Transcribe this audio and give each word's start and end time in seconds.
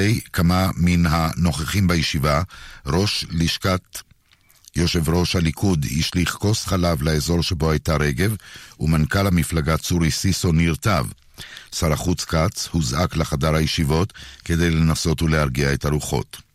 כלפי 0.00 0.20
כמה 0.32 0.70
מן 0.76 1.06
הנוכחים 1.06 1.88
בישיבה, 1.88 2.42
ראש 2.86 3.26
לשכת 3.30 3.98
יושב 4.76 5.08
ראש 5.08 5.36
הליכוד 5.36 5.86
השליך 5.98 6.30
כוס 6.30 6.66
חלב 6.66 7.02
לאזור 7.02 7.42
שבו 7.42 7.70
הייתה 7.70 7.96
רגב, 7.96 8.36
ומנכ"ל 8.80 9.26
המפלגה 9.26 9.76
צורי 9.76 10.10
סיסו 10.10 10.52
נרטב. 10.52 11.06
שר 11.74 11.92
החוץ 11.92 12.24
כץ 12.24 12.68
הוזעק 12.70 13.16
לחדר 13.16 13.54
הישיבות 13.54 14.12
כדי 14.44 14.70
לנסות 14.70 15.22
ולהרגיע 15.22 15.72
את 15.72 15.84
הרוחות. 15.84 16.49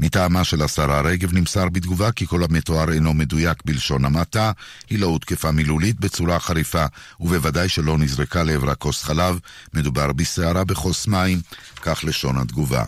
מטעמה 0.00 0.44
של 0.44 0.62
השרה 0.62 1.00
רגב 1.00 1.32
נמסר 1.32 1.68
בתגובה 1.68 2.12
כי 2.12 2.26
כל 2.26 2.44
המתואר 2.44 2.92
אינו 2.92 3.14
מדויק 3.14 3.58
בלשון 3.64 4.04
המעטה, 4.04 4.52
היא 4.90 4.98
לא 4.98 5.06
הותקפה 5.06 5.50
מילולית 5.50 6.00
בצורה 6.00 6.40
חריפה, 6.40 6.84
ובוודאי 7.20 7.68
שלא 7.68 7.98
נזרקה 7.98 8.42
לעברה 8.42 8.74
כוס 8.74 9.02
חלב, 9.02 9.38
מדובר 9.74 10.12
בסערה 10.12 10.64
בכוס 10.64 11.06
מים, 11.06 11.40
כך 11.82 12.00
לשון 12.04 12.38
התגובה. 12.38 12.84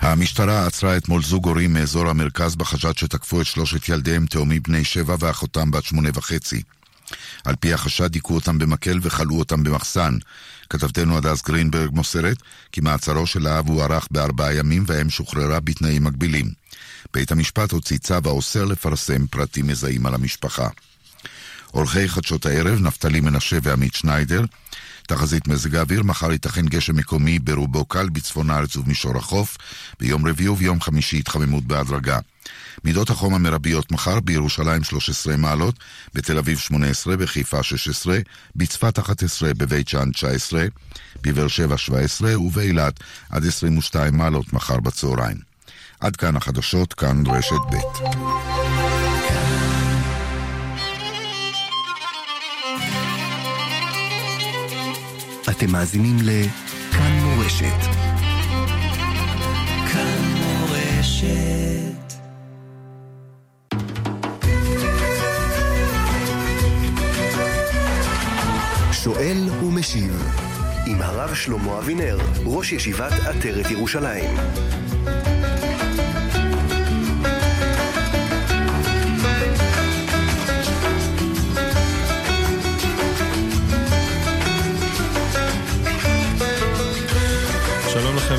המשטרה 0.00 0.66
עצרה 0.66 0.96
אתמול 0.96 1.22
זוג 1.22 1.46
הורים 1.46 1.72
מאזור 1.72 2.08
המרכז 2.08 2.56
בחשד 2.56 2.96
שתקפו 2.96 3.40
את 3.40 3.46
שלושת 3.46 3.88
ילדיהם 3.88 4.26
תאומים 4.26 4.62
בני 4.62 4.84
שבע 4.84 5.16
ואחותם 5.18 5.70
בת 5.70 5.84
שמונה 5.84 6.08
וחצי. 6.14 6.62
על 7.44 7.54
פי 7.60 7.72
החשד 7.72 8.06
דיכאו 8.06 8.34
אותם 8.34 8.58
במקל 8.58 8.98
וכלאו 9.02 9.38
אותם 9.38 9.64
במחסן. 9.64 10.16
כתבתנו 10.70 11.16
הדס 11.16 11.42
גרינברג 11.42 11.90
מוסרת 11.92 12.36
כי 12.72 12.80
מעצרו 12.80 13.26
של 13.26 13.46
האב 13.46 13.68
הוארך 13.68 14.08
בארבעה 14.10 14.54
ימים 14.54 14.84
והאם 14.86 15.10
שוחררה 15.10 15.60
בתנאים 15.60 16.04
מגבילים. 16.04 16.50
בית 17.14 17.32
המשפט 17.32 17.72
הוציא 17.72 17.98
צו 17.98 18.14
האוסר 18.24 18.64
לפרסם 18.64 19.26
פרטים 19.26 19.66
מזהים 19.66 20.06
על 20.06 20.14
המשפחה. 20.14 20.68
עורכי 21.70 22.08
חדשות 22.08 22.46
הערב, 22.46 22.80
נפתלי 22.80 23.20
מנשה 23.20 23.58
ועמית 23.62 23.94
שניידר, 23.94 24.44
תחזית 25.06 25.48
מזג 25.48 25.76
האוויר, 25.76 26.02
מחר 26.02 26.32
ייתכן 26.32 26.66
גשם 26.66 26.96
מקומי 26.96 27.38
ברובו 27.38 27.84
קל 27.84 28.08
בצפון 28.08 28.50
הארץ 28.50 28.76
ובמישור 28.76 29.16
החוף, 29.16 29.56
ביום 30.00 30.26
רביעי 30.26 30.48
וביום 30.48 30.80
חמישי 30.80 31.18
התחממות 31.18 31.64
בהדרגה. 31.64 32.18
מידות 32.84 33.10
החום 33.10 33.34
המרביות 33.34 33.92
מחר 33.92 34.20
בירושלים 34.20 34.84
13 34.84 35.36
מעלות, 35.36 35.74
בתל 36.14 36.38
אביב 36.38 36.58
18, 36.58 37.16
בחיפה 37.16 37.62
16, 37.62 38.18
בצפת 38.56 38.98
11, 38.98 39.54
בבית 39.54 39.88
שאן 39.88 40.10
19, 40.10 40.64
בבאר 41.22 41.48
שבע 41.48 41.76
17 41.76 42.40
ובאילת 42.40 43.00
עד 43.30 43.46
22 43.46 44.16
מעלות 44.16 44.52
מחר 44.52 44.80
בצהריים. 44.80 45.36
עד 46.00 46.16
כאן 46.16 46.36
החדשות, 46.36 46.94
כאן 46.94 47.22
רשת 47.26 47.60
ב'. 47.70 48.04
אתם 55.50 55.72
מאזינים 55.72 56.16
לכאן 56.22 57.12
מורשת. 57.12 57.80
כאן 59.92 60.34
מורשת. 60.36 61.63
שואל 69.04 69.48
ומשיב 69.64 70.32
עם 70.86 71.02
הרב 71.02 71.34
שלמה 71.34 71.78
אבינר, 71.78 72.18
ראש 72.44 72.72
ישיבת 72.72 73.12
עטרת 73.12 73.70
ירושלים. 73.70 74.30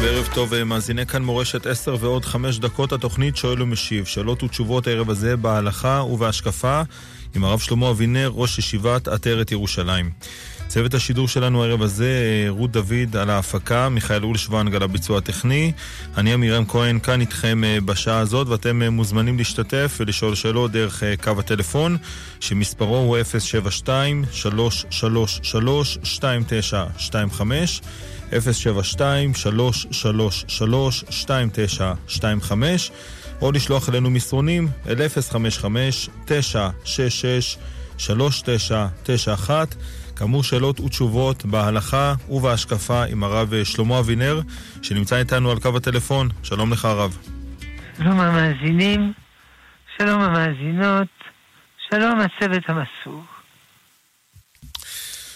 וערב 0.02 0.30
טוב, 0.34 0.64
מאזיני 0.64 1.06
כאן 1.06 1.24
מורשת 1.24 1.66
10 1.68 1.98
ועוד 2.00 2.26
5 2.26 2.60
דקות 2.60 2.94
התוכנית 2.94 3.36
שואל 3.36 3.62
ומשיב. 3.62 4.06
שאלות 4.06 4.44
ותשובות 4.44 4.88
הערב 4.88 5.10
הזה 5.10 5.38
בהלכה 5.38 6.04
ובהשקפה 6.12 6.82
עם 7.36 7.44
הרב 7.44 7.60
שלמה 7.60 7.90
אבינר, 7.90 8.32
ראש 8.34 8.60
ישיבת 8.60 9.08
עטרת 9.08 9.52
ירושלים. 9.52 10.10
צוות 10.76 10.94
השידור 10.94 11.28
שלנו 11.28 11.64
הערב 11.64 11.82
הזה, 11.82 12.46
רות 12.50 12.72
דוד 12.72 13.16
על 13.20 13.30
ההפקה, 13.30 13.90
מיכאל 13.90 14.24
אולשוונג 14.24 14.76
על 14.76 14.84
הביצוע 14.84 15.18
הטכני. 15.18 15.72
אני 16.18 16.34
עמירם 16.34 16.66
כהן 16.66 17.00
כאן 17.00 17.22
איתכם 17.22 17.62
בשעה 17.86 18.20
הזאת, 18.20 18.48
ואתם 18.48 18.84
מוזמנים 18.84 19.38
להשתתף 19.38 19.98
ולשאול 20.00 20.36
שאלות 20.36 20.72
דרך 20.72 21.04
קו 21.24 21.32
הטלפון, 21.40 21.98
שמספרו 22.40 22.98
הוא 22.98 23.18
072-333-2925. 27.42 27.46
072-333-2925 28.32 28.36
או 33.42 33.52
לשלוח 33.52 33.90
אלינו 33.90 34.10
מסרונים 34.10 34.68
אל 34.88 34.96
055-966-3991 38.00 39.50
כאמור 40.16 40.44
שאלות 40.44 40.80
ותשובות 40.80 41.46
בהלכה 41.46 42.14
ובהשקפה 42.30 43.04
עם 43.04 43.24
הרב 43.24 43.64
שלמה 43.64 44.00
אבינר 44.00 44.42
שנמצא 44.82 45.16
איתנו 45.16 45.52
על 45.52 45.60
קו 45.60 45.78
הטלפון. 45.78 46.30
שלום 46.44 46.72
לך 46.72 46.86
הרב. 46.86 47.18
שלום 47.98 48.20
המאזינים, 48.20 49.14
שלום 49.98 50.22
המאזינות, 50.22 51.08
שלום 51.90 52.20
הצוות 52.20 52.64
המסור. 52.68 53.24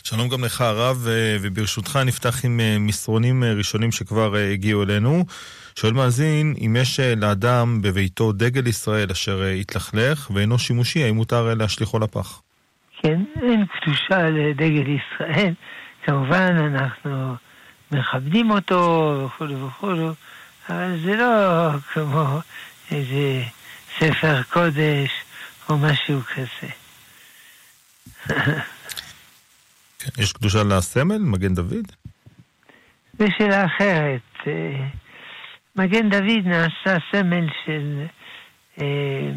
שלום 0.04 0.30
גם 0.30 0.44
לך 0.44 0.62
הרב, 0.62 1.08
וברשותך 1.42 2.00
נפתח 2.06 2.46
עם 2.46 2.60
מסרונים 2.80 3.44
ראשונים 3.44 3.92
שכבר 3.92 4.36
הגיעו 4.36 4.84
אלינו. 4.84 5.26
שואל 5.76 5.94
מאזין, 5.94 6.56
אם 6.66 6.76
יש 6.80 7.00
לאדם 7.00 7.82
בביתו 7.82 8.32
דגל 8.32 8.68
ישראל 8.68 9.12
אשר 9.12 9.44
התלכלך 9.44 10.32
ואינו 10.34 10.60
שימושי, 10.60 11.04
האם 11.04 11.16
מותר 11.16 11.54
להשליכו 11.54 12.00
לפח? 12.00 12.42
כן, 13.02 13.22
אין 13.42 13.66
קדושה 13.66 14.30
לדגל 14.30 14.88
ישראל. 14.88 15.54
כמובן, 16.04 16.58
אנחנו 16.58 17.36
מכבדים 17.92 18.52
אותו 18.52 19.14
וכולו 19.26 19.68
וכולו, 19.68 20.14
אבל 20.70 20.98
זה 21.06 21.16
לא 21.16 21.70
כמו 21.94 22.40
איזה 22.92 23.44
ספר 24.00 24.44
קודש 24.44 25.10
או 25.70 25.78
משהו 25.78 26.20
כזה. 26.22 26.72
כן, 30.00 30.22
יש 30.22 30.34
קדושה 30.34 30.64
לסמל, 30.64 31.18
מגן 31.18 31.54
דוד? 31.54 31.92
זו 33.20 33.26
שאלה 33.38 33.66
אחרת. 33.66 34.48
מגן 35.76 36.10
דוד 36.10 36.46
נעשה 36.46 36.98
סמל 37.12 37.48
של 37.66 38.06
אה, 38.82 39.32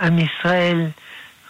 עם 0.00 0.18
ישראל 0.18 0.86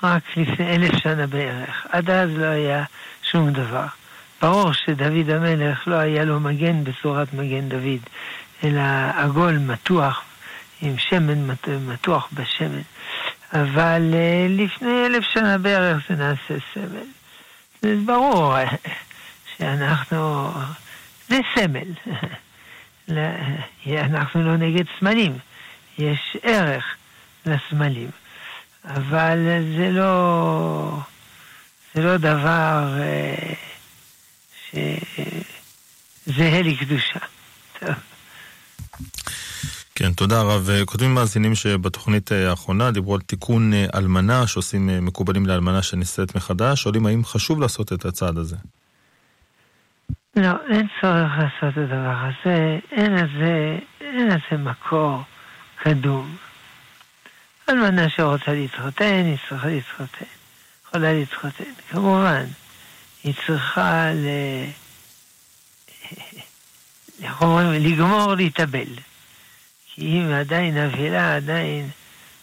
רק 0.03 0.37
לפני 0.37 0.77
אלף 0.77 0.97
שנה 0.97 1.27
בערך. 1.27 1.87
עד 1.91 2.11
אז 2.11 2.31
לא 2.37 2.47
היה 2.47 2.85
שום 3.23 3.51
דבר. 3.51 3.87
ברור 4.43 4.73
שדוד 4.73 5.31
המלך 5.31 5.89
לא 5.89 5.95
היה 5.95 6.25
לו 6.25 6.41
מגן 6.41 6.85
בצורת 6.85 7.35
מגן 7.35 7.69
דוד, 7.69 8.01
אלא 8.65 8.83
עגול 9.15 9.59
מתוח, 9.59 10.23
עם 10.83 10.99
שמן 10.99 11.51
מתוח 11.87 12.29
בשמן. 12.33 12.83
אבל 13.53 14.11
אה, 14.15 14.47
לפני 14.49 15.07
אלף 15.07 15.25
שנה 15.25 15.59
בערך 15.59 16.05
זה 16.09 16.15
נעשה 16.15 16.55
סמל. 16.75 17.07
זה 17.83 17.97
ברור 18.07 18.55
שאנחנו, 19.57 20.51
זה 21.29 21.39
סמל. 21.55 21.89
אנחנו 23.87 24.43
לא 24.43 24.57
נגד 24.57 24.85
סמלים, 24.99 25.39
יש 25.99 26.37
ערך 26.43 26.85
לסמלים, 27.47 28.11
אבל 28.85 29.39
זה 29.77 29.91
לא, 29.91 30.99
זה 31.95 32.03
לא 32.03 32.17
דבר 32.17 32.99
אה, 33.01 33.55
שזהה 36.27 36.63
לקדושה. 36.63 37.19
טוב. 37.79 37.89
כן, 39.95 40.13
תודה 40.13 40.43
רב. 40.43 40.69
כותבים 40.85 41.15
מאזינים 41.15 41.55
שבתוכנית 41.55 42.33
האחרונה 42.33 42.91
דיברו 42.91 43.15
על 43.15 43.21
תיקון 43.21 43.73
אלמנה 43.95 44.47
שעושים 44.47 45.07
מקובלים 45.07 45.47
לאלמנה 45.47 45.83
שנישאת 45.83 46.37
מחדש, 46.37 46.83
שואלים 46.83 47.07
האם 47.07 47.25
חשוב 47.25 47.61
לעשות 47.61 47.93
את 47.93 48.05
הצעד 48.05 48.39
הזה. 48.39 48.57
לא, 50.37 50.51
אין 50.71 50.87
צורך 51.01 51.31
לעשות 51.39 51.73
את 51.73 51.79
הדבר 51.79 52.17
הזה, 52.25 52.79
אין 52.91 53.15
לזה, 53.15 53.79
אין 54.01 54.27
לזה 54.27 54.63
מקור 54.63 55.23
קדום. 55.77 56.37
אלמנה 57.73 58.11
שרוצה 58.11 58.53
להתחתן, 58.53 59.25
היא 59.27 59.37
צריכה 59.49 59.69
להתחתן. 59.69 60.25
יכולה 60.89 61.13
להתחתן. 61.13 61.73
כמובן, 61.91 62.45
היא 63.25 63.35
צריכה 63.47 64.11
ל... 64.15 64.27
איך 67.23 67.43
אומרים? 67.43 67.83
לגמור 67.83 68.35
להתאבל. 68.35 68.89
כי 69.95 70.03
אם 70.03 70.33
עדיין 70.33 70.79
אבלה, 70.79 71.37
עדיין 71.37 71.91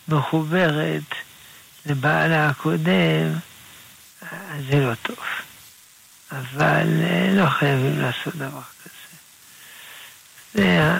מחוברת 0.07 1.15
לבעלה 1.85 2.49
הקודם, 2.49 3.33
אז 4.31 4.63
זה 4.69 4.79
לא 4.79 4.95
טוב. 4.95 5.17
אבל 6.31 6.87
לא 7.33 7.49
חייבים 7.49 7.99
לעשות 7.99 8.35
דבר 8.35 8.61
כזה. 8.83 9.17
זה, 10.53 10.97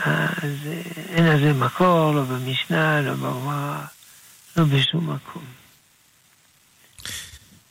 זה, 0.64 0.82
אין 1.10 1.26
לזה 1.26 1.54
מקור, 1.54 2.14
לא 2.14 2.24
במשנה, 2.24 3.02
לא 3.02 3.14
בגמרא, 3.14 3.82
לא 4.60 4.66
בשום 4.66 5.10
מקום. 5.10 5.44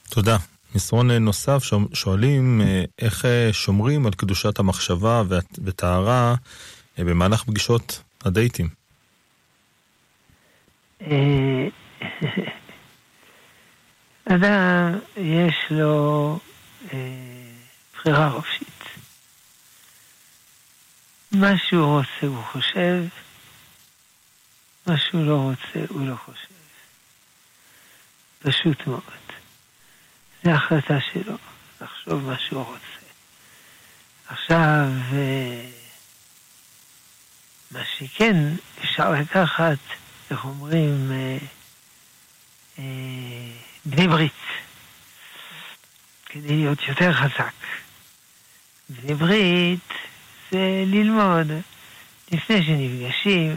תודה. 0.08 0.36
מסרון 0.74 1.10
נוסף 1.10 1.62
שואלים 1.92 2.60
איך 2.98 3.24
שומרים 3.52 4.06
על 4.06 4.12
קדושת 4.12 4.58
המחשבה 4.58 5.22
וטהרה 5.64 6.34
במהלך 6.98 7.44
פגישות 7.44 8.02
הדייטים. 8.24 8.68
אדם, 14.32 14.98
יש 15.16 15.56
לו 15.70 16.38
בחירה 17.94 18.30
חופשית. 18.30 18.84
מה 21.32 21.58
שהוא 21.58 21.86
רוצה 21.86 22.26
הוא 22.26 22.42
חושב, 22.52 23.02
מה 24.86 24.98
שהוא 24.98 25.26
לא 25.26 25.36
רוצה 25.36 25.86
הוא 25.88 26.06
לא 26.06 26.14
חושב. 26.24 26.57
פשוט 28.38 28.86
מאוד. 28.86 29.02
זו 30.44 30.50
החלטה 30.50 30.94
שלו, 31.12 31.36
לחשוב 31.80 32.24
מה 32.24 32.38
שהוא 32.38 32.62
רוצה. 32.62 32.98
עכשיו, 34.28 34.88
אה, 35.12 35.70
מה 37.70 37.80
שכן, 37.98 38.36
אפשר 38.84 39.12
לקחת, 39.12 39.78
איך 40.30 40.44
אומרים, 40.44 41.12
אה, 41.12 41.38
אה, 42.78 42.84
בני 43.84 44.08
ברית, 44.08 44.32
כדי 46.26 46.56
להיות 46.56 46.78
יותר 46.88 47.12
חזק. 47.12 47.54
בני 48.88 49.14
ברית 49.14 49.88
זה 50.50 50.84
ללמוד 50.86 51.46
לפני 52.32 52.62
שנפגשים 52.62 53.56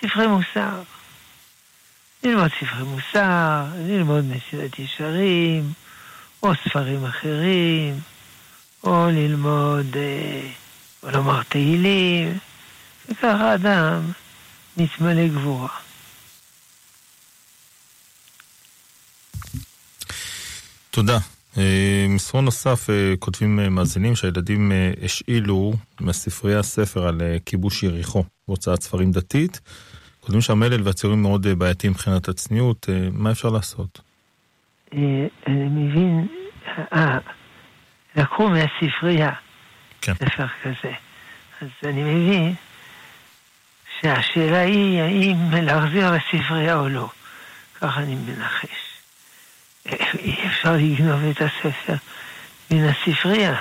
ספרי 0.00 0.26
מוסר. 0.26 0.82
ללמוד 2.24 2.50
ספרי 2.60 2.82
מוסר, 2.84 3.64
ללמוד 3.86 4.24
מסילת 4.24 4.78
ישרים, 4.78 5.72
או 6.42 6.52
ספרים 6.54 7.04
אחרים, 7.04 8.00
או 8.84 9.06
ללמוד, 9.10 9.96
אה, 9.96 10.50
או 11.02 11.10
לומר 11.10 11.42
תהילים, 11.42 12.38
וככה 13.08 13.54
אדם 13.54 14.12
מתמלא 14.76 15.28
גבורה. 15.28 15.68
תודה. 20.90 21.18
אה, 21.58 22.06
מסרון 22.08 22.44
נוסף, 22.44 22.90
אה, 22.90 23.14
כותבים 23.18 23.60
אה, 23.60 23.68
מאזינים 23.68 24.16
שהילדים 24.16 24.72
השאילו 25.04 25.72
מהספרייה 26.00 26.62
ספר 26.62 27.08
על 27.08 27.20
כיבוש 27.46 27.82
יריחו 27.82 28.24
בהוצאת 28.48 28.82
ספרים 28.82 29.12
דתית. 29.12 29.60
כותבים 30.20 30.40
שהמלל 30.40 30.82
והציורים 30.82 31.22
מאוד 31.22 31.46
בעייתיים 31.46 31.92
מבחינת 31.92 32.28
הצניעות, 32.28 32.88
מה 33.12 33.30
אפשר 33.30 33.48
לעשות? 33.48 34.00
אני 34.92 35.28
מבין, 35.46 36.26
לקחו 38.16 38.48
מהספרייה 38.48 39.30
כן. 40.00 40.14
ספר 40.14 40.46
כזה. 40.62 40.92
אז 41.60 41.68
אני 41.84 42.02
מבין 42.02 42.54
שהשאלה 44.00 44.60
היא 44.60 45.00
האם 45.00 45.36
להחזיר 45.64 46.12
לספרייה 46.12 46.76
או 46.76 46.88
לא. 46.88 47.08
ככה 47.80 48.00
אני 48.00 48.14
מנחש. 48.14 48.68
אי 50.18 50.46
אפשר 50.46 50.72
לגנוב 50.72 51.24
את 51.24 51.42
הספר 51.42 51.94
מן 52.70 52.84
הספרייה. 52.84 53.60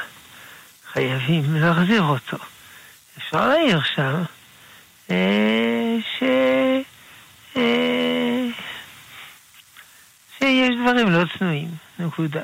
חייבים 0.94 1.56
להחזיר 1.56 2.02
אותו. 2.02 2.38
אפשר 3.18 3.48
להעיר 3.48 3.82
שם 3.96 4.02
אה, 4.04 4.24
ש... 5.10 6.24
אה, 7.58 8.48
שיש 10.38 10.70
דברים 10.82 11.10
לא 11.10 11.24
צנועים, 11.38 11.70
נקודה. 12.00 12.42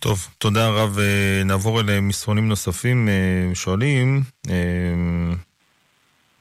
טוב, 0.00 0.28
תודה 0.38 0.68
רב. 0.68 0.98
אה, 0.98 1.42
נעבור 1.44 1.80
אל 1.80 2.00
מסרונים 2.00 2.48
נוספים. 2.48 3.08
שואלים, 3.54 4.22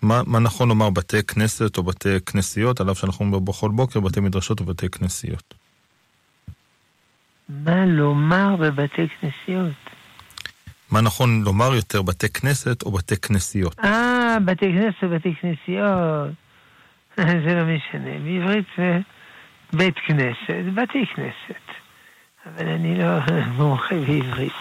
מה, 0.01 0.21
מה 0.27 0.39
נכון 0.39 0.69
לומר 0.69 0.89
בתי 0.89 1.24
כנסת 1.24 1.77
או 1.77 1.83
בתי 1.83 2.09
כנסיות, 2.25 2.81
על 2.81 2.91
אף 2.91 2.97
שאנחנו 2.97 3.25
אומרים 3.25 3.45
בכל 3.45 3.69
בוקר 3.69 4.00
בתי 4.00 4.19
מדרשות 4.19 4.62
ובתי 4.62 4.89
כנסיות? 4.89 5.53
מה 7.50 7.85
לומר 7.85 8.56
בבתי 8.56 9.01
כנסיות? 9.21 10.00
מה 10.91 11.01
נכון 11.01 11.43
לומר 11.43 11.75
יותר, 11.75 12.01
בתי 12.01 12.29
כנסת 12.29 12.83
או 12.83 12.91
בתי 12.91 13.17
כנסיות? 13.17 13.79
אה, 13.83 14.38
בתי 14.45 14.65
כנסת 14.65 15.03
ובתי 15.03 15.33
כנסיות. 15.41 16.29
זה 17.45 17.55
לא 17.55 17.63
משנה. 17.63 18.19
בעברית 18.23 18.65
זה 18.77 18.99
בית 19.73 19.95
כנסת, 20.07 20.73
בתי 20.75 21.05
כנסת. 21.15 21.61
אבל 22.45 22.67
אני 22.67 22.97
לא 22.97 23.19
מומחה 23.57 23.95
בעברית. 23.95 24.53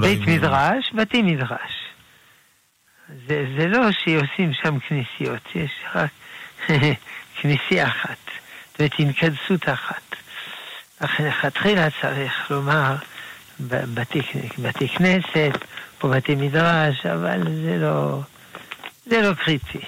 בית 0.00 0.20
מדרש, 0.28 0.92
בתי 0.94 1.22
מדרש. 1.22 1.88
זה, 3.26 3.46
זה 3.58 3.66
לא 3.66 3.92
שעושים 3.92 4.52
שם 4.62 4.78
כנסיות, 4.78 5.42
יש 5.54 5.70
רק 5.94 6.10
כנסייה 7.40 7.88
אחת, 7.88 8.18
זאת 8.72 8.80
אומרת 8.80 8.92
התכנסות 8.98 9.68
אחת. 9.68 10.02
אך 10.98 11.20
לכתחילה 11.20 11.88
צריך 12.00 12.50
לומר 12.50 12.96
בתי, 13.60 14.88
כנסת 14.88 15.58
או 16.02 16.08
בתי 16.08 16.34
מדרש, 16.34 17.06
אבל 17.06 17.42
זה 17.64 17.76
לא, 17.80 18.20
זה 19.06 19.20
לא 19.22 19.34
קריטי. 19.34 19.78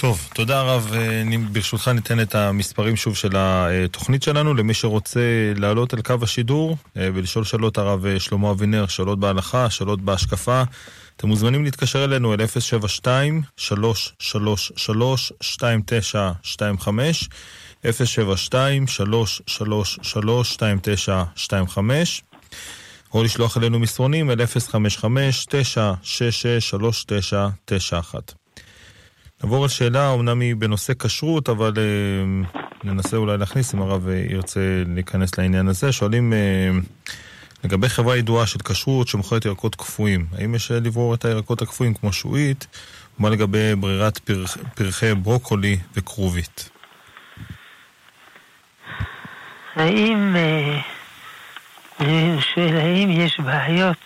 טוב, 0.00 0.28
תודה 0.34 0.62
רב. 0.62 0.92
אה, 0.94 1.22
ברשותך 1.52 1.88
ניתן 1.88 2.20
את 2.20 2.34
המספרים 2.34 2.96
שוב 2.96 3.16
של 3.16 3.30
התוכנית 3.36 4.22
שלנו 4.22 4.54
למי 4.54 4.74
שרוצה 4.74 5.20
לעלות 5.56 5.94
על 5.94 6.02
קו 6.02 6.14
השידור 6.22 6.76
אה, 6.96 7.08
ולשאול 7.14 7.44
שאלות 7.44 7.78
הרב 7.78 8.06
אה, 8.06 8.20
שלמה 8.20 8.50
אבינר, 8.50 8.86
שאלות 8.86 9.20
בהלכה, 9.20 9.70
שאלות 9.70 10.00
בהשקפה. 10.00 10.62
אתם 11.16 11.28
מוזמנים 11.28 11.64
להתקשר 11.64 12.04
אלינו 12.04 12.34
אל 12.34 12.38
072-333-2925, 12.40 12.44
072-333-2925, 17.84 17.88
או 23.14 23.22
לשלוח 23.24 23.56
אלינו 23.56 23.78
מסרונים 23.78 24.30
אל 24.30 24.40
055-966-3991. 24.40 24.44
נעבור 29.44 29.62
על 29.62 29.68
שאלה, 29.68 30.14
אמנם 30.14 30.40
היא 30.40 30.56
בנושא 30.56 30.92
כשרות, 30.98 31.48
אבל 31.48 31.72
אה, 31.76 31.82
ננסה 32.84 33.16
אולי 33.16 33.38
להכניס, 33.38 33.74
אם 33.74 33.82
הרב 33.82 34.08
אה, 34.08 34.24
ירצה 34.30 34.60
להיכנס 34.94 35.38
לעניין 35.38 35.68
הזה. 35.68 35.92
שואלים 35.92 36.32
אה, 36.32 36.70
לגבי 37.64 37.88
חברה 37.88 38.16
ידועה 38.16 38.46
של 38.46 38.58
כשרות 38.58 39.08
שמוכרת 39.08 39.44
ירקות 39.44 39.74
קפואים, 39.74 40.26
האם 40.32 40.54
יש 40.54 40.70
לברור 40.70 41.14
את 41.14 41.24
הירקות 41.24 41.62
הקפואים 41.62 41.94
כמו 41.94 42.12
שועית? 42.12 42.66
ומה 43.18 43.30
לגבי 43.30 43.74
ברירת 43.74 44.18
פרח, 44.18 44.56
פרחי 44.74 45.14
ברוקולי 45.14 45.78
וכרובית? 45.96 46.70
האם, 49.76 50.36
אה, 50.36 50.80
אני 52.00 52.42
שואל, 52.42 52.76
האם 52.76 53.10
יש 53.10 53.40
בעיות 53.40 53.98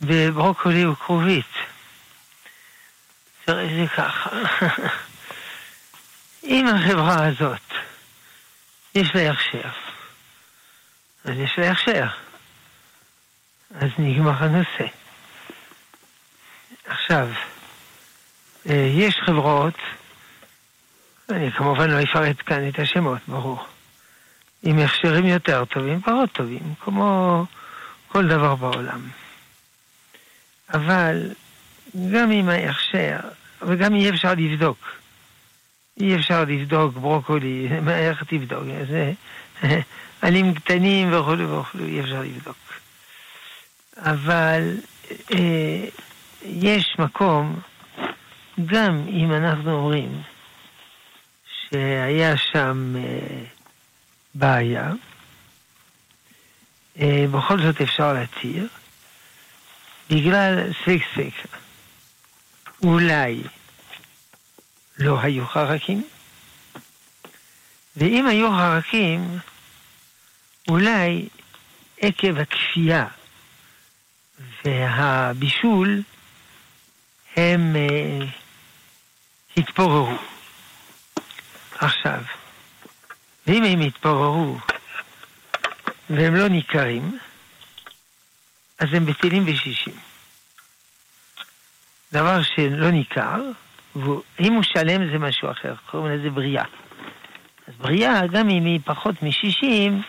בברוקולי 0.00 0.86
וכרובית? 0.86 1.52
תראה, 3.44 3.66
זה 3.66 3.86
ככה. 3.96 4.30
אם 6.44 6.66
החברה 6.66 7.26
הזאת, 7.26 7.72
יש 8.94 9.14
לה 9.14 9.30
הכשר, 9.30 9.68
אז 11.24 11.38
יש 11.38 11.58
לה 11.58 11.70
הכשר. 11.70 12.06
אז 13.74 13.90
נגמר 13.98 14.44
הנושא. 14.44 14.86
עכשיו, 16.86 17.28
אה, 18.68 18.90
יש 18.94 19.16
חברות, 19.26 19.74
אני 21.30 21.52
כמובן 21.52 21.90
לא 21.90 22.02
אפרט 22.02 22.36
כאן 22.46 22.68
את 22.68 22.78
השמות, 22.78 23.18
ברור, 23.28 23.66
עם 24.66 24.78
הכשרים 24.78 25.26
יותר 25.26 25.64
טובים, 25.64 26.00
פחות 26.00 26.32
טובים, 26.32 26.74
כמו 26.80 27.44
כל 28.08 28.26
דבר 28.26 28.54
בעולם. 28.54 29.00
אבל 30.74 31.30
גם 32.12 32.30
עם 32.30 32.48
ההכשר, 32.48 33.18
וגם 33.62 33.94
אי 33.94 34.10
אפשר 34.10 34.34
לבדוק. 34.36 34.78
אי 36.00 36.16
אפשר 36.16 36.44
לבדוק 36.44 36.94
ברוקולי, 36.94 37.68
איך 37.88 38.24
תבדוק? 38.24 38.62
זה 38.88 39.12
עלים 40.22 40.54
קטנים 40.54 41.12
וכו' 41.12 41.38
וכו', 41.38 41.78
אי 41.78 42.00
אפשר 42.00 42.22
לבדוק. 42.22 42.56
אבל 43.96 44.76
אה, 45.32 45.84
יש 46.42 46.96
מקום, 46.98 47.60
גם 48.66 49.04
אם 49.08 49.32
אנחנו 49.32 49.72
אומרים 49.72 50.22
שהיה 51.70 52.36
שם 52.36 52.94
אה, 52.96 53.55
בעיה, 54.38 54.92
אה, 57.00 57.24
בכל 57.30 57.62
זאת 57.62 57.80
אפשר 57.80 58.12
להתיר, 58.12 58.68
בגלל 60.10 60.72
ספק 60.72 60.98
ספק. 61.14 61.56
אולי 62.82 63.42
לא 64.98 65.20
היו 65.20 65.46
חרקים, 65.46 66.08
ואם 67.96 68.26
היו 68.26 68.50
חרקים, 68.50 69.38
אולי 70.68 71.28
עקב 72.00 72.38
הכפייה 72.38 73.06
והבישול 74.64 76.02
הם 77.36 77.76
אה, 77.76 78.26
התפוררו. 79.56 80.16
עכשיו, 81.78 82.22
ואם 83.46 83.64
הם 83.64 83.80
התפוררו 83.80 84.58
והם 86.10 86.34
לא 86.34 86.48
ניכרים, 86.48 87.18
אז 88.78 88.88
הם 88.92 89.06
בטלים 89.06 89.46
בשישים. 89.46 89.94
דבר 92.12 92.42
שלא 92.42 92.90
ניכר, 92.90 93.42
ואם 93.96 94.52
הוא 94.52 94.62
שלם 94.62 95.10
זה 95.10 95.18
משהו 95.18 95.50
אחר, 95.50 95.74
קוראים 95.90 96.12
לזה 96.12 96.30
בריאה. 96.30 96.64
אז 97.68 97.74
בריאה, 97.78 98.26
גם 98.26 98.50
אם 98.50 98.64
היא 98.64 98.80
פחות 98.84 99.22
משישים, 99.22 100.02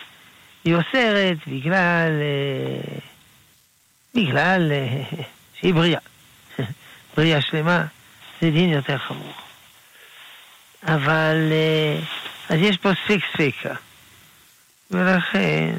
היא 0.64 0.74
אוסרת 0.74 1.36
בגלל, 1.46 2.10
אה, 2.20 2.98
בגלל 4.14 4.72
אה, 4.72 5.02
שהיא 5.54 5.74
בריאה. 5.74 6.00
בריאה 7.16 7.40
שלמה 7.40 7.84
זה 8.40 8.50
דין 8.50 8.70
יותר 8.70 8.98
חמור. 8.98 9.32
אבל 10.82 11.36
אה, 11.52 11.98
אז 12.48 12.56
יש 12.60 12.76
פה 12.76 12.88
ספק 13.04 13.18
ספקה, 13.32 13.74
ולכן 14.90 15.74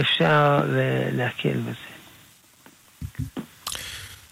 אפשר 0.00 0.60
להקל 1.12 1.58
בזה. 1.58 1.88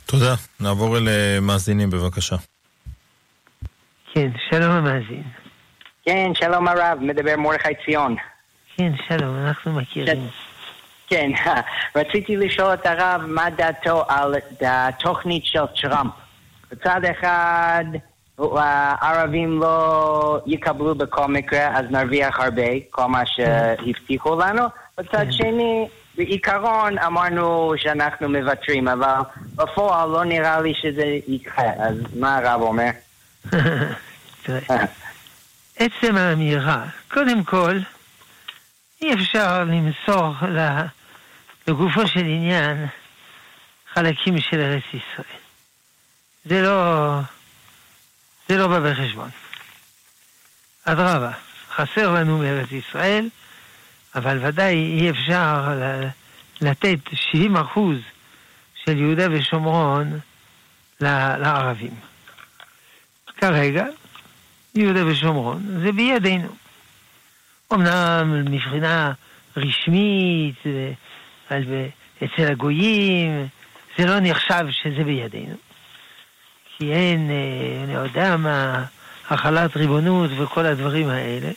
תודה. 0.06 0.34
נעבור 0.60 0.98
אל 0.98 1.08
אה, 1.08 1.38
מאזינים 1.42 1.90
בבקשה. 1.90 2.36
כן, 4.12 4.30
שלום 4.50 4.70
המאזין. 4.70 5.22
כן, 6.04 6.30
שלום 6.34 6.68
הרב, 6.68 6.98
מדבר 7.00 7.36
מרדכי 7.36 7.68
ציון. 7.84 8.16
כן, 8.76 8.92
שלום, 9.08 9.36
אנחנו 9.46 9.72
מכירים. 9.72 10.28
כן, 11.06 11.30
רציתי 11.96 12.36
לשאול 12.36 12.74
את 12.74 12.86
הרב 12.86 13.20
מה 13.26 13.50
דעתו 13.50 14.04
על 14.08 14.34
התוכנית 14.60 15.44
של 15.44 15.66
טראמפ. 15.82 16.12
בצד 16.70 17.00
אחד, 17.04 17.84
הערבים 18.38 19.60
לא 19.60 20.40
יקבלו 20.46 20.94
בכל 20.94 21.26
מקרה, 21.26 21.78
אז 21.78 21.84
נרוויח 21.90 22.40
הרבה, 22.40 22.62
כל 22.90 23.06
מה 23.06 23.26
שהבטיחו 23.26 24.40
לנו. 24.40 24.62
בצד 24.98 25.12
כן. 25.12 25.32
שני, 25.32 25.88
בעיקרון 26.16 26.98
אמרנו 26.98 27.74
שאנחנו 27.76 28.28
מוותרים, 28.28 28.88
אבל 28.88 29.14
בפועל 29.54 30.08
לא 30.08 30.24
נראה 30.24 30.60
לי 30.60 30.74
שזה 30.74 31.04
יקרה, 31.28 31.70
אז 31.78 31.96
מה 32.16 32.36
הרב 32.36 32.62
אומר? 32.62 32.90
עצם 35.78 36.16
האמירה, 36.16 36.84
קודם 37.10 37.44
כל, 37.44 37.78
אי 39.02 39.14
אפשר 39.14 39.64
למסור 39.64 40.34
לגופו 41.68 42.06
של 42.06 42.20
עניין 42.20 42.86
חלקים 43.94 44.40
של 44.40 44.60
ארץ 44.60 44.84
ישראל. 44.88 45.40
זה 46.44 46.62
לא, 46.62 47.18
זה 48.48 48.56
לא 48.56 48.68
בא 48.68 48.90
בחשבון. 48.90 49.30
אדרבה, 50.84 51.30
חסר 51.70 52.12
לנו 52.14 52.38
מארץ 52.38 52.72
ישראל, 52.72 53.28
אבל 54.14 54.38
ודאי 54.46 54.74
אי 54.74 55.10
אפשר 55.10 55.68
לתת 56.60 56.98
70 57.12 57.56
אחוז 57.56 57.96
של 58.84 58.98
יהודה 58.98 59.26
ושומרון 59.30 60.18
לערבים. 61.00 61.94
כרגע, 63.36 63.86
יהודה 64.74 65.06
ושומרון 65.06 65.80
זה 65.82 65.92
בידינו. 65.92 66.48
אמנם 67.72 68.44
מבחינה 68.52 69.12
רשמית, 69.56 70.62
אצל 72.24 72.50
הגויים, 72.50 73.46
זה 73.98 74.06
לא 74.06 74.20
נחשב 74.20 74.66
שזה 74.70 75.04
בידינו. 75.04 75.56
כי 76.78 76.92
אין, 76.92 77.30
אה, 77.30 77.84
אני 77.84 77.92
יודע 77.92 78.36
מה, 78.36 78.84
החלת 79.30 79.76
ריבונות 79.76 80.30
וכל 80.36 80.66
הדברים 80.66 81.08
האלה. 81.08 81.50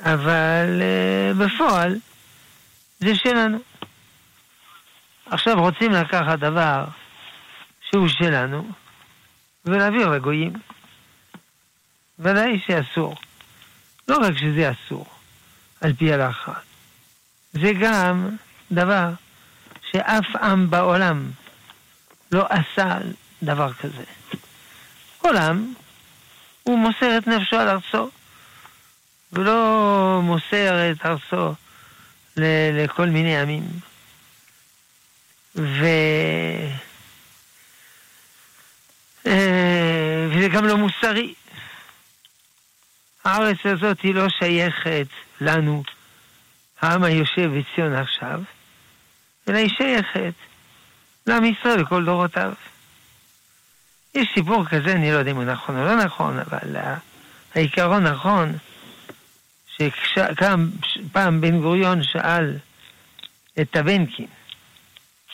אבל 0.00 0.80
uh, 0.80 1.38
בפועל 1.38 1.96
זה 2.98 3.14
שלנו. 3.14 3.58
עכשיו 5.26 5.60
רוצים 5.60 5.92
לקחת 5.92 6.38
דבר 6.38 6.84
שהוא 7.90 8.08
שלנו 8.08 8.70
ולהעביר 9.64 10.08
לגויים. 10.08 10.52
ודאי 12.18 12.60
שאסור. 12.66 13.16
לא 14.08 14.16
רק 14.16 14.38
שזה 14.38 14.70
אסור, 14.70 15.06
על 15.80 15.92
פי 15.92 16.12
הלכה, 16.12 16.52
זה 17.52 17.72
גם 17.80 18.36
דבר 18.72 19.10
שאף 19.90 20.36
עם 20.42 20.70
בעולם 20.70 21.30
לא 22.32 22.46
עשה 22.48 22.98
דבר 23.42 23.72
כזה. 23.72 24.04
עם, 25.24 25.74
הוא 26.62 26.78
מוסר 26.78 27.18
את 27.18 27.26
נפשו 27.26 27.56
על 27.56 27.68
ארצו. 27.68 28.10
ולא 29.32 30.20
מוסר 30.22 30.90
את 30.90 31.06
ארצו 31.06 31.54
לכל 32.36 33.06
מיני 33.06 33.40
עמים. 33.40 33.64
ו... 35.56 35.86
אה, 39.26 40.26
וזה 40.30 40.48
גם 40.48 40.64
לא 40.64 40.76
מוסרי. 40.76 41.34
הארץ 43.24 43.58
הזאת 43.64 44.00
היא 44.00 44.14
לא 44.14 44.28
שייכת 44.28 45.06
לנו, 45.40 45.82
העם 46.80 47.04
היושב 47.04 47.50
בציון 47.58 47.94
עכשיו, 47.94 48.40
אלא 49.48 49.58
היא 49.58 49.68
שייכת 49.68 50.34
לעם 51.26 51.44
ישראל 51.44 51.80
לכל 51.80 52.04
דורותיו. 52.04 52.52
יש 54.16 54.28
סיפור 54.34 54.64
כזה, 54.64 54.92
אני 54.92 55.12
לא 55.12 55.16
יודע 55.16 55.30
אם 55.30 55.36
הוא 55.36 55.44
נכון 55.44 55.78
או 55.78 55.84
לא 55.84 55.96
נכון, 55.96 56.38
אבל 56.38 56.76
העיקרון 57.54 58.06
נכון, 58.06 58.52
שקם 59.76 60.68
פעם 61.12 61.40
בן 61.40 61.60
גוריון 61.60 62.02
שאל 62.02 62.56
את 63.60 63.70
טבנקין, 63.70 64.26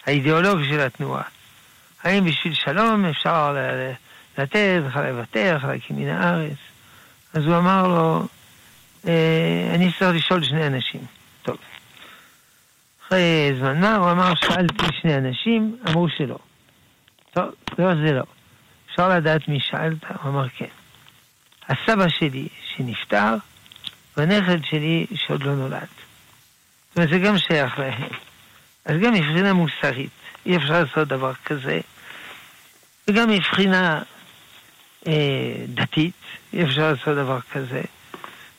האידיאולוג 0.07 0.59
של 0.71 0.81
התנועה, 0.81 1.23
האם 2.03 2.25
בשביל 2.25 2.55
שלום 2.55 3.05
אפשר 3.05 3.57
לתת, 4.39 4.83
לוותר, 4.97 5.59
להקים 5.69 5.97
מן 5.97 6.09
הארץ? 6.09 6.59
אז 7.35 7.47
הוא 7.47 7.57
אמר 7.57 7.89
לו, 7.89 8.27
אה, 9.09 9.73
אני 9.75 9.93
צריך 9.99 10.17
לשאול 10.17 10.45
שני 10.45 10.67
אנשים. 10.67 11.01
טוב. 11.43 11.57
אחרי 13.07 13.53
זמן 13.59 13.81
מה 13.81 13.97
הוא 13.97 14.11
אמר, 14.11 14.33
שאלתי 14.35 14.87
שני 15.01 15.17
אנשים, 15.17 15.77
אמרו 15.89 16.09
שלא. 16.09 16.39
טוב, 17.33 17.51
לא, 17.79 17.95
זה 17.95 18.13
לא. 18.13 18.23
אפשר 18.93 19.09
לדעת 19.09 19.49
מי 19.49 19.61
שאלת? 19.61 20.05
הוא 20.05 20.31
אמר 20.31 20.49
כן. 20.49 20.67
הסבא 21.69 22.09
שלי 22.09 22.49
שנפטר, 22.77 23.35
והנכד 24.17 24.65
שלי 24.65 25.07
שעוד 25.15 25.43
לא 25.43 25.55
נולד. 25.55 25.79
זאת 25.81 26.97
אומרת, 26.97 27.11
זה 27.11 27.19
גם 27.19 27.39
שייך 27.39 27.79
להם. 27.79 28.09
אז 28.85 28.97
גם 29.03 29.15
מבחינה 29.15 29.53
מוסרית, 29.53 30.11
אי 30.47 30.57
אפשר 30.57 30.83
לעשות 30.83 31.09
דבר 31.09 31.33
כזה. 31.45 31.81
וגם 33.09 33.31
מבחינה 33.31 34.03
אה, 35.07 35.13
דתית, 35.69 36.15
אי 36.53 36.65
אפשר 36.65 36.93
לעשות 36.93 37.17
דבר 37.17 37.41
כזה. 37.53 37.83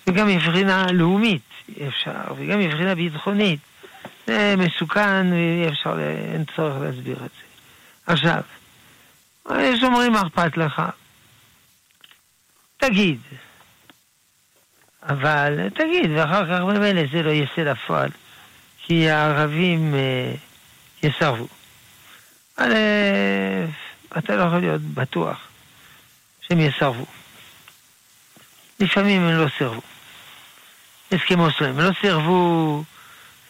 וגם 0.08 0.28
מבחינה 0.28 0.86
לאומית, 0.92 1.42
אי 1.78 1.88
אפשר. 1.88 2.34
וגם 2.38 2.60
מבחינה 2.60 2.96
ביטחונית. 2.96 3.60
זה 4.28 4.56
מסוכן, 4.58 5.28
ואי 5.32 5.68
אפשר, 5.70 6.00
אין 6.34 6.44
צורך 6.56 6.82
להסביר 6.82 7.16
את 7.16 7.20
זה. 7.20 7.44
עכשיו, 8.08 8.42
יש 9.52 9.84
אומרים 9.84 10.12
מה 10.12 10.22
אכפת 10.22 10.58
לך. 10.58 10.82
תגיד, 12.78 13.20
אבל 15.04 15.70
תגיד, 15.70 16.12
ואחר 16.16 16.46
כך 16.46 16.62
ממילא 16.62 17.02
זה 17.12 17.24
לא 17.24 17.32
יצא 17.32 17.62
לפועל, 17.62 18.10
כי 18.78 19.10
הערבים 19.10 19.96
אה, 19.96 20.34
יסרבו. 21.04 21.48
אבל 22.58 22.72
אה, 22.72 23.66
אתה 24.18 24.36
לא 24.36 24.42
יכול 24.42 24.60
להיות 24.60 24.82
בטוח 24.82 25.48
שהם 26.42 26.60
יסרבו. 26.60 27.06
לפעמים 28.80 29.22
הם 29.22 29.38
לא 29.38 29.48
סירבו. 29.58 29.82
הסכם 31.12 31.40
אוסלו, 31.40 31.68
הם 31.68 31.80
לא 31.80 31.90
סירבו, 32.02 32.84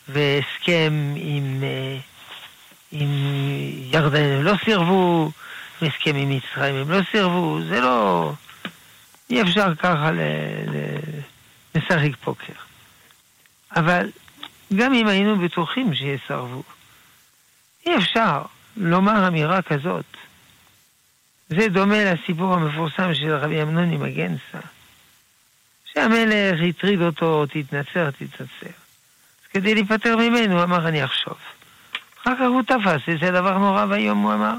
והסכם 0.08 1.14
עם, 1.16 1.64
אה, 1.64 1.98
עם 2.92 3.10
ירדן 3.92 4.24
הם 4.24 4.44
לא 4.44 4.54
סירבו, 4.66 5.32
והסכם 5.84 6.16
עם 6.16 6.30
מצרים 6.30 6.76
הם 6.76 6.92
לא 6.92 7.00
סירבו, 7.12 7.60
זה 7.70 7.82
לא... 7.82 8.32
אי 9.30 9.42
אפשר 9.42 9.76
ככה 9.76 10.12
ל... 10.12 10.20
ל... 10.68 10.98
משחק 11.76 12.16
פוקר. 12.24 12.54
אבל 13.76 14.10
גם 14.76 14.94
אם 14.94 15.08
היינו 15.08 15.40
בטוחים 15.40 15.94
שיסרבו. 15.94 16.64
אי 17.86 17.98
אפשר 17.98 18.42
לומר 18.78 19.28
אמירה 19.28 19.62
כזאת. 19.62 20.06
זה 21.50 21.68
דומה 21.70 22.14
לסיפור 22.14 22.54
המפורסם 22.54 23.14
של 23.14 23.36
רבי 23.36 23.62
אמנוני 23.62 23.98
מגנסה, 23.98 24.68
שהמלך 25.94 26.60
הטריד 26.70 27.02
אותו, 27.02 27.46
תתנצר, 27.46 28.12
תתנצר. 28.12 28.66
אז 29.42 29.48
כדי 29.54 29.74
להיפטר 29.74 30.18
ממנו, 30.18 30.56
הוא 30.56 30.64
אמר, 30.64 30.88
אני 30.88 31.06
אחשוב. 31.06 31.38
אחר 32.22 32.36
כך 32.36 32.42
הוא 32.42 32.62
תפס, 32.62 33.20
זה 33.22 33.32
דבר 33.32 33.58
נורא 33.58 33.86
ואיום, 33.90 34.22
הוא 34.22 34.34
אמר. 34.34 34.56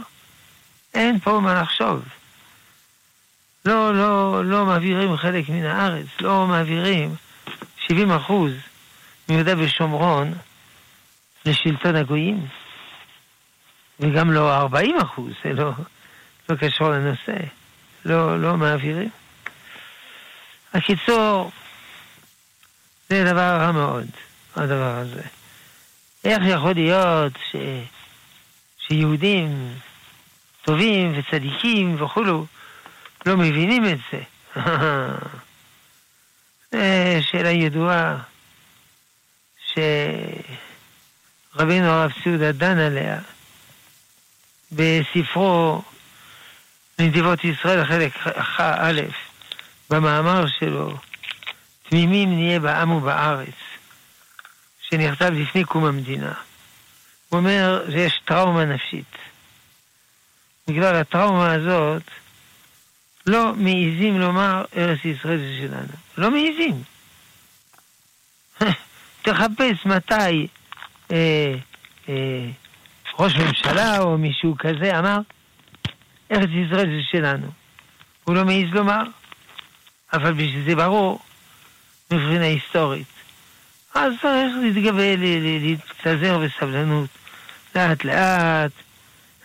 אין 0.95 1.19
פה 1.19 1.41
מה 1.41 1.63
לחשוב. 1.63 2.05
לא, 3.65 3.95
לא, 3.95 4.45
לא 4.45 4.67
מעבירים 4.67 5.17
חלק 5.17 5.49
מן 5.49 5.65
הארץ, 5.65 6.07
לא 6.21 6.47
מעבירים 6.47 7.15
70 7.79 8.13
אחוז 8.13 8.53
מיהודה 9.29 9.53
ושומרון 9.59 10.35
לשלטון 11.47 11.97
הגויים, 11.97 12.47
וגם 14.01 14.33
לא 14.33 14.57
40 14.57 14.97
אחוז, 14.97 15.33
זה 15.45 15.53
לא, 15.53 15.71
לא 16.49 16.57
קשור 16.57 16.91
לנושא, 16.91 17.37
לא, 18.05 18.41
לא 18.41 18.57
מעבירים. 18.57 19.11
הקיצור, 20.75 21.51
זה 23.09 23.25
דבר 23.25 23.57
רע 23.61 23.73
מאוד, 23.73 24.07
הדבר 24.57 24.99
הזה. 24.99 25.23
איך 26.25 26.43
יכול 26.47 26.73
להיות 26.73 27.33
ש... 27.51 27.57
שיהודים 28.79 29.75
טובים 30.65 31.19
וצדיקים 31.19 32.03
וכולו 32.03 32.47
לא 33.27 33.37
מבינים 33.37 33.85
את 33.85 33.99
זה? 34.13 34.21
שאלה 37.31 37.51
ידועה 37.51 38.17
שרבינו 41.55 41.87
הרב 41.87 42.13
סעודה 42.25 42.53
דן 42.53 42.79
עליה 42.79 43.19
בספרו 44.73 45.83
נדיבות 46.99 47.45
ישראל, 47.45 47.85
חלק 47.85 48.13
א', 48.59 49.01
במאמר 49.91 50.45
שלו, 50.59 50.97
תמימים 51.89 52.35
נהיה 52.35 52.61
בעם 52.61 52.91
ובארץ, 52.91 53.55
שנכתב 54.81 55.31
לפני 55.33 55.65
קום 55.65 55.85
המדינה. 55.85 56.33
הוא 57.29 57.39
אומר 57.39 57.87
שיש 57.91 58.21
טראומה 58.25 58.65
נפשית. 58.65 59.17
בגלל 60.69 60.97
הטראומה 60.97 61.53
הזאת, 61.53 62.03
לא 63.27 63.55
מעיזים 63.55 64.21
לומר 64.21 64.65
ארץ 64.77 65.05
ישראל 65.05 65.39
זה 65.39 65.57
שלנו. 65.59 65.93
לא 66.19 66.31
מעיזים. 66.31 66.83
תחפש 69.23 69.87
מתי 69.87 70.47
אה, 71.13 71.55
אה, 72.09 72.47
ראש 73.19 73.37
ממשלה 73.37 73.99
או 73.99 74.19
מישהו 74.19 74.55
כזה 74.59 74.99
אמר, 74.99 75.19
ארץ 76.33 76.51
ישראל 76.67 76.87
זה 76.87 77.01
שלנו. 77.11 77.47
הוא 78.25 78.35
לא 78.35 78.45
מעז 78.45 78.73
לומר, 78.73 79.03
אבל 80.13 80.33
בשביל 80.33 80.65
זה 80.65 80.77
ברור, 80.77 81.21
מבחינה 82.11 82.45
היסטורית. 82.45 83.07
אז 83.95 84.13
צריך 84.23 84.53
להתגבר, 84.63 85.15
להתפזר 85.61 86.39
בסבלנות, 86.39 87.11
לאט 87.75 88.05
לאט, 88.05 88.73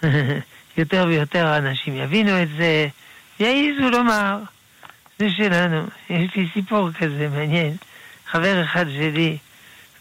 יותר 0.79 1.05
ויותר 1.07 1.57
אנשים 1.57 1.95
יבינו 1.95 2.41
את 2.43 2.47
זה, 2.57 2.87
יעזו 3.39 3.89
לומר, 3.89 4.37
זה 5.19 5.29
שלנו. 5.37 5.87
יש 6.09 6.35
לי 6.35 6.47
סיפור 6.53 6.91
כזה 6.91 7.27
מעניין. 7.27 7.75
חבר 8.25 8.63
אחד 8.63 8.85
שלי, 8.89 9.37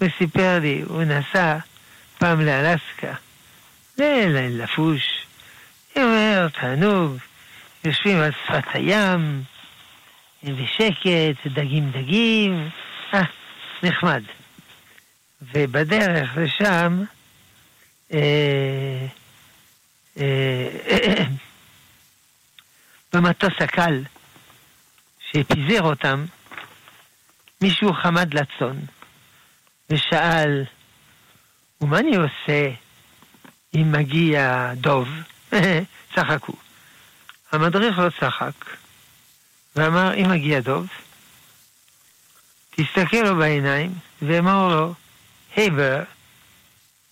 הוא 0.01 0.09
סיפר 0.19 0.59
לי, 0.63 0.83
הוא 0.87 1.03
נסע 1.03 1.59
פעם 2.19 2.41
לאלסקה, 2.41 3.15
לפוש. 3.99 5.03
הוא 5.95 6.03
אומר, 6.03 6.49
תענוג, 6.61 7.17
יושבים 7.85 8.19
על 8.19 8.31
שפת 8.33 8.65
הים, 8.75 9.43
בשקט, 10.45 11.47
דגים 11.47 11.91
דגים, 11.91 12.69
אה, 13.15 13.23
נחמד. 13.83 14.23
ובדרך 15.55 16.31
לשם, 16.37 17.03
אה, 18.13 19.07
במטוס 23.13 23.53
הקל 23.61 24.05
שפיזר 25.21 25.83
אותם, 25.83 26.25
מישהו 27.61 27.93
חמד 27.93 28.35
לצון 28.35 28.81
ושאל, 29.91 30.65
ומה 31.81 31.99
אני 31.99 32.17
עושה 32.17 32.71
אם 33.75 33.93
מגיע 33.93 34.73
דוב? 34.75 35.09
צחקו. 36.15 36.53
המדריך 37.53 37.99
לא 37.99 38.11
צחק, 38.21 38.65
ואמר, 39.77 40.15
אם 40.15 40.31
מגיע 40.31 40.61
דוב, 40.61 40.87
תסתכל 42.71 43.17
לו 43.17 43.37
בעיניים 43.37 43.91
ואמר 44.23 44.69
לו, 44.69 44.95
היי 45.57 45.71
בר, 45.71 46.03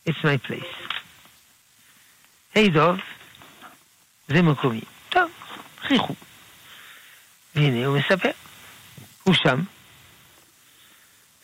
it's 0.08 0.22
my 0.22 0.48
place. 0.48 0.85
היי 2.56 2.70
דוב, 2.70 2.96
זה 4.28 4.42
מקומי. 4.42 4.80
טוב, 5.08 5.30
חיכו. 5.80 6.14
והנה 7.54 7.86
הוא 7.86 7.98
מספר, 7.98 8.30
הוא 9.22 9.34
שם, 9.34 9.60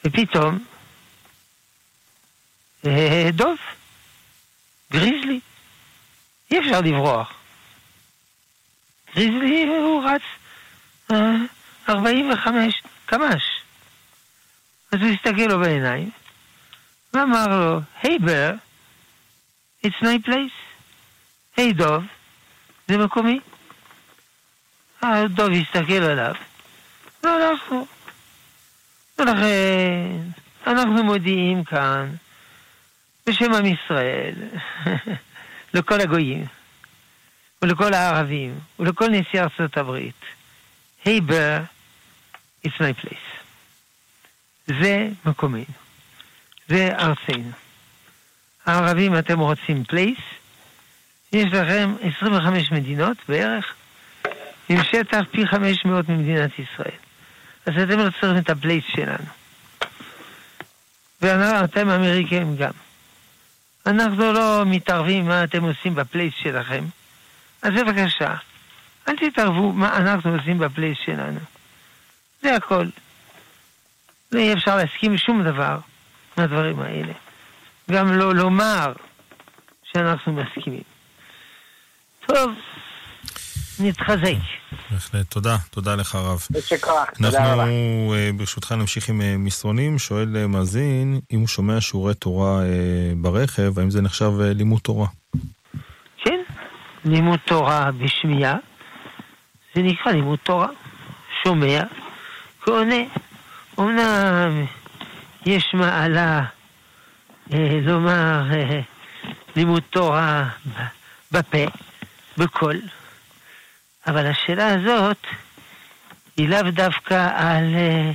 ופתאום, 0.05 0.65
אה, 2.87 3.29
דוב, 3.33 3.59
גריזלי, 4.93 5.41
אי 6.51 6.59
אפשר 6.59 6.81
לברוח. 6.81 7.35
גריזלי 9.15 9.67
הוא 9.67 10.05
רץ 10.05 10.23
אה, 11.13 11.17
45 11.89 12.83
קמ"ש. 13.07 13.63
אז 14.93 15.01
הוא 15.01 15.09
הסתכל 15.09 15.53
לו 15.53 15.59
בעיניים, 15.59 16.11
ואמר 17.15 17.47
לו, 17.47 17.81
היי 18.03 18.19
בר, 18.19 18.53
it's 19.87 20.03
my 20.03 20.29
place. 20.29 20.72
היי 21.57 21.73
דוב, 21.73 22.05
זה 22.89 22.99
מקומי. 22.99 23.41
הדוב 25.03 25.49
הסתכל 25.51 25.93
עליו, 25.93 26.35
והלכנו. 27.23 27.87
ולכן 29.19 30.09
אנחנו 30.67 31.05
מודיעים 31.05 31.65
כאן 31.65 32.11
בשם 33.27 33.53
עם 33.55 33.67
ישראל 33.67 34.35
לכל 35.75 36.01
הגויים 36.01 36.47
ולכל 37.63 37.95
הערבים 37.95 38.59
ולכל 38.79 39.09
נשיא 39.09 39.43
ארצות 39.43 39.77
הברית, 39.77 40.25
היי 41.05 41.21
בר, 41.21 41.59
it's 42.67 42.71
my 42.79 43.05
place. 43.05 43.33
זה 44.67 45.09
מקומנו, 45.25 45.65
זה 46.69 46.89
ארצנו. 46.99 47.51
הערבים, 48.67 49.19
אתם 49.19 49.39
רוצים 49.39 49.85
place? 49.85 50.19
יש 51.33 51.53
לכם 51.53 51.95
25 52.17 52.73
מדינות 52.73 53.17
בערך, 53.29 53.75
עם 54.69 54.83
שטח 54.83 55.21
פי 55.31 55.47
500 55.47 56.09
ממדינת 56.09 56.51
ישראל. 56.59 56.97
אז 57.67 57.73
אתם 57.83 57.99
לא 57.99 58.11
צריכים 58.11 58.39
את 58.39 58.51
ה 58.51 58.57
place 58.57 58.85
שלנו. 58.89 59.25
ואתם 61.23 61.91
אמריקאים 61.91 62.57
גם. 62.57 62.71
אנחנו 63.87 64.33
לא 64.33 64.63
מתערבים 64.67 65.27
מה 65.27 65.45
אתם 65.45 65.65
עושים 65.65 65.95
ב 65.95 66.01
place 66.01 66.35
שלכם. 66.35 66.85
אז 67.63 67.73
בבקשה, 67.73 68.35
אל 69.09 69.17
תתערבו 69.17 69.73
מה 69.73 69.97
אנחנו 69.97 70.35
עושים 70.35 70.59
ב 70.59 70.65
place 70.65 70.99
שלנו. 71.05 71.41
זה 72.43 72.57
הכל. 72.57 72.87
ואי 74.33 74.53
אפשר 74.53 74.77
להסכים 74.77 75.19
שום 75.19 75.43
דבר 75.43 75.79
מהדברים 76.37 76.81
האלה. 76.81 77.13
גם 77.91 78.13
לא 78.13 78.35
לומר 78.35 78.93
שאנחנו 79.85 80.33
מסכימים. 80.33 80.92
טוב, 82.27 82.51
נתחזק. 83.79 84.35
בהחלט, 84.91 85.31
תודה, 85.31 85.57
תודה 85.71 85.95
לך 85.95 86.15
הרב. 86.15 86.47
ושכוח, 86.51 87.11
תודה 87.11 87.29
רבה. 87.29 87.53
אנחנו 87.53 88.15
אה, 88.17 88.31
ברשותך 88.37 88.73
נמשיך 88.73 89.09
עם 89.09 89.21
אה, 89.21 89.37
מסרונים, 89.39 89.99
שואל 89.99 90.37
אה, 90.37 90.47
מאזין 90.47 91.21
אם 91.33 91.41
הוא 91.41 91.49
שומע 91.49 91.81
שיעורי 91.81 92.15
תורה 92.15 92.61
ברכב, 93.17 93.79
האם 93.79 93.91
זה 93.91 94.03
נחשב 94.03 94.33
לימוד 94.41 94.81
תורה? 94.81 95.07
כן, 96.25 96.41
לימוד 97.05 97.39
תורה 97.45 97.91
בשמיעה, 97.93 98.57
זה 99.75 99.83
נקרא 99.83 100.13
לימוד 100.13 100.39
תורה. 100.43 100.69
שומע 101.45 101.83
ועונה. 102.67 103.03
אמנם 103.81 104.65
יש 105.47 105.75
מעלה 105.75 106.45
אה, 107.53 107.79
לומר 107.83 108.43
אה, 108.53 108.81
לימוד 109.57 109.83
תורה 109.91 110.49
בפה, 111.33 111.65
בקול, 112.43 112.81
אבל 114.07 114.27
השאלה 114.27 114.75
הזאת 114.75 115.27
היא 116.37 116.49
לאו 116.49 116.71
דווקא 116.71 117.29
על 117.35 117.75
אה, 117.75 118.11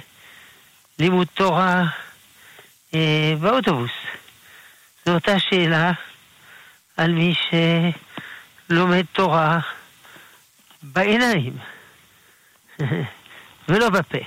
לימוד 0.99 1.27
תורה 1.33 1.83
אה, 2.93 3.33
באוטובוס. 3.41 3.91
זו 5.05 5.13
אותה 5.13 5.39
שאלה 5.39 5.91
על 6.97 7.11
מי 7.11 7.33
שלומד 8.69 9.05
תורה 9.11 9.59
בעיניים, 10.83 11.57
ולא 13.69 13.89
בפה. 13.89 14.17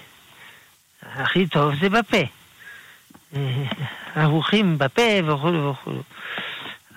הכי 1.02 1.46
טוב 1.46 1.74
זה 1.80 1.88
בפה. 1.88 2.22
אה, 3.36 3.64
ערוכים 4.14 4.78
בפה 4.78 5.02
וכו' 5.26 5.70
וכו'. 5.70 6.02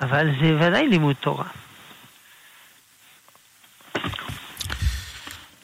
אבל 0.01 0.27
זה 0.41 0.55
ודאי 0.55 0.87
לימוד 0.87 1.15
תורה. 1.19 1.47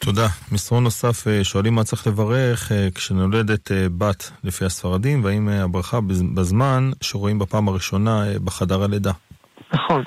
תודה. 0.10 0.28
מסרון 0.52 0.84
נוסף, 0.84 1.28
אה, 1.28 1.44
שואלים 1.44 1.76
מה 1.76 1.84
צריך 1.84 2.08
לברך 2.08 2.72
אה, 2.72 2.88
כשנולדת 2.96 3.72
אה, 3.72 3.86
בת 3.98 4.32
לפי 4.44 4.66
הספרדים, 4.66 5.24
והאם 5.24 5.50
הברכה 5.50 6.00
בזמן 6.34 6.92
שרואים 7.02 7.40
בפעם 7.40 7.68
הראשונה 7.68 8.24
בחדר 8.44 8.84
הלידה. 8.84 9.12
נכון. 9.74 10.04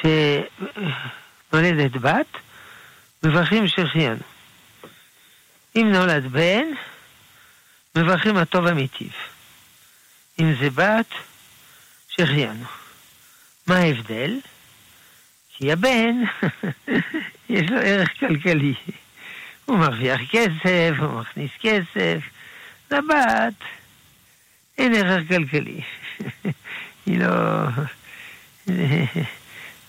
כשנולדת 0.00 1.96
בת, 1.96 2.26
מברכים 3.22 3.68
שהחיינו. 3.68 4.22
אם 5.76 5.90
נולד 5.92 6.26
בן, 6.32 6.64
מברכים 7.96 8.36
הטוב 8.36 8.66
המיטיב. 8.66 9.12
אם 10.40 10.54
זה 10.60 10.70
בת, 10.70 11.14
שהחיינו. 12.08 12.64
מה 13.66 13.76
ההבדל? 13.76 14.38
כי 15.48 15.72
הבן, 15.72 16.14
יש 17.48 17.70
לו 17.70 17.78
ערך 17.78 18.20
כלכלי. 18.20 18.74
הוא 19.64 19.78
מרוויח 19.78 20.20
כסף, 20.30 20.92
הוא 20.98 21.20
מכניס 21.20 21.50
כסף. 21.60 22.18
לבת 22.90 23.54
אין 24.78 24.94
ערך 24.94 25.28
כלכלי. 25.28 25.80
היא 27.06 27.18
לא... 27.18 27.66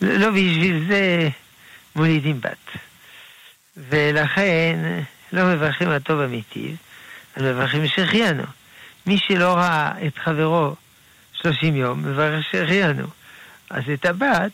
לא 0.01 0.29
בשביל 0.29 0.85
זה 0.87 1.29
מולידים 1.95 2.41
בת. 2.41 2.77
ולכן 3.77 4.79
לא 5.33 5.45
מברכים 5.45 5.89
הטוב 5.89 6.19
המיטיב, 6.19 6.75
אלא 7.37 7.51
מברכים 7.51 7.87
שהחיינו. 7.87 8.43
מי 9.07 9.17
שלא 9.17 9.53
ראה 9.53 9.91
את 10.07 10.17
חברו 10.17 10.75
שלושים 11.33 11.75
יום, 11.75 12.03
מברך 12.03 12.45
שהחיינו. 12.51 13.07
אז 13.69 13.83
את 13.93 14.05
הבת 14.05 14.51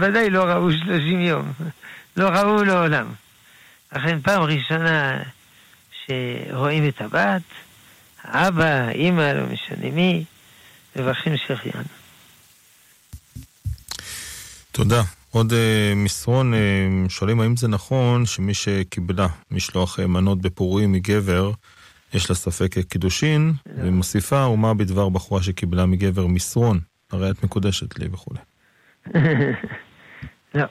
ודאי 0.00 0.30
לא 0.30 0.44
ראו 0.44 0.72
שלושים 0.72 1.20
יום, 1.20 1.52
לא 2.16 2.28
ראו 2.28 2.64
לעולם. 2.64 3.06
לכן 3.92 4.20
פעם 4.20 4.42
ראשונה 4.42 5.22
שרואים 6.06 6.88
את 6.88 7.00
הבת, 7.00 7.42
האבא, 8.22 8.64
האימא, 8.64 9.32
לא 9.32 9.46
משנה 9.46 9.90
מי, 9.90 10.24
מברכים 10.96 11.36
שהחיינו. 11.36 11.88
תודה. 14.72 15.02
עוד 15.30 15.52
uh, 15.52 15.54
מסרון, 15.96 16.54
uh, 16.54 16.56
שואלים 17.08 17.40
האם 17.40 17.56
זה 17.56 17.68
נכון 17.68 18.26
שמי 18.26 18.54
שקיבלה 18.54 19.26
משלוח 19.50 19.98
uh, 19.98 20.06
מנות 20.06 20.40
בפורים 20.40 20.92
מגבר, 20.92 21.50
יש 22.14 22.30
לה 22.30 22.36
ספק 22.36 22.74
קידושין, 22.88 23.52
לא. 23.66 23.72
ומוסיפה, 23.88 24.46
ומה 24.46 24.74
בדבר 24.74 25.08
בחורה 25.08 25.42
שקיבלה 25.42 25.86
מגבר 25.86 26.26
מסרון, 26.26 26.80
הרי 27.12 27.30
את 27.30 27.44
מקודשת 27.44 27.98
לי 27.98 28.08
וכולי. 28.12 28.40
לא. 30.54 30.64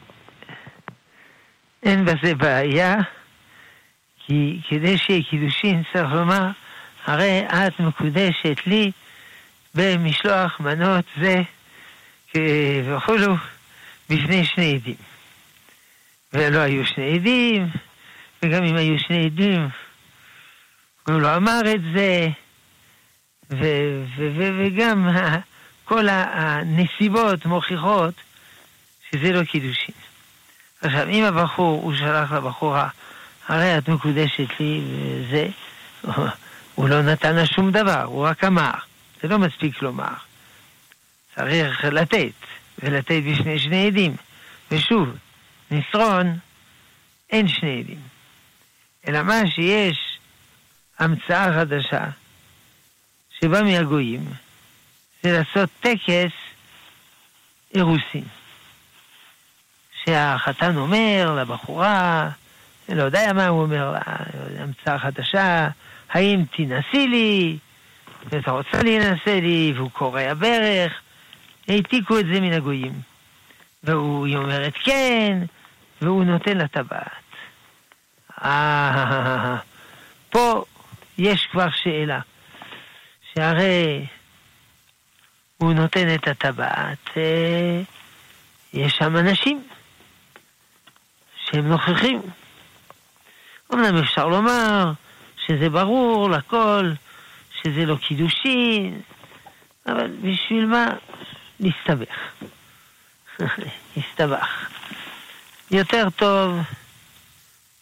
אין 1.83 2.05
בזה 2.05 2.35
בעיה, 2.35 2.95
כי 4.25 4.61
כדי 4.69 4.97
שיהיה 4.97 5.23
קידושין 5.29 5.83
צריך 5.93 6.11
לומר, 6.11 6.47
הרי 7.05 7.45
את 7.49 7.79
מקודשת 7.79 8.57
לי 8.65 8.91
במשלוח 9.75 10.59
מנות 10.59 11.05
זה 11.21 11.41
וכולו. 12.85 13.35
בפני 14.09 14.45
שני 14.45 14.75
עדים. 14.75 14.95
ולא 16.33 16.59
היו 16.59 16.85
שני 16.85 17.15
עדים, 17.15 17.67
וגם 18.43 18.63
אם 18.63 18.75
היו 18.75 18.99
שני 18.99 19.25
עדים, 19.25 19.67
הוא 21.07 21.21
לא 21.21 21.35
אמר 21.35 21.61
את 21.75 21.81
זה, 21.95 22.29
ו- 23.51 24.03
ו- 24.17 24.31
ו- 24.37 24.59
וגם 24.59 25.07
כל 25.85 26.09
הנסיבות 26.09 27.45
מוכיחות 27.45 28.13
שזה 29.11 29.31
לא 29.31 29.43
קידושין. 29.43 29.95
עכשיו, 30.81 31.09
אם 31.09 31.23
הבחור, 31.23 31.81
הוא 31.81 31.95
שלח 31.95 32.31
לבחורה, 32.31 32.87
הרי 33.47 33.77
את 33.77 33.89
מקודשת 33.89 34.59
לי, 34.59 34.81
וזה, 34.87 35.47
הוא 36.75 36.89
לא 36.89 37.01
נתן 37.01 37.35
לה 37.35 37.45
שום 37.45 37.71
דבר, 37.71 38.03
הוא 38.03 38.27
רק 38.27 38.43
אמר. 38.43 38.71
זה 39.21 39.27
לא 39.27 39.39
מספיק 39.39 39.81
לומר. 39.81 40.13
צריך 41.35 41.85
לתת. 41.85 42.33
ולתת 42.79 43.21
בפני 43.31 43.59
שני 43.59 43.87
עדים. 43.87 44.15
ושוב, 44.71 45.09
מסרון, 45.71 46.37
אין 47.29 47.47
שני 47.47 47.79
עדים. 47.79 48.01
אלא 49.07 49.23
מה 49.23 49.41
שיש 49.55 50.19
המצאה 50.99 51.53
חדשה 51.53 52.05
שבאה 53.39 53.63
מהגויים, 53.63 54.25
זה 55.23 55.31
לעשות 55.31 55.69
טקס 55.79 56.33
אירוסין. 57.75 58.23
שהחתן 60.05 60.77
אומר 60.77 61.35
לבחורה, 61.41 62.29
לא 62.89 63.03
יודע 63.03 63.33
מה 63.33 63.47
הוא 63.47 63.61
אומר 63.61 63.91
לה, 63.91 64.01
המצאה 64.59 64.99
חדשה, 64.99 65.69
האם 66.09 66.43
תנסי 66.51 67.07
לי, 67.07 67.57
ואתה 68.29 68.51
רוצה 68.51 68.83
להינשא 68.83 69.29
לי, 69.29 69.73
והוא 69.75 69.91
קורע 69.91 70.33
ברך, 70.33 70.93
העתיקו 71.67 72.19
את 72.19 72.25
זה 72.25 72.41
מן 72.41 72.53
הגויים. 72.53 73.01
והיא 73.83 74.37
אומרת 74.37 74.73
כן, 74.83 75.37
והוא 76.01 76.23
נותן 76.23 76.57
לה 76.57 76.67
טבעת. 76.67 77.23
אה, 78.43 79.55
פה 80.29 80.63
הוא 85.63 85.73
נותן 85.73 86.15
את 86.15 86.27
הטבעת, 86.27 87.09
אה, 87.17 87.81
יש 88.73 88.93
שם 88.93 89.17
אנשים 89.17 89.63
שהם 91.45 91.67
נוכחים. 91.67 92.21
אמנם 93.73 93.97
אפשר 93.97 94.27
לומר 94.27 94.91
שזה 95.47 95.69
ברור 95.69 96.29
לכל, 96.29 96.91
שזה 97.61 97.85
לא 97.85 97.95
קידושין, 97.95 99.01
אבל 99.85 100.07
בשביל 100.07 100.65
מה? 100.65 100.87
נסתבך. 101.59 102.15
נסתבך. 103.97 104.69
יותר 105.71 106.09
טוב 106.09 106.59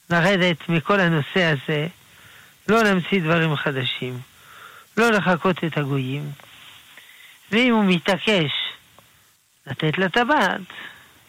לרדת 0.10 0.70
מכל 0.70 1.00
הנושא 1.00 1.44
הזה, 1.44 1.88
לא 2.68 2.84
להמציא 2.84 3.22
דברים 3.22 3.56
חדשים, 3.56 4.20
לא 4.98 5.10
לחכות 5.10 5.64
את 5.64 5.78
הגויים, 5.78 6.32
ואם 7.52 7.74
הוא 7.74 7.86
מתעקש 7.86 8.52
לתת 9.68 9.98
לה 9.98 10.10
טבעת, 10.10 10.62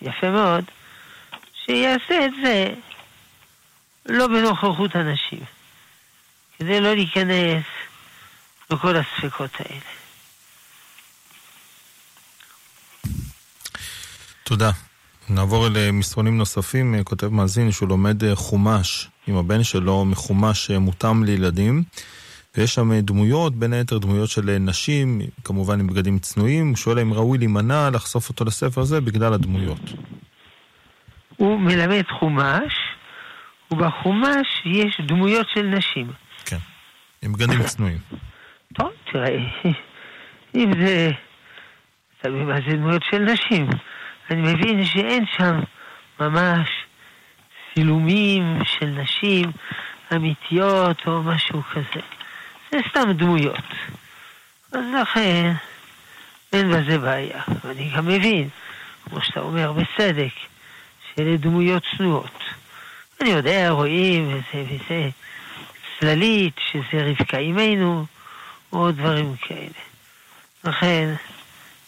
יפה 0.03 0.31
מאוד, 0.31 0.65
שיעשה 1.65 2.27
את 2.27 2.33
זה 2.43 2.75
לא 4.07 4.27
בנוכחות 4.27 4.97
אנשים, 4.97 5.45
כדי 6.59 6.81
לא 6.81 6.95
להיכנס 6.95 7.65
לכל 8.71 8.97
הספקות 8.97 9.51
האלה. 9.59 9.81
תודה. 14.45 14.71
נעבור 15.29 15.67
אל 15.67 15.77
אה, 15.77 15.91
נוספים. 16.23 16.95
אה, 16.95 17.05
כותב 17.05 17.29
מאזין 17.29 17.73
שהוא 17.73 17.89
לומד 17.89 18.25
אה, 18.25 18.37
חומש 18.37 19.09
עם 19.27 19.37
הבן 19.37 19.65
שלו, 19.65 20.05
מחומש 20.05 20.71
מותאם 20.71 21.25
לילדים. 21.25 21.83
ויש 22.57 22.75
שם 22.75 23.01
דמויות, 23.01 23.55
בין 23.55 23.73
היתר 23.73 23.99
דמויות 23.99 24.29
של 24.29 24.59
נשים, 24.61 25.21
כמובן 25.45 25.81
עם 25.81 25.87
בגדים 25.87 26.19
צנועים. 26.19 26.69
הוא 26.69 26.77
שואל 26.77 26.99
אם 26.99 27.13
ראוי 27.13 27.39
להימנע 27.39 27.91
לחשוף 27.91 28.29
אותו 28.29 28.45
לספר 28.45 28.81
הזה 28.81 29.01
בגלל 29.01 29.33
הדמויות. 29.33 29.81
הוא 31.37 31.61
מלמד 31.61 32.05
חומש, 32.19 32.73
ובחומש 33.71 34.63
יש 34.65 35.01
דמויות 35.01 35.47
של 35.55 35.63
נשים. 35.63 36.13
כן, 36.45 36.57
עם 37.23 37.33
בגדים 37.33 37.63
צנועים. 37.63 37.99
טוב, 38.79 38.91
תראה, 39.13 39.39
אם 40.55 40.71
זה... 40.81 41.11
תלוי 42.23 42.45
מה 42.45 42.57
זה 42.69 42.77
דמויות 42.77 43.03
של 43.11 43.19
נשים. 43.19 43.67
אני 44.31 44.53
מבין 44.53 44.85
שאין 44.85 45.25
שם 45.37 45.61
ממש 46.21 46.69
צילומים 47.75 48.59
של 48.65 48.87
נשים 48.87 49.53
אמיתיות 50.15 51.07
או 51.07 51.23
משהו 51.23 51.63
כזה. 51.63 52.01
זה 52.73 52.79
סתם 52.91 53.13
דמויות. 53.13 53.65
אז 54.73 54.81
לכן 55.03 55.53
אין 56.53 56.71
בזה 56.71 56.99
בעיה. 56.99 57.43
ואני 57.65 57.91
גם 57.97 58.07
מבין, 58.07 58.49
כמו 59.05 59.19
שאתה 59.23 59.41
אומר 59.41 59.73
בצדק, 59.73 60.33
שאלה 61.15 61.37
דמויות 61.37 61.83
צנועות. 61.97 62.39
אני 63.21 63.31
יודע, 63.31 63.71
רואים 63.71 64.29
וזה 64.29 64.65
וזה, 64.69 65.09
צללית, 66.01 66.55
שזה 66.73 67.05
רבקה 67.05 67.39
אימנו, 67.39 68.07
או 68.73 68.93
דברים 68.93 69.37
כאלה. 69.37 69.83
לכן 70.65 71.15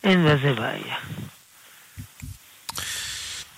אין 0.05 0.25
בזה 0.25 0.53
בעיה. 0.53 0.97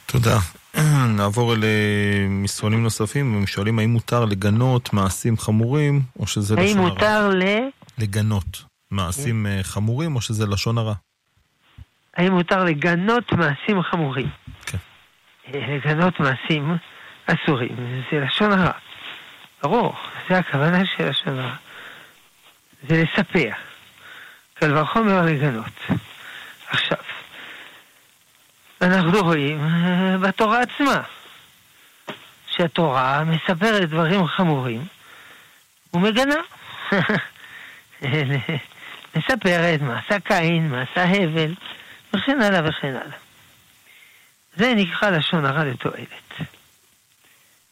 תודה. 0.06 0.38
נעבור 1.16 1.54
אל 1.54 1.64
אה, 1.64 2.26
מסרונים 2.28 2.82
נוספים, 2.82 3.34
הם 3.36 3.46
שואלים 3.46 3.78
האם 3.78 3.90
מותר 3.90 4.24
לגנות 4.24 4.92
מעשים 4.92 5.36
חמורים, 5.36 6.02
או 6.18 6.26
שזה 6.26 6.54
לשון 6.54 6.78
הרע. 6.78 6.86
האם 6.86 6.88
מותר 6.88 7.30
ל... 7.34 7.42
לגנות 7.98 8.62
מעשים 8.90 9.46
אה, 9.46 9.60
חמורים, 9.62 10.16
או 10.16 10.20
שזה 10.20 10.46
לשון 10.46 10.78
הרע. 10.78 10.94
האם 12.16 12.32
מותר 12.32 12.64
לגנות 12.64 13.32
מעשים 13.32 13.82
חמורים? 13.82 14.28
כן. 14.66 14.78
אה, 15.54 15.76
לגנות 15.76 16.20
מעשים 16.20 16.76
אסורים, 17.26 17.76
זה 18.12 18.20
לשון 18.20 18.52
הרע. 18.52 18.72
ברור, 19.62 19.94
זה 20.28 20.38
הכוונה 20.38 20.86
של 20.86 21.08
לשון 21.08 21.38
הרע. 21.38 21.54
זה 22.88 23.02
לספר. 23.02 23.50
קל 24.54 24.78
וחומר 24.78 25.22
לגנות. 25.26 25.72
עכשיו, 26.70 26.98
אנחנו 28.82 29.20
רואים 29.20 29.60
אה, 29.64 30.18
בתורה 30.18 30.60
עצמה, 30.60 31.02
שהתורה 32.50 33.24
מספרת 33.24 33.88
דברים 33.88 34.26
חמורים 34.26 34.86
ומגנה. 35.94 36.34
מספרת 39.16 39.80
מה 39.80 39.98
עשה 39.98 40.20
קין, 40.20 40.68
מה 40.68 40.82
עשה 40.82 41.04
הבל, 41.04 41.54
וכן 42.14 42.42
הלאה 42.42 42.60
וכן 42.68 42.96
הלאה. 42.96 43.16
זה 44.56 44.74
נקרא 44.74 45.10
לשון 45.10 45.44
הרע 45.44 45.64
לתועלת. 45.64 46.40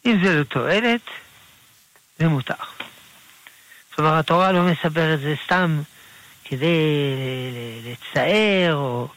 אם 0.07 0.25
זה 0.25 0.41
לתועלת, 0.41 1.01
זה 2.19 2.29
מותר. 2.29 2.55
כלומר, 3.95 4.19
התורה 4.19 4.53
לא 4.53 4.63
מספרת 4.63 5.21
זה 5.21 5.35
סתם 5.45 5.83
כדי 6.45 6.77
לצער 7.85 8.75
או, 8.75 9.09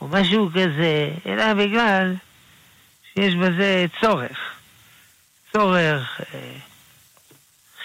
או 0.00 0.08
משהו 0.08 0.50
כזה, 0.50 1.10
אלא 1.26 1.54
בגלל 1.54 2.14
שיש 3.14 3.34
בזה 3.34 3.86
צורך. 4.00 4.38
צורך 5.52 6.20
אה, 6.34 6.52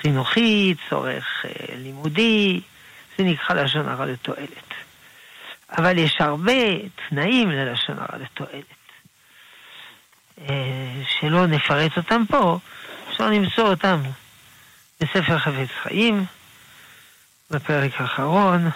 חינוכי, 0.01 0.75
צורך 0.89 1.45
אה, 1.45 1.75
לימודי, 1.75 2.61
זה 3.17 3.23
נקרא 3.23 3.55
לשון 3.55 3.89
הרע 3.89 4.05
לתועלת. 4.05 4.73
אבל 5.77 5.97
יש 5.97 6.15
הרבה 6.19 6.53
תנאים 7.09 7.51
ללשון 7.51 7.99
הרע 7.99 8.17
לתועלת. 8.17 8.65
אה, 10.49 11.01
שלא 11.07 11.47
נפרט 11.47 11.97
אותם 11.97 12.21
פה, 12.29 12.59
אפשר 13.09 13.29
למצוא 13.29 13.63
אותם 13.63 14.01
בספר 15.01 15.39
חפץ 15.39 15.69
חיים, 15.83 16.25
בפרק 17.51 17.91
האחרון. 18.01 18.69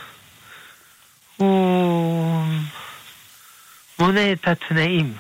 הוא 1.38 2.44
מונה 4.00 4.32
את 4.32 4.48
התנאים 4.48 5.14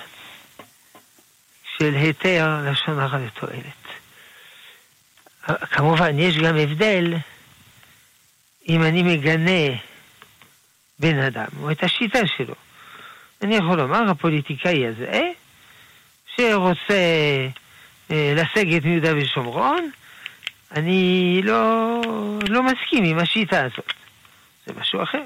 של 1.77 1.95
היתר 1.95 2.61
לשון 2.71 2.99
הרע 2.99 3.17
לתועלת. 3.17 3.85
כמובן, 5.71 6.19
יש 6.19 6.38
גם 6.38 6.57
הבדל 6.57 7.13
אם 8.69 8.83
אני 8.83 9.03
מגנה 9.03 9.77
בן 10.99 11.19
אדם, 11.19 11.47
או 11.61 11.71
את 11.71 11.83
השיטה 11.83 12.19
שלו. 12.38 12.55
אני 13.41 13.55
יכול 13.55 13.77
לומר, 13.77 14.11
הפוליטיקאי 14.11 14.88
הזה, 14.88 15.21
שרוצה 16.35 16.93
אה, 18.11 18.33
לסגת 18.35 18.85
מיהודה 18.85 19.17
ושומרון, 19.17 19.89
אני 20.71 21.41
לא, 21.43 22.01
לא 22.49 22.63
מסכים 22.63 23.03
עם 23.03 23.19
השיטה 23.19 23.65
הזאת. 23.65 23.93
זה 24.65 24.73
משהו 24.79 25.03
אחר. 25.03 25.25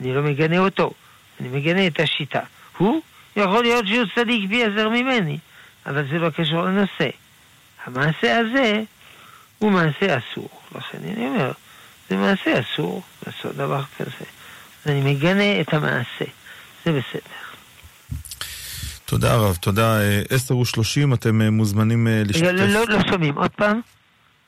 אני 0.00 0.14
לא 0.14 0.22
מגנה 0.22 0.58
אותו, 0.58 0.92
אני 1.40 1.48
מגנה 1.48 1.86
את 1.86 2.00
השיטה. 2.00 2.40
הוא, 2.80 3.00
יכול 3.36 3.62
להיות 3.62 3.86
שהוא 3.86 4.04
צדיק 4.14 4.48
פי 4.48 4.64
עזר 4.64 4.88
ממני, 4.88 5.38
אבל 5.86 6.08
זה 6.10 6.18
לא 6.18 6.30
קשור 6.30 6.62
לנושא. 6.62 7.08
המעשה 7.84 8.38
הזה 8.38 8.82
הוא 9.58 9.70
מעשה 9.70 10.18
אסור. 10.18 10.48
לכן 10.74 10.98
אני 11.04 11.26
אומר, 11.26 11.52
זה 12.08 12.16
מעשה 12.16 12.60
אסור 12.60 13.02
לעשות 13.26 13.54
דבר 13.56 13.82
כזה. 13.98 14.24
אז 14.84 14.92
אני 14.92 15.14
מגנה 15.14 15.60
את 15.60 15.74
המעשה. 15.74 16.24
זה 16.84 16.92
בסדר. 16.92 17.40
תודה 19.04 19.36
רב, 19.36 19.56
תודה. 19.60 19.98
עשר 20.30 20.56
ושלושים, 20.56 21.14
אתם 21.14 21.42
אה, 21.42 21.50
מוזמנים 21.50 22.08
אה, 22.08 22.22
להשתתף. 22.26 22.46
לא, 22.46 22.66
לא, 22.66 22.84
לא 22.88 22.98
שומעים, 23.10 23.38
עוד 23.38 23.50
פעם. 23.50 23.80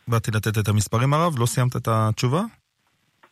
באתי 0.08 0.30
לתת 0.30 0.58
את 0.58 0.68
המספרים 0.68 1.14
הרב, 1.14 1.38
לא 1.38 1.46
סיימת 1.46 1.76
את 1.76 1.88
התשובה? 1.88 2.42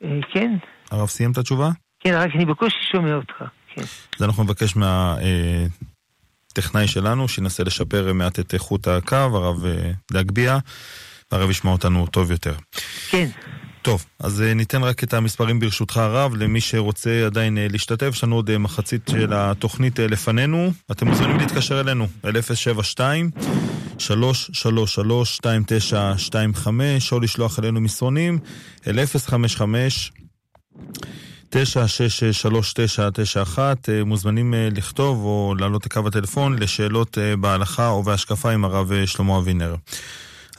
אה, 0.04 0.08
כן. 0.32 0.56
הרב 0.90 1.08
סיים 1.08 1.32
את 1.32 1.38
התשובה? 1.38 1.70
כן, 2.00 2.14
רק 2.14 2.30
אני 2.34 2.44
בקושי 2.44 2.76
שומע 2.92 3.14
אותך, 3.14 3.44
כן. 3.74 3.82
אז 4.16 4.22
אנחנו 4.22 4.44
נבקש 4.44 4.74
מהטכנאי 4.76 6.86
שלנו, 6.86 7.28
שינסה 7.28 7.64
לשפר 7.64 8.12
מעט 8.12 8.40
את 8.40 8.54
איכות 8.54 8.88
הקו, 8.88 9.16
הרב 9.16 9.64
להגביה, 10.10 10.58
והרב 11.32 11.50
ישמע 11.50 11.70
אותנו 11.70 12.06
טוב 12.06 12.30
יותר. 12.30 12.54
כן. 13.10 13.28
טוב, 13.82 14.04
אז 14.18 14.40
ניתן 14.40 14.82
רק 14.82 15.04
את 15.04 15.14
המספרים 15.14 15.60
ברשותך 15.60 15.96
הרב, 15.96 16.34
למי 16.34 16.60
שרוצה 16.60 17.26
עדיין 17.26 17.58
להשתתף, 17.70 18.10
יש 18.12 18.24
לנו 18.24 18.36
עוד 18.36 18.58
מחצית 18.58 19.08
של 19.10 19.32
התוכנית 19.32 19.98
לפנינו. 19.98 20.72
אתם 20.90 21.08
מוזמנים 21.08 21.36
להתקשר 21.36 21.80
אלינו, 21.80 22.08
אל 22.24 22.42
072 22.42 23.30
333 23.98 25.36
2925 25.36 27.12
או 27.12 27.20
לשלוח 27.20 27.58
אלינו 27.58 27.80
מסרונים, 27.80 28.38
אל 28.86 29.06
055 29.06 30.12
9663991 31.50 31.58
מוזמנים 34.04 34.54
לכתוב 34.56 35.24
או 35.24 35.54
לעלות 35.58 35.86
לקו 35.86 36.00
הטלפון 36.06 36.58
לשאלות 36.58 37.18
בהלכה 37.40 37.88
או 37.88 38.02
בהשקפה 38.02 38.50
עם 38.50 38.64
הרב 38.64 38.92
שלמה 39.06 39.38
אבינר. 39.38 39.74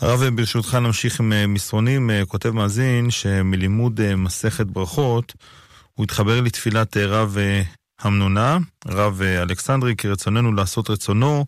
הרב, 0.01 0.23
ברשותך 0.23 0.75
נמשיך 0.75 1.19
עם 1.19 1.53
מסרונים. 1.53 2.09
כותב 2.27 2.51
מאזין 2.51 3.11
שמלימוד 3.11 4.15
מסכת 4.15 4.65
ברכות 4.65 5.33
הוא 5.93 6.03
התחבר 6.03 6.41
לתפילת 6.41 6.97
רב 6.97 7.37
המנונה, 8.01 8.57
רב 8.87 9.21
אלכסנדרי, 9.21 9.95
כי 9.95 10.07
רצוננו 10.07 10.53
לעשות 10.53 10.89
רצונו, 10.89 11.45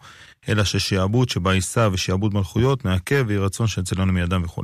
אלא 0.50 0.64
ששיעבוד 0.64 1.30
שבה 1.30 1.54
יישא 1.54 1.90
ושיעבוד 1.92 2.34
מלכויות 2.34 2.86
מעכב 2.86 3.26
ויהי 3.28 3.40
רצון 3.40 3.68
שאצלנו 3.68 4.14
מידם 4.14 4.42
וכו'. 4.44 4.64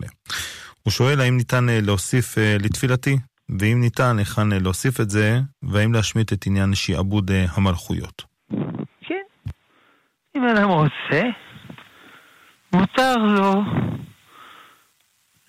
הוא 0.83 0.91
שואל 0.91 1.21
האם 1.21 1.37
ניתן 1.37 1.67
להוסיף 1.69 2.37
לתפילתי, 2.37 3.17
ואם 3.49 3.81
ניתן, 3.81 4.19
היכן 4.19 4.49
להוסיף 4.49 4.99
את 4.99 5.09
זה, 5.09 5.39
והאם 5.63 5.93
להשמיט 5.93 6.33
את 6.33 6.47
עניין 6.47 6.75
שיעבוד 6.75 7.31
המלכויות. 7.51 8.23
כן, 9.01 9.23
אם 10.35 10.47
אדם 10.47 10.69
רוצה, 10.69 11.21
מותר 12.73 13.15
לו 13.15 13.63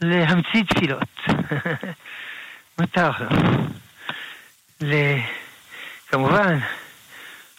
להמציא 0.00 0.62
תפילות. 0.68 1.08
מותר 2.78 3.10
לו. 3.20 3.28
כמובן, 6.08 6.58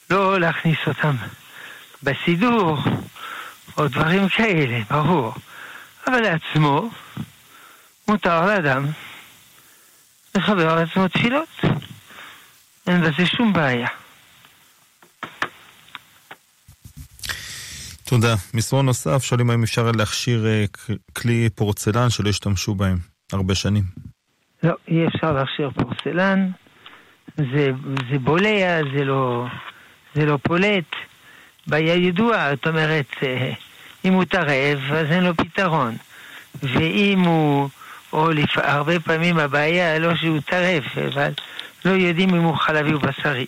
לא 0.09 0.39
להכניס 0.39 0.77
אותם 0.87 1.15
בסידור, 2.03 2.77
או 3.77 3.87
דברים 3.87 4.29
כאלה, 4.29 4.79
ברור. 4.89 5.33
אבל 6.07 6.19
לעצמו, 6.21 6.89
מותר 8.07 8.45
לאדם 8.45 8.85
לחבר 10.35 10.75
לעצמו 10.75 11.07
תפילות. 11.07 11.61
אין 12.87 13.01
בזה 13.01 13.25
שום 13.25 13.53
בעיה. 13.53 13.87
תודה. 18.03 18.35
מסרון 18.53 18.85
נוסף, 18.85 19.23
שואלים 19.23 19.49
האם 19.49 19.63
אפשר 19.63 19.91
להכשיר 19.91 20.45
כלי 21.13 21.49
פורצלן 21.55 22.09
שלא 22.09 22.29
השתמשו 22.29 22.75
בהם 22.75 22.97
הרבה 23.33 23.55
שנים. 23.55 23.83
לא, 24.63 24.73
אי 24.87 25.07
אפשר 25.07 25.31
להכשיר 25.31 25.69
פורצלן. 25.69 26.49
זה, 27.37 27.67
זה 28.11 28.19
בולע, 28.19 28.81
זה 28.97 29.03
לא, 29.03 29.45
זה 30.15 30.25
לא 30.25 30.37
פולט. 30.43 30.95
בעיה 31.67 31.95
ידועה, 31.95 32.55
זאת 32.55 32.67
אומרת, 32.67 33.15
אם 34.05 34.13
הוא 34.13 34.23
טרף, 34.23 34.79
אז 34.91 35.11
אין 35.11 35.23
לו 35.23 35.35
פתרון. 35.35 35.95
ואם 36.63 37.19
הוא, 37.19 37.69
או 38.13 38.31
לפ... 38.31 38.57
הרבה 38.57 38.99
פעמים 38.99 39.39
הבעיה 39.39 39.99
לא 39.99 40.15
שהוא 40.15 40.39
טרף, 40.45 40.97
אבל 40.97 41.31
לא 41.85 41.91
יודעים 41.91 42.35
אם 42.35 42.41
הוא 42.41 42.55
חלבי 42.55 42.93
או 42.93 42.99
בשרי. 42.99 43.45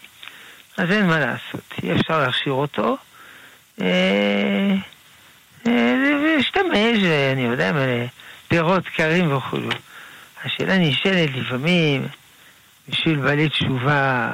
אז 0.77 0.91
אין 0.91 1.07
מה 1.07 1.19
לעשות, 1.19 1.73
אי 1.83 1.91
אפשר 1.91 2.19
להכשיר 2.19 2.53
אותו. 2.53 2.97
להשתמש, 6.37 7.03
אני 7.33 7.41
יודע, 7.41 7.71
פירות 8.47 8.87
קרים 8.87 9.35
וכולו. 9.35 9.69
השאלה 10.45 10.77
נשאלת 10.77 11.29
לפעמים, 11.35 12.07
בשביל 12.89 13.15
בעלי 13.15 13.49
תשובה, 13.49 14.33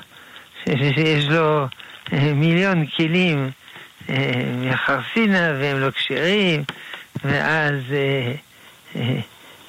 שיש 0.64 1.28
לו 1.28 1.66
מיליון 2.34 2.86
כלים 2.86 3.50
מחרסינה 4.60 5.52
והם 5.60 5.80
לא 5.80 5.90
כשרים, 5.90 6.64
ואז 7.24 7.74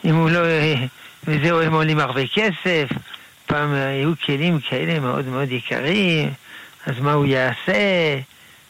אם 0.05 0.15
הוא 0.15 0.29
לא 0.29 0.39
וזהו, 1.27 1.61
הם 1.61 1.73
עולים 1.73 1.99
הרבה 1.99 2.21
כסף. 2.33 2.87
פעם 3.45 3.73
היו 3.73 4.11
כלים 4.25 4.59
כאלה 4.59 4.99
מאוד 4.99 5.27
מאוד 5.27 5.51
יקרים, 5.51 6.33
אז 6.85 6.99
מה 6.99 7.13
הוא 7.13 7.25
יעשה? 7.25 8.19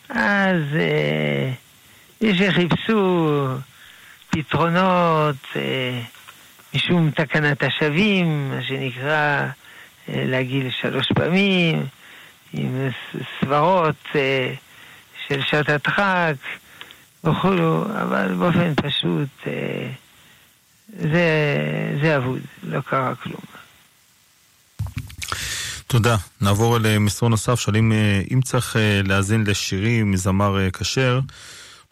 אז 0.10 0.62
אה, 0.76 1.52
יש 2.22 2.38
שחיפשו 2.38 3.48
פתרונות 4.30 5.36
אה, 5.56 6.02
משום 6.76 7.12
תקנת 7.12 7.64
השבים, 7.64 8.50
מה 8.50 8.64
שנקרא 8.64 9.48
אה, 10.10 10.24
להגיל 10.26 10.70
שלוש 10.82 11.08
פעמים, 11.16 11.86
עם 12.54 12.90
סברות 13.40 14.06
אה, 14.16 14.54
של 15.28 15.42
שעת 15.42 15.70
הדחק 15.70 16.34
וכולו, 17.24 17.86
אבל 18.02 18.34
באופן 18.34 18.74
פשוט 18.76 19.48
אה, 19.48 19.88
זה, 21.00 21.28
זה 22.02 22.18
אבוד, 22.18 22.40
לא 22.64 22.82
קרה 22.82 23.16
כלום. 23.16 23.42
תודה. 25.88 26.16
נעבור 26.42 26.78
למסרון 26.82 27.32
נוסף, 27.32 27.60
שואלים 27.60 27.92
אם 28.32 28.42
צריך 28.42 28.76
להאזין 29.04 29.44
לשירים 29.48 30.12
מזמר 30.12 30.70
כשר, 30.72 31.20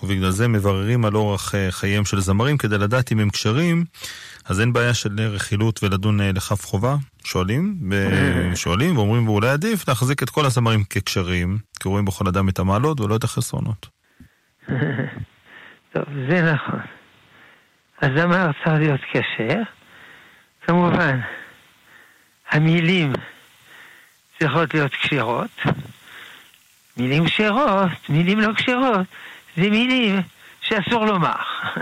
ובגלל 0.04 0.32
זה 0.32 0.48
מבררים 0.48 1.06
על 1.06 1.16
אורח 1.16 1.54
חייהם 1.70 2.06
של 2.06 2.20
זמרים 2.20 2.58
כדי 2.58 2.78
לדעת 2.78 3.12
אם 3.12 3.20
הם 3.20 3.30
כשרים. 3.30 3.86
אז 4.46 4.60
אין 4.60 4.74
בעיה 4.74 4.94
של 4.94 5.20
רכילות 5.20 5.84
ולדון 5.84 6.22
אה, 6.22 6.32
לכף 6.32 6.66
חובה? 6.66 6.96
שואלים, 7.24 7.92
שואלים 8.56 8.98
ואומרים, 8.98 9.28
ואולי 9.28 9.50
עדיף 9.50 9.88
להחזיק 9.88 10.24
את 10.24 10.30
כל 10.30 10.46
הזמרים 10.46 10.84
כקשרים, 10.84 11.58
כי 11.80 11.88
רואים 11.88 12.06
בכל 12.06 12.28
אדם 12.28 12.50
את 12.50 12.60
המעלות 12.60 13.00
ולא 13.00 13.16
את 13.16 13.24
החסרונות. 13.24 13.88
טוב, 15.94 16.04
זה 16.30 16.54
נכון. 16.54 16.80
הזמר 18.02 18.52
צריך 18.64 18.76
להיות 18.80 19.02
כשר. 19.12 19.62
כמובן, 20.68 21.20
המילים 22.52 23.14
צריכות 24.40 24.74
להיות 24.74 24.92
כשרות. 24.92 25.62
מילים 26.98 27.26
כשרות, 27.26 28.10
מילים 28.10 28.40
לא 28.40 28.54
כשרות, 28.54 29.08
זה 29.58 29.70
מילים 29.70 30.22
שאסור 30.62 31.06
לומר. 31.06 31.36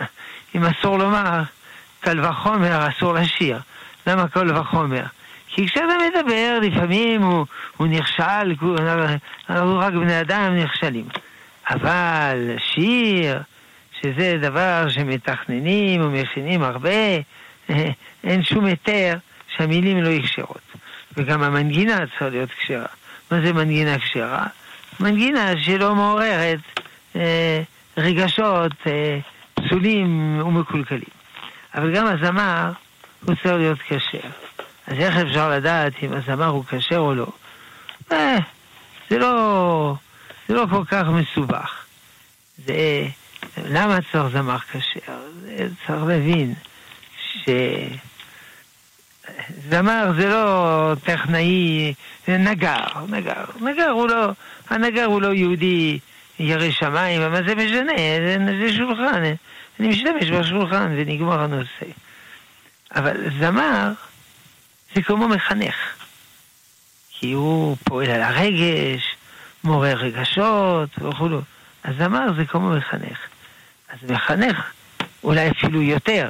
אם 0.56 0.64
אסור 0.64 0.98
לומר, 0.98 1.42
קל 2.00 2.26
וחומר 2.26 2.88
אסור 2.88 3.14
לשיר. 3.14 3.60
למה 4.08 4.28
קל 4.28 4.58
וחומר? 4.58 5.04
כי 5.48 5.68
כשאתה 5.68 5.94
מדבר, 6.10 6.60
לפעמים 6.62 7.22
הוא, 7.22 7.46
הוא 7.78 7.88
נכשל, 7.88 8.56
אנחנו 9.50 9.80
רק 9.80 9.94
בני 9.94 10.22
אדם 10.22 10.56
נכשלים. 10.56 11.06
אבל 11.70 12.56
שיר, 12.58 13.42
שזה 14.02 14.38
דבר 14.42 14.90
שמתכננים 14.90 16.02
ומכינים 16.02 16.64
הרבה, 16.64 16.90
אין 18.24 18.44
שום 18.44 18.66
היתר 18.66 19.18
שהמילים 19.56 20.04
לא 20.04 20.10
יקשרות. 20.10 20.62
וגם 21.18 21.44
המנגינה 21.44 21.98
צריכה 22.08 22.30
להיות 22.30 22.50
כשרה. 22.52 22.86
מה 23.32 23.42
זה 23.42 23.54
מנגינה 23.54 24.00
כשרה? 24.00 24.48
מנגינה 25.00 25.54
שלא 25.64 25.96
מעוררת 25.96 26.60
אה, 27.16 27.62
רגשות 27.98 28.72
אה, 28.88 29.20
פסולים 29.54 30.42
ומקולקלים. 30.46 31.20
אבל 31.76 31.96
גם 31.96 32.06
הזמר 32.06 32.72
הוא 33.26 33.36
צריך 33.36 33.56
להיות 33.56 33.80
כשר. 33.88 34.30
אז 34.88 35.00
איך 35.00 35.18
אפשר 35.18 35.50
לדעת 35.50 35.94
אם 36.04 36.14
הזמר 36.14 36.46
הוא 36.46 36.64
כשר 36.66 36.98
או 36.98 37.16
לא? 37.16 37.28
אה, 38.12 38.38
זה 39.10 39.18
לא, 39.18 39.96
זה 40.48 40.54
לא 40.54 40.66
כל 40.70 40.84
כך 40.86 41.04
מסובך. 41.08 41.86
זה, 42.66 42.74
למה 43.66 43.98
צריך 44.12 44.28
זמר 44.34 44.60
כשר? 44.60 45.20
צריך 45.88 46.04
להבין 46.08 46.54
שזמר 49.68 50.12
זה 50.16 50.30
לא 50.30 50.94
טכנאי, 51.04 51.94
זה 52.28 52.38
נגר, 52.38 53.06
נגר. 53.10 53.46
נגר 53.62 53.90
הוא 53.90 54.10
לא, 54.10 54.30
הנגר 54.70 55.06
הוא 55.06 55.22
לא 55.22 55.34
יהודי 55.34 56.00
ירא 56.40 56.72
שמיים, 56.72 57.22
אבל 57.22 57.48
זה 57.48 57.56
משנה, 57.56 57.94
זה, 58.26 58.38
זה 58.60 58.74
שולחן. 58.74 59.24
אני 59.80 59.88
משתמש 59.88 60.32
בשולחן 60.32 60.96
ונגמר 60.98 61.40
הנושא. 61.40 61.86
אבל 62.96 63.30
זמר 63.40 63.92
זה 64.96 65.02
כמו 65.02 65.28
מחנך. 65.28 65.76
כי 67.10 67.32
הוא 67.32 67.78
פועל 67.84 68.10
על 68.10 68.22
הרגש, 68.22 69.16
מעורר 69.64 69.98
רגשות 69.98 70.90
וכו'. 71.00 71.28
אז 71.84 71.96
זמר 71.98 72.34
זה 72.38 72.46
כמו 72.46 72.70
מחנך. 72.70 73.29
אז 73.90 74.12
מחנך 74.12 74.72
אולי 75.24 75.52
אפילו 75.52 75.82
יותר. 75.82 76.30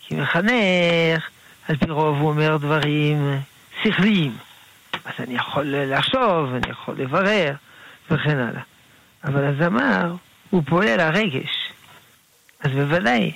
כי 0.00 0.14
מחנך, 0.14 1.28
על 1.68 1.76
פי 1.76 1.90
רוב 1.90 2.18
הוא 2.18 2.28
אומר 2.28 2.56
דברים 2.56 3.40
שכליים. 3.82 4.36
אז 5.04 5.12
אני 5.18 5.34
יכול 5.34 5.64
לחשוב, 5.66 6.54
אני 6.54 6.70
יכול 6.70 6.94
לברר, 6.98 7.54
וכן 8.10 8.38
הלאה. 8.38 8.62
אבל 9.24 9.44
הזמר, 9.44 10.14
הוא 10.50 10.62
פועל 10.66 10.88
על 10.88 11.00
הרגש. 11.00 11.72
אז 12.60 12.70
בוודאי 12.72 13.32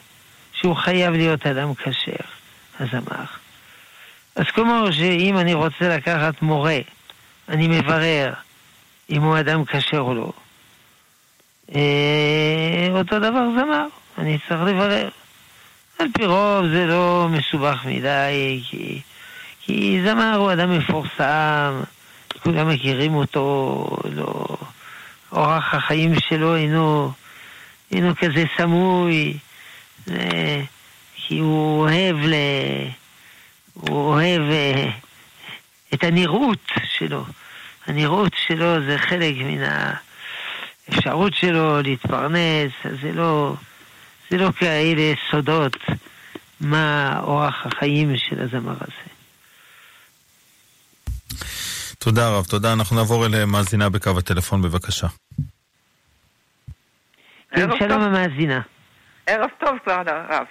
שהוא 0.52 0.76
חייב 0.76 1.14
להיות 1.14 1.46
אדם 1.46 1.74
כשר, 1.74 2.12
הזמר. 2.80 3.24
אז 4.36 4.44
כמו 4.54 4.86
שאם 4.92 5.38
אני 5.38 5.54
רוצה 5.54 5.96
לקחת 5.96 6.42
מורה, 6.42 6.78
אני 7.48 7.68
מברר 7.68 8.32
אם 9.10 9.22
הוא 9.22 9.38
אדם 9.38 9.64
כשר 9.64 10.00
או 10.00 10.14
לא. 10.14 10.32
אה, 11.74 12.88
אותו 12.90 13.18
דבר 13.18 13.48
זמר, 13.56 13.86
אני 14.18 14.38
צריך 14.48 14.60
לברר. 14.60 15.08
על 15.98 16.08
פי 16.14 16.26
רוב 16.26 16.66
זה 16.66 16.86
לא 16.86 17.28
מסובך 17.30 17.84
מדי, 17.84 18.60
כי, 18.68 19.00
כי 19.60 20.00
זמר 20.04 20.36
הוא 20.36 20.52
אדם 20.52 20.78
מפורסם, 20.78 21.80
כולם 22.42 22.68
מכירים 22.68 23.14
אותו, 23.14 23.86
לא, 24.14 24.46
אורח 25.32 25.74
החיים 25.74 26.20
שלו 26.20 26.56
אינו 26.56 27.12
אינו 27.92 28.16
כזה 28.16 28.44
סמוי, 28.56 29.36
כי 31.14 31.38
הוא 31.38 31.80
אוהב 31.80 32.16
ל... 32.16 32.34
הוא 33.74 34.08
אוהב 34.08 34.42
אה, 34.42 34.90
את 35.94 36.04
הנראות 36.04 36.72
שלו. 36.84 37.24
הנראות 37.86 38.32
שלו 38.46 38.84
זה 38.86 38.98
חלק 38.98 39.34
מן 39.36 39.64
האפשרות 40.88 41.34
שלו 41.34 41.82
להתפרנס, 41.82 42.72
זה 43.02 43.12
לא, 43.12 43.54
זה 44.30 44.36
לא 44.36 44.50
כאלה 44.52 45.14
סודות 45.30 45.76
מה 46.60 47.20
אורח 47.22 47.66
החיים 47.66 48.16
של 48.16 48.42
הזמר 48.42 48.76
הזה. 48.80 49.14
תודה 51.98 52.30
רב, 52.30 52.44
תודה. 52.44 52.72
אנחנו 52.72 52.96
נעבור 52.96 53.26
אל 53.26 53.44
מאזינה 53.44 53.88
בקו 53.88 54.18
הטלפון, 54.18 54.62
בבקשה. 54.62 55.06
כן, 57.50 57.68
שלום 57.78 58.00
המאזינה. 58.02 58.60
ערב 59.26 59.50
טוב, 59.60 59.78
כבוד 59.84 60.08
הרב. 60.08 60.46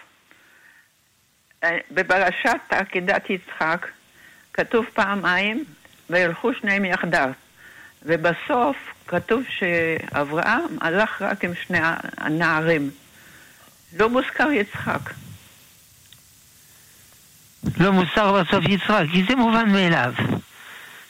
אה, 1.63 1.77
בפרשת 1.91 2.59
עקדת 2.69 3.29
יצחק 3.29 3.87
כתוב 4.53 4.85
פעמיים, 4.93 5.65
וילכו 6.09 6.53
שניהם 6.53 6.85
יחדיו. 6.85 7.29
ובסוף 8.03 8.92
כתוב 9.13 9.43
שאברהם 9.59 10.77
הלך 10.81 11.21
רק 11.21 11.43
עם 11.43 11.51
שני 11.67 11.79
הנערים. 12.17 12.89
לא 13.99 14.09
מוזכר 14.09 14.51
יצחק. 14.51 15.13
לא 17.79 17.91
מוזכר 17.91 18.41
בסוף 18.41 18.65
יצחק, 18.69 19.03
כי 19.11 19.23
זה 19.23 19.35
מובן 19.35 19.69
מאליו. 19.69 20.13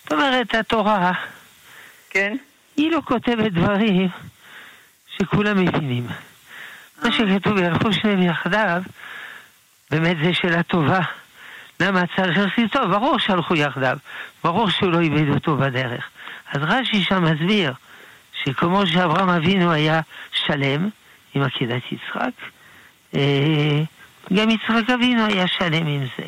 זאת 0.04 0.12
אומרת, 0.12 0.56
התורה, 0.56 1.12
כן? 2.10 2.36
היא 2.78 2.92
לא 2.92 3.02
כותבת 3.06 3.52
דברים 3.52 4.10
שכולם 5.18 5.66
מבינים. 5.66 6.08
מה 7.04 7.12
שכתוב, 7.12 7.58
ילכו 7.58 7.94
שניהם 7.94 8.22
יחדיו, 8.22 8.82
באמת 9.92 10.18
זה 10.24 10.34
שאלה 10.34 10.64
טובה. 10.64 11.02
למה 11.80 12.02
צריך 12.16 12.38
לכתוב? 12.38 12.92
ברור 12.92 13.20
שהלכו 13.20 13.56
יחדיו, 13.56 13.98
ברור 14.44 14.70
שהוא 14.70 14.92
לא 14.92 15.00
איבד 15.00 15.30
אותו 15.34 15.58
בדרך. 15.58 16.10
אז 16.52 16.62
רש"י 16.64 17.04
שם 17.04 17.24
מסביר 17.24 17.74
שכמו 18.46 18.88
שאברהם 18.88 19.30
אבינו 19.30 19.72
היה 19.72 20.02
שלם 20.32 20.90
עם 21.36 21.42
עקדת 21.42 21.82
יצחק, 21.92 22.32
אה, 23.16 23.84
גם 24.34 24.50
יצחק 24.50 24.90
אבינו 24.90 25.26
היה 25.26 25.48
שלם 25.48 25.88
עם 25.88 26.06
זה. 26.18 26.28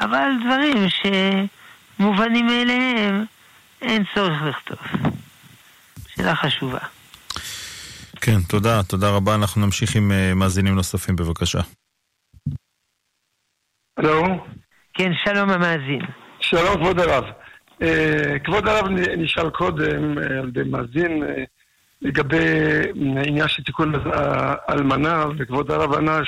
אבל 0.00 0.28
דברים 0.44 0.86
שמובנים 0.88 2.46
מאליהם, 2.46 3.24
אין 3.82 4.04
צורך 4.14 4.42
לכתוב. 4.42 4.78
שאלה 6.08 6.36
חשובה. 6.36 6.78
כן, 8.20 8.40
תודה, 8.48 8.82
תודה 8.82 9.10
רבה. 9.10 9.34
אנחנו 9.34 9.64
נמשיך 9.64 9.96
עם 9.96 10.10
uh, 10.10 10.34
מאזינים 10.34 10.74
נוספים, 10.74 11.16
בבקשה. 11.16 11.58
הלו? 13.96 14.46
כן, 14.94 15.12
שלום 15.24 15.50
המאזין. 15.50 16.00
שלום, 16.40 16.76
כבוד 16.76 17.00
הרב. 17.00 17.24
Uh, 17.80 17.84
כבוד 18.44 18.68
הרב 18.68 18.88
נשאל 19.16 19.50
קודם 19.50 20.18
uh, 20.18 20.20
על 20.20 20.48
ידי 20.48 20.70
מאזין 20.70 21.22
uh, 21.22 21.26
לגבי 22.02 22.46
עניין 23.04 23.48
של 23.48 23.62
תיקון 23.62 23.92
האלמנה, 24.14 25.24
וכבוד 25.38 25.70
הרב 25.70 25.94
ענה 25.94 26.18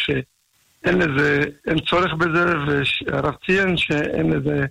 אין 0.84 0.98
לזה, 0.98 1.42
אין 1.66 1.78
צורך 1.78 2.14
בזה, 2.14 2.54
והרב 2.66 3.34
ציין 3.46 3.76
שאין 3.76 4.32
לזה 4.32 4.66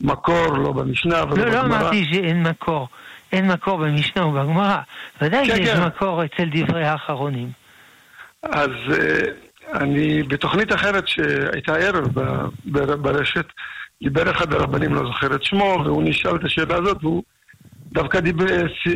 מקור, 0.00 0.58
לא 0.58 0.72
במשנה 0.72 1.24
ולא 1.24 1.36
לא, 1.36 1.44
בגמרא. 1.44 1.68
לא 1.68 1.76
אמרתי 1.76 2.04
שאין 2.12 2.42
מקור. 2.42 2.88
אין 3.32 3.46
מקור 3.46 3.78
במשנה 3.78 4.26
ובגמרא. 4.26 4.78
ודאי 5.22 5.46
כן, 5.48 5.56
שיש 5.56 5.70
כן. 5.70 5.84
מקור 5.84 6.24
אצל 6.24 6.44
דברי 6.52 6.84
האחרונים. 6.84 7.50
אז 8.42 8.70
אה, 8.92 9.20
אני, 9.74 10.22
בתוכנית 10.22 10.72
אחרת 10.72 11.08
שהייתה 11.08 11.74
ערב 11.74 12.20
ב- 12.20 12.46
ב- 12.64 12.92
ברשת, 12.92 13.46
דיבר 14.02 14.30
אחד 14.30 14.52
הרבנים, 14.52 14.94
לא 14.94 15.06
זוכר 15.06 15.34
את 15.34 15.44
שמו, 15.44 15.82
והוא 15.84 16.02
נשאל 16.02 16.36
את 16.36 16.44
השאלה 16.44 16.76
הזאת, 16.76 17.04
והוא 17.04 17.22
דווקא 17.92 18.20
דיבר, 18.20 18.46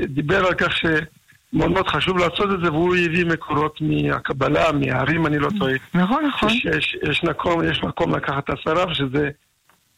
דיבר 0.09 0.47
על 0.47 0.55
כך 0.55 0.77
שמאוד 0.77 1.71
מאוד 1.71 1.89
חשוב 1.89 2.19
לעשות 2.19 2.53
את 2.55 2.61
זה, 2.65 2.73
והוא 2.73 2.97
הביא 2.97 3.27
מקורות 3.27 3.79
מהקבלה, 3.81 4.73
מהערים, 4.73 5.27
אני 5.27 5.39
לא 5.39 5.49
טועה. 5.59 5.75
נכון, 5.95 6.25
נכון. 6.27 6.51
שיש 6.51 6.97
יש 7.11 7.25
מקום, 7.25 7.65
יש 7.65 7.83
מקום 7.83 8.15
לקחת 8.15 8.45
את 8.45 8.59
השרף, 8.59 8.93
שזה 8.93 9.31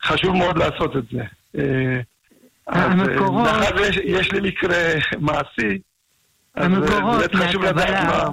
חשוב 0.03 0.37
מאוד 0.37 0.59
לעשות 0.59 0.97
את 0.97 1.03
זה. 1.13 1.23
אה, 1.59 2.01
אז, 2.67 2.77
אה, 2.79 2.85
המקורות- 2.85 3.43
מאחר 3.47 3.75
ויש 3.77 3.97
יש 4.05 4.33
לי 4.33 4.41
מקרה 4.49 4.77
מעשי, 5.19 5.79
אז 6.55 6.73
אה, 6.73 7.01
באמת 7.19 7.35
חשוב 7.35 7.65
לדעת 7.65 8.05
מה... 8.05 8.25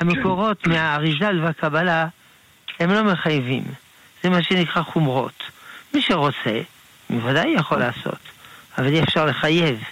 המקורות 0.00 0.66
מהאריזל 0.66 1.40
והקבלה, 1.44 2.06
הם 2.80 2.90
לא 2.90 3.04
מחייבים. 3.04 3.62
זה 4.22 4.30
מה 4.30 4.42
שנקרא 4.42 4.82
חומרות. 4.82 5.42
מי 5.94 6.02
שרוצה, 6.02 6.60
בוודאי 7.10 7.48
יכול 7.48 7.78
לעשות, 7.78 8.18
אבל 8.78 8.86
אי 8.86 9.02
אפשר 9.02 9.24
לחייב. 9.24 9.84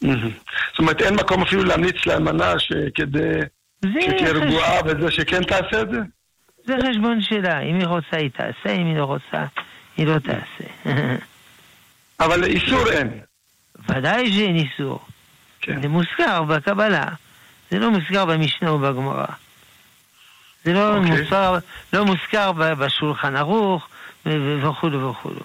זאת 0.00 0.78
אומרת, 0.78 1.02
אין 1.02 1.14
מקום 1.14 1.42
אפילו 1.42 1.64
להמליץ 1.64 2.06
לאלמנה 2.06 2.58
שכדי 2.58 3.40
שתהיה 3.84 4.32
רגועה 4.32 4.80
וזה 4.86 5.10
שכן 5.10 5.44
תעשה 5.44 5.82
את 5.82 5.90
זה? 5.90 5.98
זה 6.64 6.74
חשבון 6.88 7.20
שלה, 7.20 7.60
אם 7.60 7.78
היא 7.78 7.86
רוצה 7.86 8.16
היא 8.16 8.30
תעשה, 8.30 8.74
אם 8.74 8.86
היא 8.86 8.96
לא 8.96 9.04
רוצה 9.04 9.44
היא 9.96 10.06
לא 10.06 10.18
תעשה. 10.18 10.70
אבל 12.20 12.44
איסור 12.44 12.90
אין. 12.90 13.20
ודאי 13.88 14.32
שאין 14.32 14.56
איסור. 14.56 15.00
כן. 15.60 15.82
זה 15.82 15.88
מוזכר 15.88 16.42
בקבלה, 16.42 17.04
זה 17.70 17.78
לא 17.78 17.90
מוזכר 17.90 18.24
במשנה 18.24 18.72
ובגמרא. 18.72 19.26
זה 20.64 20.72
לא 20.72 20.96
אוקיי. 20.96 21.10
מוזכר, 21.10 21.58
לא 21.92 22.04
מוזכר 22.04 22.52
בשולחן 22.52 23.36
ערוך 23.36 23.88
ו- 24.26 24.30
ו- 24.30 24.68
וכולו 24.70 25.10
וכולו. 25.10 25.40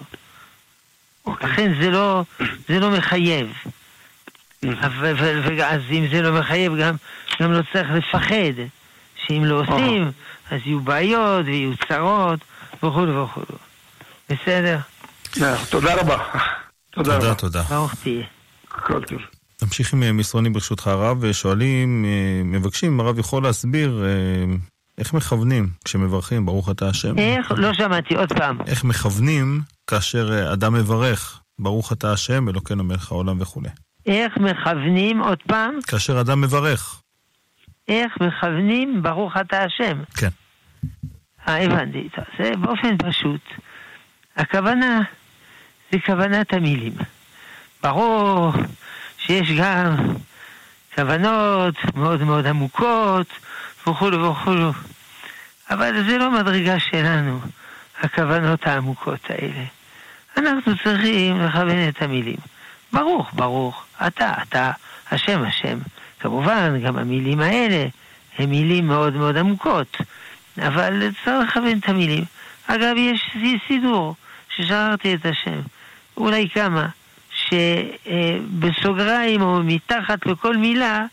אוקיי. 1.26 1.50
לכן 1.50 1.72
זה 1.80 1.90
לא, 1.90 2.22
זה 2.68 2.80
לא 2.80 2.90
מחייב. 2.90 3.52
ו- 4.62 5.12
ואז 5.56 5.80
אם 5.90 6.06
זה 6.12 6.22
לא 6.22 6.40
מחייב, 6.40 6.72
גם, 6.80 6.94
גם 7.42 7.52
לא 7.52 7.62
צריך 7.72 7.88
לפחד 7.90 8.62
שאם 9.26 9.44
לא 9.44 9.60
עושים, 9.60 10.10
אז 10.50 10.60
יהיו 10.64 10.80
בעיות 10.80 11.46
ויהיו 11.46 11.72
צרות 11.88 12.40
וכולו 12.76 13.24
וכולו. 13.24 13.58
בסדר? 14.28 14.78
תודה 15.70 15.94
רבה. 15.94 16.18
תודה 16.90 17.34
תודה. 17.34 17.62
ברוך 17.62 17.94
תהיה. 17.94 18.24
כל 18.68 19.02
טוב. 19.04 19.18
נמשיך 19.62 19.92
עם 19.92 20.16
מסרונים 20.16 20.52
ברשותך 20.52 20.86
הרב, 20.86 21.18
ושואלים, 21.20 22.04
אה, 22.04 22.42
מבקשים 22.44 22.92
אם 22.92 23.00
הרב 23.00 23.18
יכול 23.18 23.42
להסביר 23.42 24.04
אה, 24.04 24.54
איך 24.98 25.14
מכוונים 25.14 25.68
כשמברכים, 25.84 26.46
ברוך 26.46 26.70
אתה 26.70 26.88
השם. 26.88 27.18
איך? 27.18 27.52
לא 27.56 27.74
שמעתי, 27.74 28.14
עוד 28.14 28.32
פעם. 28.32 28.58
איך 28.66 28.84
מכוונים 28.84 29.60
כאשר 29.86 30.32
אה, 30.32 30.52
אדם 30.52 30.74
מברך, 30.74 31.40
ברוך 31.58 31.92
אתה 31.92 32.12
השם, 32.12 32.48
אלוקינו 32.48 32.84
מלך 32.84 33.12
העולם 33.12 33.40
וכולי. 33.40 33.68
איך 34.06 34.36
מכוונים, 34.36 35.20
עוד 35.20 35.42
פעם, 35.42 35.78
כאשר 35.86 36.20
אדם 36.20 36.40
מברך, 36.40 37.00
איך 37.88 38.12
מכוונים 38.20 39.02
ברוך 39.02 39.36
אתה 39.40 39.62
השם. 39.64 40.02
כן. 40.16 40.28
אה, 41.48 41.64
הבנתי. 41.64 42.08
זה 42.38 42.52
באופן 42.60 42.96
פשוט. 42.98 43.40
הכוונה 44.36 45.02
זה 45.92 45.98
כוונת 46.06 46.52
המילים. 46.52 46.92
ברור 47.82 48.52
שיש 49.18 49.50
גם 49.60 49.96
כוונות 50.94 51.74
מאוד 51.94 52.22
מאוד 52.22 52.46
עמוקות 52.46 53.26
וכולו 53.88 54.30
וכולו, 54.30 54.72
אבל 55.70 56.04
זה 56.06 56.18
לא 56.18 56.30
מדרגה 56.30 56.80
שלנו, 56.80 57.40
הכוונות 58.00 58.66
העמוקות 58.66 59.20
האלה. 59.28 59.64
אנחנו 60.36 60.72
צריכים 60.84 61.40
לכוון 61.40 61.88
את 61.88 62.02
המילים. 62.02 62.36
ברוך, 62.92 63.34
ברוך, 63.34 63.84
אתה, 64.06 64.32
אתה, 64.42 64.70
השם, 65.10 65.42
השם. 65.42 65.78
כמובן, 66.20 66.80
גם 66.84 66.98
המילים 66.98 67.40
האלה 67.40 67.86
הן 68.38 68.50
מילים 68.50 68.86
מאוד 68.86 69.14
מאוד 69.14 69.36
עמוקות, 69.36 69.96
אבל 70.58 71.10
צריך 71.24 71.48
לכוון 71.48 71.78
את 71.78 71.88
המילים. 71.88 72.24
אגב, 72.66 72.94
יש 72.96 73.36
סידור 73.68 74.14
ששכחתי 74.48 75.14
את 75.14 75.26
השם, 75.26 75.60
אולי 76.16 76.48
כמה, 76.54 76.88
שבסוגריים 77.30 79.42
או 79.42 79.62
מתחת 79.62 80.26
לכל 80.26 80.56
מילה 80.56 81.04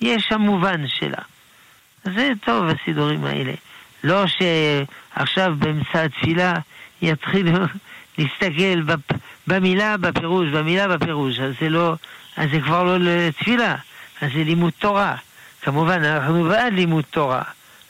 יש 0.00 0.32
המובן 0.32 0.88
שלה. 0.88 1.22
זה 2.14 2.32
טוב, 2.44 2.64
הסידורים 2.68 3.24
האלה. 3.24 3.52
לא 4.04 4.24
שעכשיו 4.26 5.54
באמצע 5.58 6.02
התפילה 6.02 6.54
יתחילו 7.02 7.52
להסתכל 8.18 8.80
בפ... 8.80 9.00
במילה 9.46 9.96
בפירוש, 9.96 10.48
במילה 10.48 10.88
בפירוש, 10.88 11.38
אז 11.38 11.54
זה 11.60 11.68
לא, 11.68 11.94
אז 12.36 12.50
זה 12.50 12.60
כבר 12.60 12.82
לא 12.82 12.96
לתפילה, 12.98 13.76
אז 14.20 14.30
זה 14.34 14.44
לימוד 14.44 14.72
תורה. 14.78 15.16
כמובן, 15.62 16.04
אנחנו 16.04 16.44
בעד 16.44 16.72
לימוד 16.72 17.04
תורה, 17.10 17.42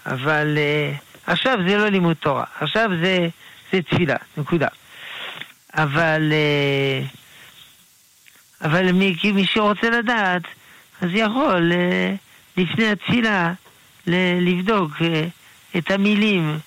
אבל 0.07 0.57
uh, 0.57 1.31
עכשיו 1.33 1.59
זה 1.69 1.77
לא 1.77 1.89
לימוד 1.89 2.17
תורה, 2.21 2.45
עכשיו 2.61 2.91
זה, 3.03 3.29
זה 3.73 3.83
תפילה, 3.83 4.17
נקודה. 4.37 4.69
אבל, 5.75 6.33
uh, 6.33 7.07
אבל 8.67 8.93
מי, 8.93 9.17
מי 9.35 9.47
שרוצה 9.47 9.91
לדעת, 9.91 10.43
אז 11.01 11.09
יכול 11.13 11.73
uh, 11.73 12.61
לפני 12.61 12.91
התפילה 12.91 13.53
לבדוק 14.41 14.93
uh, 14.93 15.79
את 15.79 15.91
המילים 15.91 16.59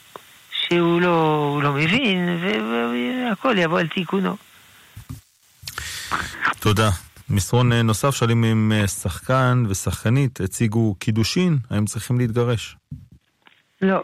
שהוא 0.51 1.01
לא, 1.01 1.59
לא 1.63 1.73
מבין, 1.73 2.37
והכל 2.41 3.55
יבוא 3.57 3.79
על 3.79 3.87
תיקונו. 3.87 4.37
תודה. 6.59 6.89
מסרון 7.29 7.71
אה, 7.71 7.81
נוסף 7.81 8.15
שואלים 8.15 8.43
אם 8.43 8.71
אה, 8.75 8.87
שחקן 8.87 9.63
ושחקנית 9.69 10.41
הציגו 10.41 10.95
קידושין, 10.99 11.57
האם 11.69 11.85
צריכים 11.85 12.19
להתגרש? 12.19 12.75
לא. 13.81 14.03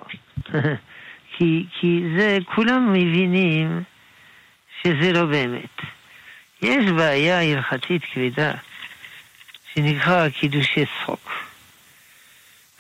כי, 1.38 1.66
כי 1.80 2.02
זה, 2.18 2.38
כולם 2.56 2.94
מבינים 2.94 3.84
שזה 4.84 5.12
לא 5.12 5.26
באמת. 5.26 5.82
יש 6.62 6.92
בעיה 6.92 7.42
הלכתית 7.42 8.02
כבדה 8.14 8.52
שנקרא 9.74 10.30
קידושי 10.30 10.86
צחוק. 10.86 11.47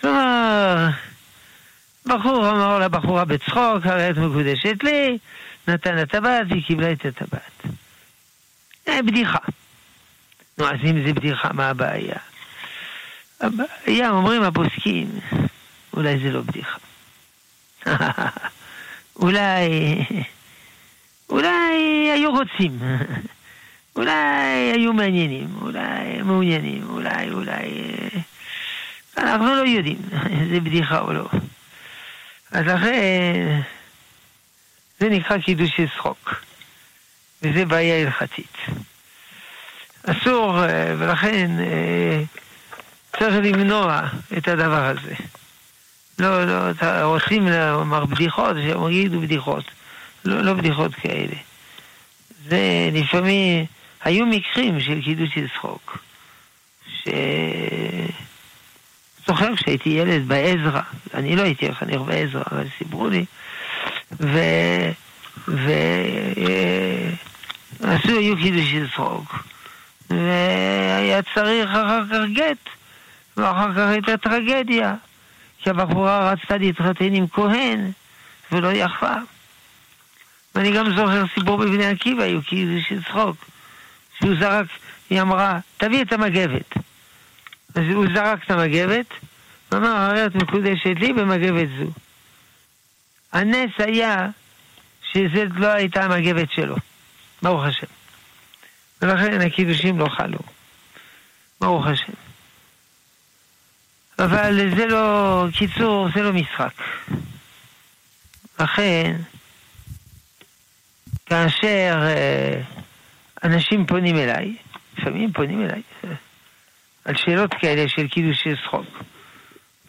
כלומר, 0.02 0.90
בחור 2.06 2.50
אמר 2.50 2.80
לבחורה 2.80 3.26
בצחוק, 3.26 3.86
הרי 3.86 4.10
את 4.10 4.18
מקודשת 4.18 4.84
לי, 4.84 5.18
נתן 5.68 5.96
לה 5.96 6.06
טבעת 6.06 6.46
והיא 6.50 6.64
קיבלה 6.64 6.92
את 6.92 7.06
הטבעת. 7.06 7.74
זה 8.86 9.00
בדיחה. 9.08 9.40
נו, 10.58 10.68
אז 10.68 10.78
אם 10.84 11.06
זה 11.08 11.14
בדיחה, 11.14 11.50
מה 11.54 11.70
הבעיה? 11.70 12.18
הבעיה, 13.42 14.10
אומרים 14.10 14.44
הפוסקים, 14.44 15.10
אולי 15.94 16.20
זה 16.20 16.32
לא 16.32 16.42
בדיחה. 16.42 16.78
אולי... 19.22 19.70
אולי 21.30 22.10
היו 22.14 22.32
רוצים. 22.32 22.80
אולי 23.96 24.72
היו 24.76 24.94
מעניינים, 24.94 25.48
אולי 25.62 26.22
מעוניינים, 26.24 26.84
אולי, 26.90 27.32
אולי... 27.32 27.90
אנחנו 29.18 29.56
לא 29.56 29.68
יודעים 29.68 30.02
אם 30.32 30.50
זה 30.54 30.60
בדיחה 30.60 31.00
או 31.00 31.14
לא. 31.14 31.30
אז 32.52 32.66
לכן, 32.66 33.62
זה 35.00 35.10
נקרא 35.10 35.38
קידושי 35.38 35.88
צחוק, 35.98 36.44
וזה 37.42 37.66
בעיה 37.66 38.02
הלכתית. 38.02 38.58
אסור, 40.06 40.64
אה, 40.64 40.94
ולכן 40.98 41.60
אה, 41.60 42.22
צריך 43.20 43.36
למנוע 43.44 44.02
את 44.38 44.48
הדבר 44.48 44.86
הזה. 44.86 45.14
לא, 46.20 46.46
לא, 46.46 46.72
רוצים 47.04 47.48
לומר 47.48 48.06
בדיחות, 48.06 48.56
שהם 48.56 48.92
יגידו 48.92 49.22
בדיחות. 49.22 49.64
לא, 50.26 50.42
לא 50.42 50.54
בדיחות 50.54 50.96
כאלה. 50.96 51.36
זה 52.48 52.90
לפעמים, 52.94 53.66
היו 54.04 54.26
מקרים 54.26 54.80
של 54.80 55.02
קידושי 55.02 55.42
צחוק. 55.56 55.98
זוכר 59.28 59.56
כשהייתי 59.56 59.90
ילד 59.90 60.28
בעזרא, 60.28 60.82
אני 61.14 61.36
לא 61.36 61.42
הייתי 61.42 61.74
חניך 61.74 62.02
בעזרא, 62.02 62.44
אבל 62.52 62.64
סיפרו 62.78 63.10
לי, 63.10 63.26
ו... 64.20 64.40
ו... 65.48 65.72
עשו, 67.84 68.18
היו 68.18 68.38
קידושי 68.38 68.80
צחוק, 68.94 69.44
והיה 70.10 71.22
צריך 71.36 71.70
אחר 71.70 72.04
כך 72.12 72.30
גט, 72.34 72.70
ואחר 73.38 73.74
כך 73.74 73.88
הייתה 73.88 74.18
טרגדיה, 74.18 74.96
כי 75.60 75.70
הבחורה 75.70 76.32
רצתה 76.32 76.58
להתחתן 76.58 77.14
עם 77.14 77.28
כהן 77.28 77.92
ולא 78.52 78.68
יכלה. 78.68 79.18
ואני 80.56 80.72
גם 80.72 80.96
זוכר 80.96 81.24
סיפור 81.34 81.58
בבני 81.58 81.86
עקיבא, 81.86 82.24
היו 82.24 82.40
של 82.90 83.04
צחוק. 83.04 83.36
שהוא 84.18 84.36
זרק, 84.40 84.68
היא 85.10 85.22
אמרה, 85.22 85.60
תביא 85.78 86.02
את 86.02 86.14
המגבת. 86.14 86.87
אז 87.78 87.84
הוא 87.94 88.06
זרק 88.14 88.44
את 88.46 88.52
המגבת, 88.52 89.06
ואמר, 89.72 89.88
הרי 89.88 90.26
את 90.26 90.36
מקודשת 90.36 90.96
לי 91.00 91.14
במגבת 91.14 91.68
זו. 91.80 91.92
הנס 93.34 93.72
היה 93.78 94.28
שזה 95.12 95.44
לא 95.56 95.68
הייתה 95.68 96.04
המגבת 96.04 96.52
שלו, 96.52 96.76
ברוך 97.42 97.64
השם. 97.64 97.88
ולכן 99.02 99.42
הקידושים 99.42 100.00
לא 100.00 100.08
חלו, 100.10 100.40
ברוך 101.62 101.88
השם. 101.88 102.14
אבל 104.20 104.76
זה 104.78 104.86
לא, 104.86 105.46
קיצור, 105.54 106.08
זה 106.16 106.22
לא 106.22 106.34
משחק. 106.34 106.74
לכן, 108.60 109.16
כאשר 111.26 112.00
אה, 112.04 112.62
אנשים 113.44 113.86
פונים 113.86 114.16
אליי, 114.16 114.56
לפעמים 114.98 115.34
פונים 115.34 115.62
אליי, 115.62 115.82
על 117.08 117.16
שאלות 117.16 117.54
כאלה 117.54 117.88
של 117.88 118.08
קידושי 118.08 118.50
שחוק. 118.64 118.86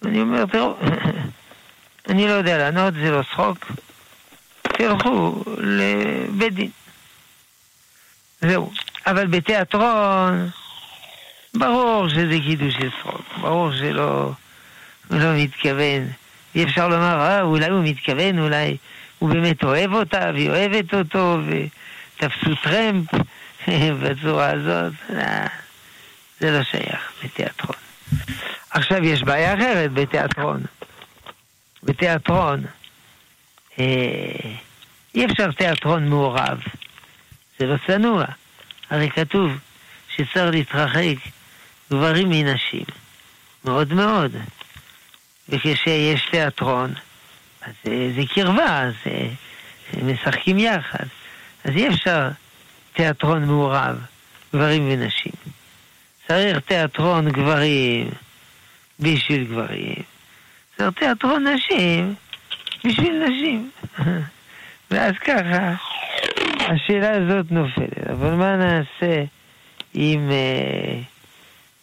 אני 0.05 0.21
אומר, 0.21 0.47
תראו, 0.47 0.75
אני 2.09 2.29
לא 2.29 2.33
יודע 2.33 2.59
לענות, 2.59 2.95
זה 2.95 3.11
לא 3.11 3.23
שחוק, 3.23 3.73
תלכו 4.63 5.45
לבית 5.59 6.55
דין. 6.55 6.71
זהו. 8.41 8.73
אבל 9.07 9.27
בתיאטרון, 9.27 10.49
ברור 11.55 12.09
שזה 12.09 12.37
קידוש 12.47 12.75
של 12.75 12.91
שחוק, 13.01 13.23
ברור 13.41 13.73
שלא 13.73 14.33
לא 15.11 15.33
מתכוון. 15.37 16.07
אי 16.55 16.65
אפשר 16.65 16.89
לומר, 16.89 17.21
אה, 17.21 17.43
אולי 17.43 17.71
הוא 17.71 17.85
מתכוון, 17.85 18.39
אולי 18.39 18.77
הוא 19.19 19.31
באמת 19.31 19.65
אוהב 19.65 19.93
אותה, 19.93 20.31
והיא 20.35 20.51
אוהבת 20.51 20.95
אותו, 20.95 21.39
ותפסו 21.47 22.55
טרמפ 22.63 23.07
בצורה 24.03 24.51
הזאת. 24.51 24.93
אה, 26.43 26.51
זה 26.51 26.59
לא 26.59 26.65
שייך 26.65 27.13
בתיאטרון. 27.25 27.77
עכשיו 28.71 29.05
יש 29.05 29.23
בעיה 29.23 29.55
אחרת 29.55 29.93
בתיאטרון. 29.93 30.63
בתיאטרון, 31.83 32.65
אה, 33.79 33.85
אי 35.15 35.27
אפשר 35.27 35.53
תיאטרון 35.53 36.09
מעורב. 36.09 36.61
זה 37.59 37.67
לא 37.67 37.77
צנוע. 37.87 38.25
הרי 38.91 39.11
כתוב 39.11 39.53
שצריך 40.17 40.51
להתרחק 40.51 41.17
גברים 41.91 42.31
מנשים. 42.31 42.85
מאוד 43.65 43.93
מאוד. 43.93 44.37
וכשיש 45.49 46.29
תיאטרון, 46.31 46.95
אז 47.63 47.73
זה, 47.85 48.13
זה 48.17 48.23
קרבה, 48.35 48.81
אז 48.83 48.95
זה, 49.05 49.29
משחקים 50.03 50.59
יחד. 50.59 51.05
אז 51.65 51.77
אי 51.77 51.89
אפשר 51.89 52.29
תיאטרון 52.93 53.45
מעורב, 53.45 53.99
גברים 54.55 54.89
ונשים. 54.91 55.33
צריך 56.29 56.59
תיאטרון 56.59 57.29
גברים 57.29 58.11
בשביל 59.01 59.45
גברים. 59.45 60.03
צריך 60.77 60.91
תיאטרון 60.99 61.47
נשים 61.47 62.15
בשביל 62.85 63.25
נשים. 63.29 63.71
ואז 64.91 65.15
ככה 65.25 65.75
השאלה 66.61 67.11
הזאת 67.11 67.51
נופלת. 67.51 68.09
אבל 68.11 68.35
מה 68.35 68.57
נעשה 68.57 69.25
אם 69.95 70.31
אה, 70.31 70.99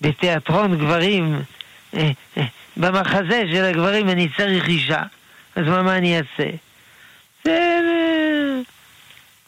בתיאטרון 0.01 0.77
גברים, 0.77 1.39
אה, 1.93 2.11
אה, 2.37 2.43
במחזה 2.77 3.43
של 3.51 3.63
הגברים 3.63 4.09
אני 4.09 4.29
צריך 4.37 4.67
אישה? 4.67 5.01
אז 5.55 5.65
מה, 5.65 5.81
מה 5.81 5.97
אני 5.97 6.17
אעשה? 6.17 6.49
בסדר, 7.39 8.61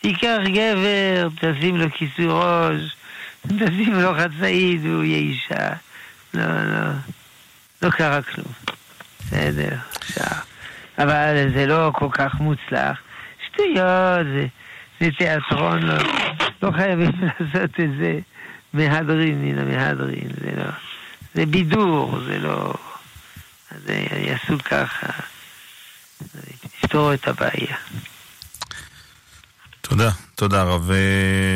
תיקח 0.02 0.38
גבר, 0.46 1.28
תשים 1.40 1.78
לו 1.78 1.92
כיסוי 1.92 2.26
ראש, 2.30 2.96
תשים 3.48 3.94
לו 3.94 4.14
חצאית 4.14 4.82
והוא 4.84 5.04
יהיה 5.04 5.18
אישה. 5.18 5.70
לא, 6.34 6.44
לא, 6.44 6.90
לא 7.82 7.90
קרה 7.90 8.22
כלום. 8.22 8.54
בסדר, 9.20 9.76
עכשיו. 9.96 10.38
אבל 10.98 11.50
זה 11.54 11.66
לא 11.66 11.92
כל 11.96 12.08
כך 12.12 12.34
מוצלח. 12.34 12.98
שטויות, 13.46 14.26
זה, 14.34 14.48
זה 15.00 15.10
תיאטרון, 15.18 15.84
לא, 15.84 15.96
לא 16.64 16.72
חייבים 16.72 17.12
לעשות 17.22 17.80
את 17.80 17.90
זה 18.00 18.20
מהדרין 18.74 19.42
מן 19.42 19.58
המהדרין, 19.60 20.30
זה 20.42 20.52
לא, 20.58 20.72
זה 21.36 21.46
בידור, 21.46 22.20
זה 22.26 22.40
לא, 22.40 22.74
אז 23.72 23.82
יעשו 24.18 24.58
ככה, 24.64 25.08
יפתור 26.84 27.14
את 27.14 27.28
הבעיה. 27.28 27.76
תודה, 29.82 30.10
תודה 30.36 30.64
רב. 30.64 30.92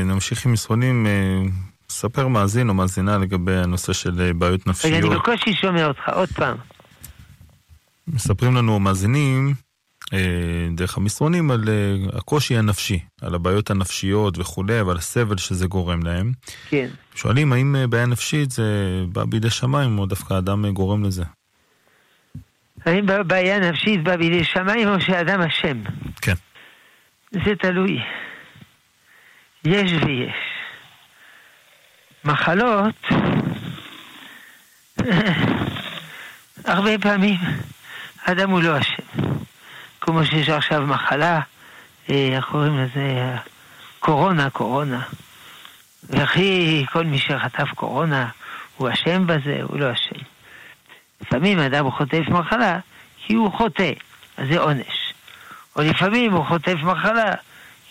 נמשיך 0.05 0.45
עם 0.45 0.51
מסרונים. 0.51 1.07
ספר 1.91 2.27
מאזין 2.27 2.69
או 2.69 2.73
מאזינה 2.73 3.17
לגבי 3.17 3.55
הנושא 3.55 3.93
של 3.93 4.21
אה, 4.21 4.33
בעיות 4.33 4.67
נפשיות. 4.67 4.93
רגע, 4.93 5.07
אני 5.07 5.15
בקושי 5.15 5.53
שומע 5.53 5.85
אותך, 5.85 6.09
עוד 6.09 6.29
פעם. 6.29 6.57
מספרים 8.07 8.55
לנו 8.55 8.79
מאזינים 8.79 9.53
אה, 10.13 10.19
דרך 10.75 10.97
המסרונים 10.97 11.51
על 11.51 11.63
אה, 11.69 12.17
הקושי 12.17 12.57
הנפשי, 12.57 12.99
על 13.21 13.35
הבעיות 13.35 13.69
הנפשיות 13.69 14.37
וכולי, 14.37 14.81
ועל 14.81 14.97
הסבל 14.97 15.37
שזה 15.37 15.67
גורם 15.67 16.03
להם. 16.03 16.31
כן. 16.69 16.87
שואלים 17.15 17.53
האם 17.53 17.75
בעיה 17.89 18.05
נפשית 18.05 18.51
זה 18.51 18.63
בא 19.11 19.25
בידי 19.25 19.49
שמיים 19.49 19.99
או 19.99 20.05
דווקא 20.05 20.37
אדם 20.37 20.71
גורם 20.71 21.03
לזה? 21.03 21.23
האם 22.85 23.05
בעיה 23.27 23.59
נפשית 23.59 24.03
בא 24.03 24.15
בידי 24.15 24.43
שמיים 24.43 24.87
או 24.87 25.01
שאדם 25.01 25.41
אשם? 25.41 25.77
כן. 26.21 26.33
זה 27.31 27.55
תלוי. 27.59 27.99
יש 29.65 29.91
ויש. 29.91 30.50
מחלות, 32.25 33.07
הרבה 36.65 36.97
פעמים 37.01 37.37
אדם 38.25 38.49
הוא 38.49 38.61
לא 38.61 38.79
אשם. 38.79 39.03
כמו 40.01 40.25
שיש 40.25 40.49
עכשיו 40.49 40.81
מחלה, 40.81 41.39
אה, 42.09 42.29
איך 42.35 42.45
קוראים 42.45 42.77
לזה? 42.77 43.35
קורונה, 43.99 44.49
קורונה. 44.49 45.01
וכי 46.09 46.85
כל 46.91 47.03
מי 47.03 47.19
שחטף 47.19 47.69
קורונה 47.75 48.29
הוא 48.77 48.89
אשם 48.93 49.27
בזה, 49.27 49.59
הוא 49.63 49.79
לא 49.79 49.91
אשם. 49.91 50.21
לפעמים 51.21 51.59
אדם 51.59 51.91
חוטף 51.91 52.23
מחלה 52.27 52.79
כי 53.17 53.33
הוא 53.33 53.51
חוטא, 53.51 53.91
אז 54.37 54.47
זה 54.51 54.59
עונש. 54.59 55.13
או 55.75 55.81
לפעמים 55.81 56.31
הוא 56.31 56.45
חוטף 56.45 56.75
מחלה 56.83 57.33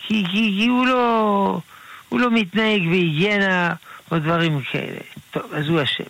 כי, 0.01 0.23
כי, 0.31 0.55
כי 0.57 0.67
הוא, 0.67 0.87
לא, 0.87 1.59
הוא 2.09 2.19
לא 2.19 2.27
מתנהג 2.31 2.81
בהיגיינה 2.89 3.73
או 4.11 4.19
דברים 4.19 4.61
כאלה. 4.61 4.99
טוב, 5.31 5.53
אז 5.53 5.67
הוא 5.67 5.83
אשם. 5.83 6.03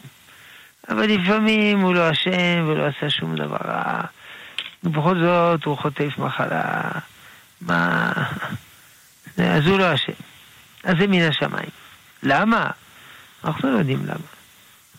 אבל 0.89 1.05
לפעמים 1.05 1.79
הוא 1.79 1.95
לא 1.95 2.11
אשם 2.11 2.65
ולא 2.67 2.85
עשה 2.85 3.09
שום 3.09 3.35
דבר 3.35 3.57
רע. 3.65 4.01
ובכל 4.83 5.19
זאת 5.19 5.63
הוא 5.63 5.77
חוטף 5.77 6.17
מחלה. 6.17 6.81
מה... 7.61 8.11
אז 9.37 9.67
הוא 9.67 9.79
לא 9.79 9.93
אשם. 9.93 10.13
אז 10.83 10.95
זה 10.99 11.07
מן 11.07 11.21
השמיים. 11.21 11.69
למה? 12.23 12.69
אנחנו 13.43 13.71
לא 13.71 13.77
יודעים 13.77 14.05
למה. 14.05 14.27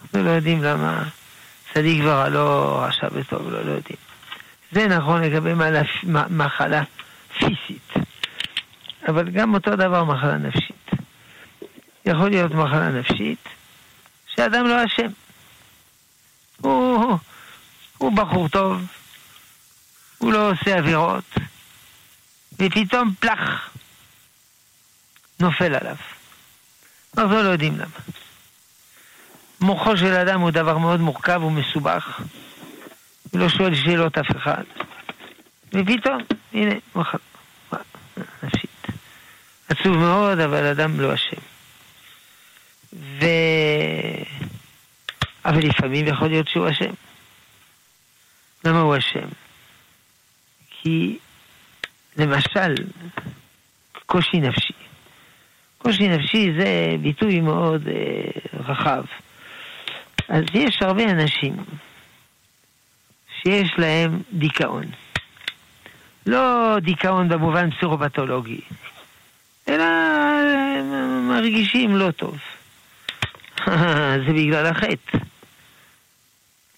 אנחנו 0.03 0.23
לא 0.23 0.31
יודעים 0.31 0.63
למה 0.63 1.03
צדיק 1.75 2.01
כבר 2.01 2.29
לא 2.29 2.79
רשע 2.83 3.07
וטוב, 3.13 3.53
לא, 3.53 3.65
לא 3.65 3.71
יודעים. 3.71 3.99
זה 4.73 4.89
נכון 4.89 5.23
לגבי 5.23 5.53
מחלה 6.31 6.83
פיזית. 7.39 7.93
אבל 9.09 9.31
גם 9.31 9.55
אותו 9.55 9.77
דבר 9.77 10.05
מחלה 10.05 10.37
נפשית. 10.37 10.72
יכול 12.05 12.31
להיות 12.31 12.53
מחלה 12.53 12.89
נפשית 12.89 13.49
שאדם 14.27 14.67
לא 14.67 14.85
אשם. 14.85 15.09
הוא, 16.57 17.19
הוא 17.99 18.13
בחור 18.13 18.49
טוב, 18.49 18.83
הוא 20.19 20.33
לא 20.33 20.51
עושה 20.51 20.79
עבירות, 20.79 21.25
ופתאום 22.53 23.15
פלח, 23.21 23.71
נופל 25.41 25.75
עליו. 25.75 25.97
אנחנו 27.19 27.43
לא 27.43 27.49
יודעים 27.49 27.75
למה. 27.75 27.99
מוחו 29.61 29.97
של 29.97 30.13
אדם 30.13 30.41
הוא 30.41 30.51
דבר 30.51 30.79
מאוד 30.79 31.01
מורכב 31.01 31.43
ומסובך, 31.43 32.21
הוא 33.31 33.41
לא 33.41 33.49
שואל 33.49 33.75
שאלות 33.75 34.19
אף 34.19 34.37
אחד. 34.37 34.63
ופתאום, 35.73 36.19
הנה, 36.53 36.75
מוח... 36.95 37.15
נפשית. 38.43 38.87
עצוב 39.69 39.97
מאוד, 39.97 40.39
אבל 40.39 40.67
אדם 40.67 41.01
לא 41.01 41.15
אשם. 41.15 41.52
ו... 42.93 43.25
אבל 45.45 45.59
לפעמים 45.69 46.07
יכול 46.07 46.29
להיות 46.29 46.49
שהוא 46.49 46.69
אשם. 46.71 46.93
למה 48.65 48.81
הוא 48.81 48.97
אשם? 48.97 49.29
כי 50.71 51.19
למשל, 52.17 52.75
קושי 54.07 54.37
נפשי. 54.41 54.73
קושי 55.79 56.09
נפשי 56.09 56.53
זה 56.59 56.97
ביטוי 57.03 57.41
מאוד 57.41 57.89
אה, 57.89 58.61
רחב. 58.61 59.05
אז 60.29 60.45
יש 60.55 60.83
הרבה 60.83 61.05
אנשים 61.11 61.57
שיש 63.43 63.71
להם 63.79 64.23
דיכאון. 64.33 64.85
לא 66.27 66.77
דיכאון 66.83 67.29
במובן 67.29 67.71
פסיכופתולוגי, 67.71 68.61
אלא 69.69 69.85
הם 70.79 71.29
מרגישים 71.29 71.97
לא 71.97 72.11
טוב. 72.11 72.39
זה 74.19 74.33
בגלל 74.33 74.67
החטא. 74.67 75.19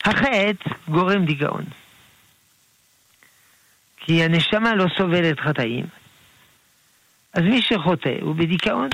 החטא 0.04 0.70
גורם 0.88 1.24
דיכאון. 1.24 1.64
כי 3.96 4.24
הנשמה 4.24 4.74
לא 4.74 4.86
סובלת 4.96 5.40
חטאים. 5.40 5.86
אז 7.32 7.42
מי 7.42 7.62
שחוטא 7.62 8.14
הוא 8.20 8.34
בדיכאון. 8.34 8.88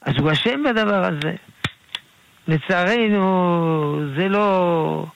אז 0.00 0.14
הוא 0.18 0.32
אשם 0.32 0.62
בדבר 0.62 1.04
הזה. 1.04 1.34
לצערנו 2.48 4.00
זה 4.16 4.28
לא 4.28 5.06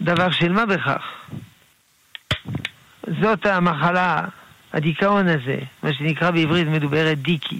דבר 0.00 0.30
של 0.30 0.52
מה 0.52 0.66
בכך. 0.66 1.02
זאת 3.22 3.46
המחלה, 3.46 4.24
הדיכאון 4.72 5.28
הזה, 5.28 5.58
מה 5.82 5.92
שנקרא 5.92 6.30
בעברית 6.30 6.66
מדוברת 6.68 7.18
דיקי. 7.18 7.58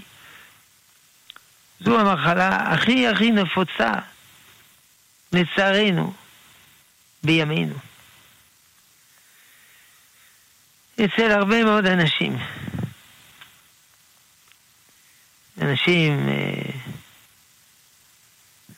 זו 1.79 1.99
המחלה 1.99 2.73
הכי 2.73 3.07
הכי 3.07 3.31
נפוצה, 3.31 3.93
לצערנו, 5.33 6.13
בימינו. 7.23 7.75
אצל 11.05 11.31
הרבה 11.31 11.63
מאוד 11.63 11.85
אנשים. 11.85 12.37
אנשים, 15.61 16.29
אה, 16.29 16.71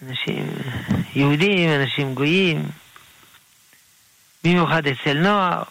אנשים 0.02 0.48
יהודים, 1.16 1.70
אנשים 1.70 2.16
גויים, 2.16 2.70
במיוחד 4.44 4.88
אצל 4.88 5.14
נוער, 5.14 5.64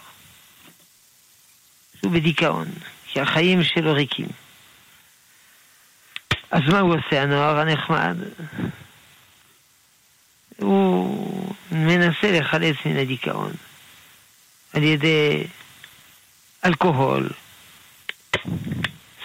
שהוא 1.99 2.13
בדיכאון, 2.13 2.69
כי 3.07 3.21
החיים 3.21 3.65
שלו 3.65 3.93
ריקים. 3.93 4.40
אז 6.51 6.63
מה 6.73 6.81
הוא 6.81 6.95
עושה, 6.95 7.23
הנוער 7.23 7.59
הנחמד? 7.59 8.17
הוא 10.57 11.55
מנסה 11.73 12.39
לחלץ 12.41 12.77
מן 12.87 12.97
הדיכאון 12.97 13.53
על 14.73 14.83
ידי 14.83 15.45
אלכוהול, 16.65 17.31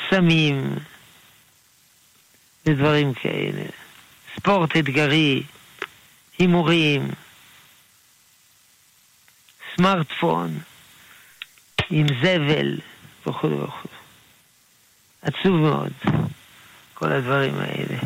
סמים 0.09 0.75
ודברים 2.65 3.13
כאלה, 3.13 3.63
ספורט 4.35 4.77
אתגרי, 4.77 5.43
הימורים, 6.37 7.11
סמארטפון 9.75 10.59
עם 11.89 12.05
זבל 12.21 12.79
וכו' 13.27 13.63
וכו'. 13.63 13.87
עצוב 15.21 15.55
מאוד, 15.55 15.91
כל 16.95 17.11
הדברים 17.11 17.55
האלה. 17.59 17.97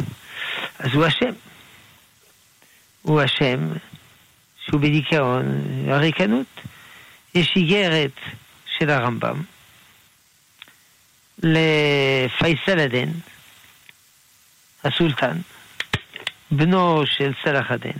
אז 0.79 0.93
הוא 0.93 1.07
אשם. 1.07 1.33
הוא 3.01 3.21
אשם 3.25 3.59
שהוא 4.65 4.81
בדיכאון, 4.81 5.61
הריקנות. 5.87 6.61
יש 7.35 7.53
איגרת 7.55 8.19
של 8.77 8.89
הרמב"ם 8.89 9.41
לפייסל 11.43 12.79
הסולטן, 14.83 15.37
בנו 16.51 17.03
של 17.05 17.31
סלאח 17.43 17.71
א-דין, 17.71 17.97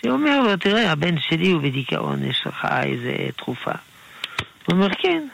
שאומר 0.00 0.40
לו, 0.40 0.56
תראה, 0.56 0.92
הבן 0.92 1.20
שלי 1.20 1.50
הוא 1.50 1.62
בדיכאון, 1.62 2.24
יש 2.24 2.42
לך 2.46 2.66
איזה 2.82 3.12
תרופה. 3.36 3.72
הוא 4.66 4.74
אומר, 4.74 4.94
כן. 4.94 5.28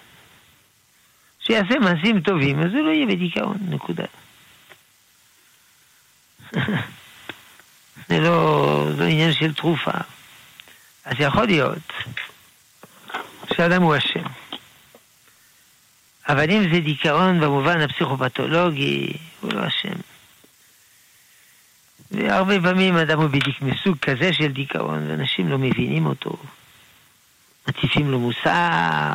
שיעשה 1.47 1.79
מעשים 1.79 2.21
טובים, 2.21 2.61
אז 2.61 2.73
הוא 2.73 2.83
לא 2.83 2.91
יהיה 2.91 3.07
בדיכאון, 3.07 3.57
נקודה. 3.69 4.05
זה 8.09 8.21
לא, 8.21 8.89
זה 8.97 9.05
עניין 9.05 9.33
של 9.33 9.55
תרופה. 9.55 9.91
אז 11.05 11.15
יכול 11.19 11.47
להיות 11.47 11.93
שאדם 13.53 13.83
הוא 13.83 13.97
אשם. 13.97 14.25
אבל 16.29 16.51
אם 16.51 16.63
זה 16.73 16.81
דיכאון 16.81 17.41
במובן 17.41 17.81
הפסיכופתולוגי, 17.81 19.13
הוא 19.41 19.53
לא 19.53 19.69
אשם. 19.69 19.99
והרבה 22.11 22.61
פעמים 22.61 22.97
אדם 22.97 23.21
הוא 23.21 23.29
בדיוק 23.29 23.63
מסוג 23.63 23.99
כזה 23.99 24.33
של 24.33 24.53
דיכאון, 24.53 25.11
ואנשים 25.11 25.49
לא 25.49 25.59
מבינים 25.59 26.07
אותו. 26.07 26.37
מטיפים 27.69 28.11
לו 28.11 28.19
מוסר, 28.19 29.13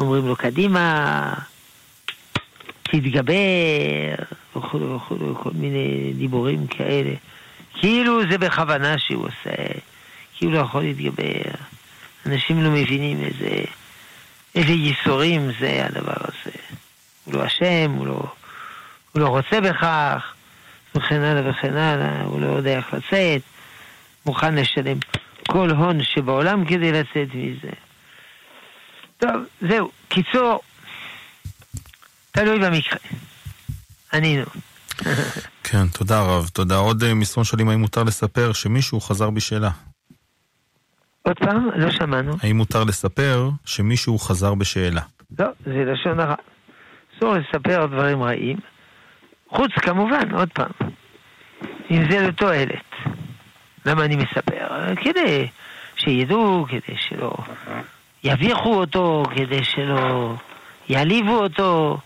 אומרים 0.00 0.26
לו 0.26 0.36
קדימה, 0.36 1.34
תתגבר, 2.82 4.14
וכו' 4.56 4.96
וכו', 4.96 5.34
כל 5.34 5.50
מיני 5.54 6.12
דיבורים 6.18 6.66
כאלה. 6.66 7.14
כאילו 7.74 8.20
זה 8.30 8.38
בכוונה 8.38 8.98
שהוא 8.98 9.24
עושה, 9.24 9.54
כאילו 10.36 10.58
הוא 10.58 10.66
יכול 10.66 10.82
להתגבר. 10.82 11.50
אנשים 12.26 12.62
לא 12.62 12.70
מבינים 12.70 13.20
איזה, 13.24 13.64
איזה 14.54 14.72
ייסורים 14.72 15.50
זה 15.60 15.86
הדבר 15.86 16.16
הזה. 16.18 16.56
הוא 17.24 17.34
לא 17.34 17.46
אשם, 17.46 17.92
הוא 17.96 18.06
לא, 18.06 18.22
הוא 19.12 19.22
לא 19.22 19.28
רוצה 19.28 19.60
בכך, 19.60 20.32
וכן 20.94 21.22
הלאה 21.22 21.50
וכן 21.50 21.76
הלאה, 21.76 22.22
הוא 22.22 22.40
לא 22.40 22.46
יודע 22.46 22.76
איך 22.76 22.94
לצאת, 22.94 23.42
מוכן 24.26 24.54
לשלם 24.54 24.98
כל 25.48 25.70
הון 25.70 26.02
שבעולם 26.02 26.64
כדי 26.64 26.92
לצאת 26.92 27.28
מזה. 27.34 27.89
טוב, 29.20 29.44
זהו. 29.68 29.90
קיצור, 30.08 30.60
תלוי 32.30 32.58
במקרה. 32.58 32.98
ענינו. 34.12 34.44
כן, 35.64 35.88
תודה 35.88 36.22
רב. 36.22 36.48
תודה. 36.52 36.76
עוד 36.76 37.02
אה, 37.02 37.14
מסרון 37.14 37.44
שואלים 37.44 37.68
האם 37.68 37.80
מותר 37.80 38.02
לספר 38.02 38.52
שמישהו 38.52 39.00
חזר 39.00 39.30
בשאלה. 39.30 39.70
עוד 41.22 41.38
פעם? 41.38 41.68
לא 41.76 41.90
שמענו. 41.90 42.36
האם 42.42 42.56
מותר 42.56 42.84
לספר 42.84 43.50
שמישהו 43.64 44.18
חזר 44.18 44.54
בשאלה? 44.54 45.00
לא, 45.38 45.46
זה 45.66 45.84
לשון 45.84 46.20
הרע. 46.20 46.34
אסור 47.16 47.34
לספר 47.34 47.86
דברים 47.86 48.22
רעים. 48.22 48.56
חוץ, 49.48 49.70
כמובן, 49.82 50.34
עוד 50.34 50.48
פעם, 50.54 50.70
אם 51.90 52.10
זה 52.10 52.20
לתועלת. 52.28 52.84
למה 53.86 54.04
אני 54.04 54.16
מספר? 54.16 54.94
כדי 54.96 55.48
שידעו, 55.96 56.66
כדי 56.68 56.96
שלא 56.98 57.32
יביכו 58.24 58.74
אותו, 58.74 59.22
כדי 59.36 59.64
שלא 59.64 60.34
יעליבו 60.88 61.36
אותו, 61.36 61.98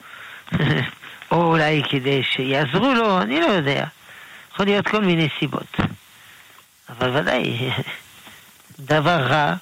או 1.32 1.44
אולי 1.44 1.82
כדי 1.88 2.22
שיעזרו 2.22 2.94
לו, 2.94 3.20
אני 3.20 3.40
לא 3.40 3.46
יודע. 3.46 3.84
יכול 4.52 4.66
להיות 4.66 4.88
כל 4.88 5.00
מיני 5.00 5.28
סיבות. 5.38 5.76
אבל 6.88 7.16
ודאי, 7.16 7.70
דבר 8.78 9.16
רע 9.16 9.54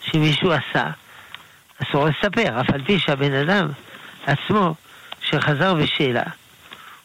שמישהו 0.00 0.52
עשה, 0.52 0.90
אסור 1.82 2.06
לספר, 2.06 2.60
אף 2.60 2.70
על 2.70 2.84
פי 2.84 2.98
שהבן 2.98 3.32
אדם 3.32 3.68
עצמו, 4.26 4.74
שחזר 5.20 5.74
בשאלה, 5.74 6.22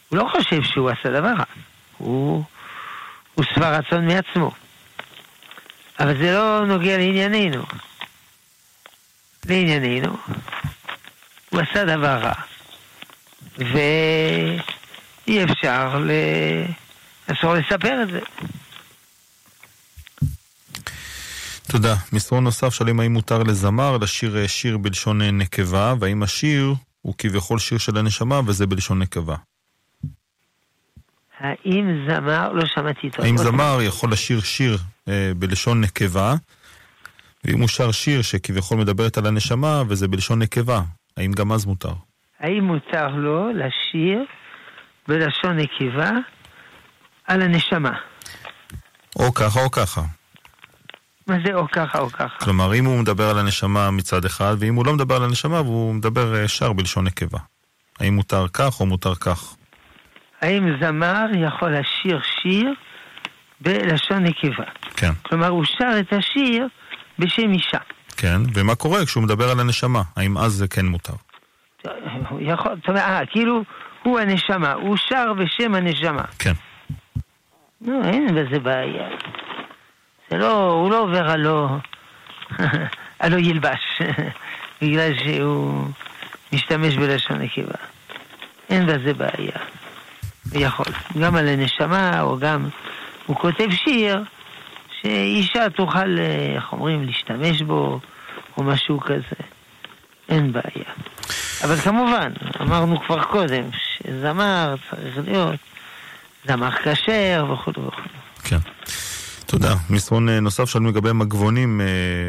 הוא 0.08 0.18
לא 0.18 0.28
חושב 0.32 0.62
שהוא 0.62 0.90
עשה 0.90 1.10
דבר 1.10 1.32
רע. 1.38 1.44
הוא, 1.98 2.44
הוא 3.34 3.44
שבע 3.44 3.78
רצון 3.78 4.06
מעצמו. 4.06 4.50
אבל 6.00 6.18
זה 6.18 6.32
לא 6.32 6.66
נוגע 6.66 6.98
לענייננו. 6.98 7.62
לענייננו, 9.46 10.16
הוא 11.50 11.60
עשה 11.60 11.84
דבר 11.84 12.18
רע. 12.18 12.32
ואי 13.58 15.44
אפשר, 15.44 15.98
ל... 15.98 16.10
אסור 17.26 17.54
לספר 17.54 18.02
את 18.02 18.08
זה. 18.08 18.20
תודה. 21.72 21.94
מסרון 22.12 22.44
נוסף 22.44 22.74
שואלים 22.74 23.00
האם 23.00 23.12
מותר 23.12 23.42
לזמר 23.42 23.96
לשיר 23.98 24.36
אה, 24.38 24.48
שיר 24.48 24.78
בלשון 24.78 25.22
אה, 25.22 25.30
נקבה, 25.30 25.94
והאם 26.00 26.22
השיר 26.22 26.74
הוא 27.02 27.14
כביכול 27.18 27.58
שיר 27.58 27.78
של 27.78 27.98
הנשמה 27.98 28.40
וזה 28.46 28.66
בלשון 28.66 28.98
נקבה. 28.98 29.36
האם 31.38 32.06
זמר, 32.08 32.52
לא 32.52 32.66
שמעתי 32.74 33.10
טוב. 33.10 33.24
האם 33.24 33.38
זמר 33.38 33.78
יכול 33.82 34.12
לשיר 34.12 34.40
שיר 34.40 34.78
אה, 35.08 35.32
בלשון 35.36 35.80
נקבה, 35.80 36.34
ואם 37.44 37.60
הוא 37.60 37.68
שר 37.68 37.92
שיר 37.92 38.22
שכביכול 38.22 38.78
מדברת 38.78 39.18
על 39.18 39.26
הנשמה 39.26 39.82
וזה 39.88 40.08
בלשון 40.08 40.42
נקבה, 40.42 40.80
האם 41.16 41.32
גם 41.32 41.52
אז 41.52 41.66
מותר? 41.66 41.92
האם 42.40 42.64
מותר 42.64 43.08
לו 43.08 43.48
לשיר 43.52 44.24
בלשון 45.08 45.56
נקבה 45.56 46.10
על 47.26 47.42
הנשמה? 47.42 47.92
או 49.16 49.34
ככה 49.34 49.60
או 49.60 49.70
ככה. 49.70 50.02
מה 51.26 51.36
זה 51.46 51.54
או 51.54 51.68
ככה 51.68 51.98
או 51.98 52.10
ככה? 52.10 52.44
כלומר, 52.44 52.74
אם 52.74 52.84
הוא 52.84 53.00
מדבר 53.00 53.30
על 53.30 53.38
הנשמה 53.38 53.90
מצד 53.90 54.24
אחד, 54.24 54.56
ואם 54.58 54.74
הוא 54.74 54.86
לא 54.86 54.92
מדבר 54.92 55.16
על 55.16 55.24
הנשמה 55.24 55.60
והוא 55.60 55.94
מדבר 55.94 56.34
אה, 56.34 56.48
שר 56.48 56.72
בלשון 56.72 57.04
נקבה. 57.04 57.38
האם 58.00 58.14
מותר 58.14 58.48
כך 58.52 58.80
או 58.80 58.86
מותר 58.86 59.14
כך? 59.14 59.56
האם 60.40 60.76
זמר 60.80 61.26
יכול 61.34 61.74
לשיר 61.74 62.20
שיר 62.22 62.74
בלשון 63.60 64.22
נקבה? 64.22 64.64
כן. 64.64 64.96
כן. 64.96 65.12
כלומר, 65.22 65.48
הוא 65.48 65.64
שר 65.64 66.00
את 66.00 66.12
השיר 66.12 66.68
בשם 67.22 67.52
אישה. 67.52 67.78
כן, 68.16 68.40
ומה 68.54 68.74
קורה 68.74 69.06
כשהוא 69.06 69.22
מדבר 69.22 69.50
על 69.50 69.60
הנשמה? 69.60 70.02
האם 70.16 70.38
אז 70.38 70.52
זה 70.52 70.68
כן 70.68 70.86
מותר? 70.86 71.12
יכול, 72.40 72.72
זאת 72.76 72.88
אומרת, 72.88 73.02
אה, 73.02 73.26
כאילו, 73.26 73.62
הוא 74.02 74.20
הנשמה, 74.20 74.72
הוא 74.72 74.96
שר 74.96 75.32
בשם 75.32 75.74
הנשמה. 75.74 76.22
כן. 76.38 76.52
לא, 77.86 78.04
אין 78.04 78.26
בזה 78.34 78.58
בעיה. 78.58 79.08
זה 80.30 80.36
לא, 80.36 80.66
הוא 80.70 80.90
לא 80.90 81.00
עובר 81.00 81.30
הלא, 81.30 81.68
הלא 83.20 83.36
ילבש, 83.48 84.02
בגלל 84.82 85.12
שהוא 85.24 85.88
משתמש 86.52 86.96
בלשון 86.96 87.38
נקבה. 87.38 87.74
אין 88.70 88.86
בזה 88.86 89.14
בעיה. 89.14 89.58
יכול. 90.52 90.86
גם 91.20 91.36
על 91.36 91.48
הנשמה, 91.48 92.20
או 92.20 92.38
גם, 92.38 92.68
הוא 93.26 93.36
כותב 93.36 93.68
שיר 93.70 94.24
שאישה 95.02 95.70
תוכל, 95.70 96.18
אה, 96.18 96.52
איך 96.56 96.72
אומרים, 96.72 97.02
להשתמש 97.02 97.62
בו, 97.62 98.00
או 98.58 98.62
משהו 98.62 99.00
כזה. 99.00 99.42
אין 100.28 100.52
בעיה. 100.52 100.90
אבל 101.64 101.76
כמובן, 101.76 102.32
אמרנו 102.60 103.00
כבר 103.00 103.22
קודם, 103.24 103.64
שזמר 103.72 104.74
צריך 104.90 105.18
להיות 105.24 105.60
זמר 106.44 106.70
כשר 106.70 107.46
וכו' 107.52 107.70
וכו'. 107.70 108.02
כן. 108.44 108.56
תודה. 109.46 109.74
מסרון 109.90 110.28
אה, 110.28 110.40
נוסף 110.40 110.64
שלנו 110.68 110.88
לגבי 110.88 111.12
מגבונים 111.12 111.80
אה, 111.80 111.86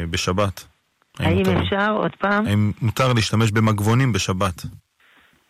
בשבת. 0.09 0.63
האם 1.19 1.37
מותר- 1.37 1.61
אפשר 1.63 1.91
עוד 1.91 2.11
פעם? 2.19 2.47
האם 2.47 2.71
מותר 2.81 3.13
להשתמש 3.13 3.51
במגבונים 3.51 4.13
בשבת? 4.13 4.65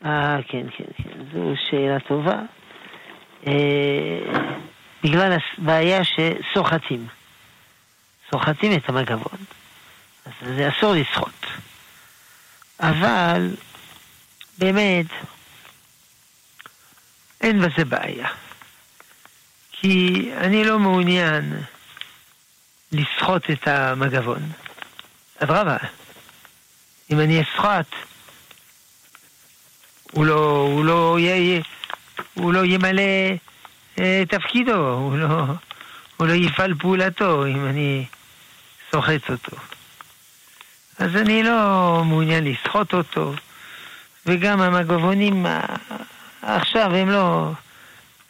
אה, 0.06 0.38
כן, 0.48 0.66
כן, 0.78 0.84
כן, 0.98 1.10
זו 1.34 1.40
שאלה 1.70 2.00
טובה. 2.00 2.40
בגלל 5.04 5.38
הבעיה 5.58 6.02
שסוחטים. 6.04 7.08
סוחטים 8.32 8.74
את 8.74 8.90
המגבון. 8.90 9.38
אז 10.26 10.32
זה 10.56 10.70
אסור 10.70 10.94
לסחוט. 10.94 11.46
אבל 12.80 13.56
באמת 14.58 15.06
אין 17.42 17.62
בזה 17.62 17.86
בעיה. 17.86 18.28
כי 19.72 20.30
אני 20.38 20.64
לא 20.64 20.80
מעוניין 20.80 21.62
לסחוט 22.92 23.50
את 23.50 23.68
המגבון. 23.68 24.52
אדרבה, 25.40 25.78
אם 27.12 27.20
אני 27.20 27.42
אסחט 27.42 27.86
הוא 30.12 30.26
לא, 30.26 30.68
הוא 30.72 30.86
לא, 30.86 31.20
י, 31.20 31.62
הוא 32.34 32.54
לא 32.54 32.66
ימלא 32.66 33.04
תפקידו, 34.28 34.88
הוא 34.88 35.18
לא, 35.18 35.46
הוא 36.18 36.28
לא 36.28 36.34
יפעל 36.34 36.74
פעולתו 36.76 37.46
אם 37.46 37.66
אני 37.66 38.06
סוחט 38.92 39.30
אותו. 39.30 39.58
אז 41.00 41.16
אני 41.16 41.44
לא 41.44 42.02
מעוניין 42.06 42.44
לסחוט 42.44 42.94
אותו, 42.94 43.34
וגם 44.26 44.62
המגבונים 44.62 45.46
אה, 45.46 45.60
עכשיו 46.42 46.96
הם 46.96 47.10
לא, 47.10 47.52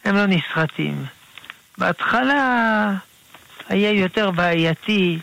הם 0.05 0.16
לא 0.16 0.26
נסחטים. 0.26 1.05
בהתחלה 1.78 2.91
היה 3.70 3.91
יותר 3.91 4.32
בעייתי, 4.32 5.20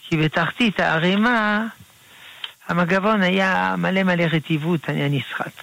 כי 0.00 0.16
בתחתית 0.16 0.80
הערימה 0.80 1.66
המגבון 2.68 3.22
היה 3.22 3.74
מלא 3.78 4.02
מלא 4.02 4.24
רטיבות, 4.32 4.88
היה 4.88 5.08
נסחט. 5.08 5.62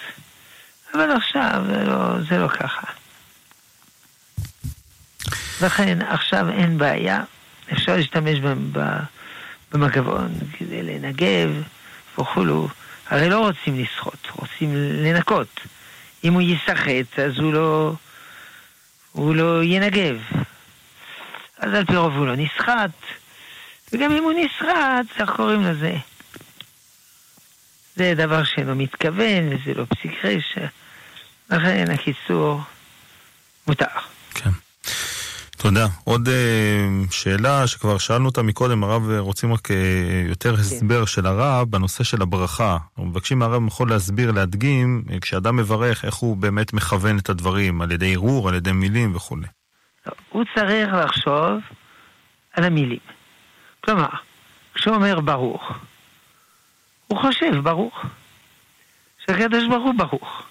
אבל 0.93 1.11
עכשיו 1.11 1.63
זה 1.67 1.83
לא, 1.83 2.21
זה 2.29 2.37
לא 2.37 2.47
ככה. 2.47 2.98
לכן 5.61 6.01
עכשיו 6.01 6.49
אין 6.49 6.77
בעיה, 6.77 7.23
אפשר 7.73 7.95
להשתמש 7.95 8.39
במגבון 9.71 10.33
כדי 10.57 10.83
לנגב 10.83 11.49
וכולו. 12.19 12.67
הרי 13.07 13.29
לא 13.29 13.39
רוצים 13.39 13.79
לסחוט, 13.79 14.27
רוצים 14.35 14.73
לנקות. 14.75 15.59
אם 16.23 16.33
הוא 16.33 16.41
יסחט, 16.41 17.19
אז 17.19 17.37
הוא 17.37 17.53
לא, 17.53 17.93
הוא 19.11 19.35
לא 19.35 19.63
ינגב. 19.63 20.17
אז 21.57 21.73
על 21.73 21.85
פי 21.85 21.95
רוב 21.95 22.13
הוא 22.17 22.27
לא 22.27 22.35
נסחט, 22.35 22.91
וגם 23.93 24.11
אם 24.11 24.23
הוא 24.23 24.33
נסחט, 24.33 25.21
איך 25.21 25.29
קוראים 25.29 25.63
לזה? 25.63 25.97
זה 27.95 28.13
דבר 28.15 28.43
שאינו 28.43 28.75
מתכוון, 28.75 29.47
וזה 29.47 29.73
לא 29.73 29.85
פסיק 29.85 30.25
רשע. 30.25 30.67
לכן, 31.49 31.85
הקיצור, 31.91 32.61
מותר. 33.67 33.85
כן. 34.33 34.49
תודה. 35.61 35.87
עוד 36.03 36.27
אה, 36.27 36.87
שאלה 37.11 37.67
שכבר 37.67 37.97
שאלנו 37.97 38.25
אותה 38.25 38.41
מקודם, 38.41 38.83
הרב, 38.83 39.09
אה, 39.09 39.19
רוצים 39.19 39.53
רק 39.53 39.71
אה, 39.71 39.75
יותר 40.29 40.53
הסבר 40.53 41.05
של 41.05 41.25
הרב 41.25 41.71
בנושא 41.71 42.03
של 42.03 42.21
הברכה. 42.21 42.77
אנחנו 42.89 43.05
מבקשים 43.05 43.39
מהרב 43.39 43.67
יכול 43.67 43.89
להסביר, 43.89 44.31
להדגים, 44.31 45.03
כשאדם 45.21 45.55
מברך, 45.55 46.05
איך 46.05 46.15
הוא 46.15 46.37
באמת 46.37 46.73
מכוון 46.73 47.17
את 47.17 47.29
הדברים, 47.29 47.81
על 47.81 47.91
ידי 47.91 48.13
ערעור, 48.13 48.49
על 48.49 48.55
ידי 48.55 48.71
מילים 48.71 49.15
וכולי. 49.15 49.47
הוא 50.29 50.43
צריך 50.55 50.89
לחשוב 50.93 51.59
על 52.53 52.63
המילים. 52.63 52.99
כלומר, 53.83 54.09
כשהוא 54.73 54.95
אומר 54.95 55.19
ברוך, 55.19 55.63
הוא 57.07 57.19
חושב 57.19 57.59
ברוך. 57.63 58.05
שהקדוש 59.25 59.63
ברוך 59.69 59.83
הוא 59.83 59.93
ברוך. 59.97 60.43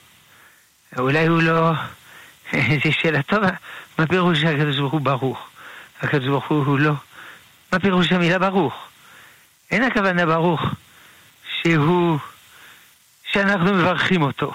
אולי 0.99 1.27
הוא 1.27 1.43
לא... 1.43 1.73
זו 2.85 2.93
שאלה 2.93 3.23
טובה. 3.23 3.51
מה 3.99 4.07
פירוש 4.07 4.41
שהקדוש 4.41 4.79
ברוך 4.79 4.93
הוא 4.93 5.01
ברוך? 5.01 5.49
הקדוש 6.03 6.29
ברוך 6.29 6.49
הוא 6.49 6.79
לא... 6.79 6.93
מה 7.73 7.79
פירוש 7.79 8.13
המילה 8.13 8.39
ברוך? 8.39 8.89
אין 9.71 9.83
הכוונה 9.83 10.27
ברוך 10.27 10.61
שהוא... 11.63 12.19
שאנחנו 13.33 13.75
מברכים 13.75 14.23
אותו. 14.23 14.55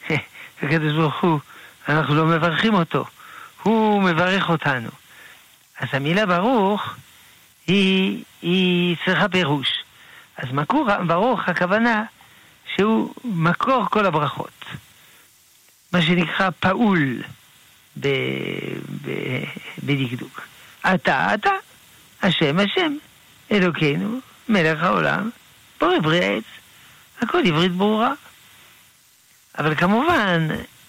הקדוש 0.62 0.92
ברוך 0.92 1.20
הוא, 1.20 1.40
אנחנו 1.88 2.14
לא 2.14 2.26
מברכים 2.26 2.74
אותו. 2.74 3.04
הוא 3.62 4.02
מברך 4.02 4.48
אותנו. 4.48 4.88
אז 5.78 5.88
המילה 5.92 6.26
ברוך 6.26 6.94
היא, 7.66 8.24
היא 8.42 8.96
צריכה 9.04 9.28
פירוש. 9.28 9.68
אז 10.36 10.52
מקור 10.52 10.88
ברוך 11.06 11.48
הכוונה 11.48 12.04
שהוא 12.76 13.14
מקור 13.24 13.84
כל 13.90 14.06
הברכות. 14.06 14.64
מה 15.92 16.02
שנקרא 16.02 16.50
פעול 16.60 17.22
בדקדוק. 19.82 20.40
אתה, 20.94 21.34
אתה, 21.34 21.50
השם, 22.22 22.58
השם, 22.58 22.96
אלוקינו, 23.52 24.18
מלך 24.48 24.82
העולם, 24.82 25.30
בורא 25.80 25.98
בריא 25.98 26.22
העץ. 26.22 26.44
הכל 27.20 27.42
עברית 27.46 27.72
ברורה. 27.72 28.12
אבל 29.58 29.74
כמובן, 29.74 30.48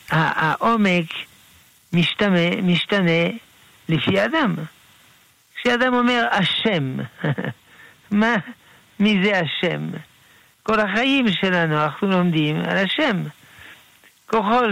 העומק 0.09 1.05
משתנה, 1.93 2.61
משתנה 2.63 3.27
לפי 3.89 4.25
אדם. 4.25 4.55
כשאדם 5.55 5.93
אומר 5.93 6.27
השם, 6.31 6.97
מה, 8.11 8.35
מי 8.99 9.23
זה 9.23 9.39
השם? 9.39 9.89
כל 10.63 10.79
החיים 10.79 11.25
שלנו 11.41 11.83
אנחנו 11.83 12.07
לומדים 12.07 12.55
על 12.55 12.77
השם. 12.77 13.23
ככל 14.27 14.71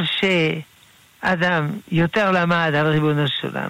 שאדם 1.22 1.70
יותר 1.91 2.32
למד 2.32 2.72
על 2.76 2.88
ריבונו 2.88 3.28
של 3.28 3.47
עולם, 3.47 3.70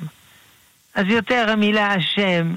אז 0.95 1.05
יותר 1.07 1.49
המילה 1.49 1.93
השם 1.93 2.53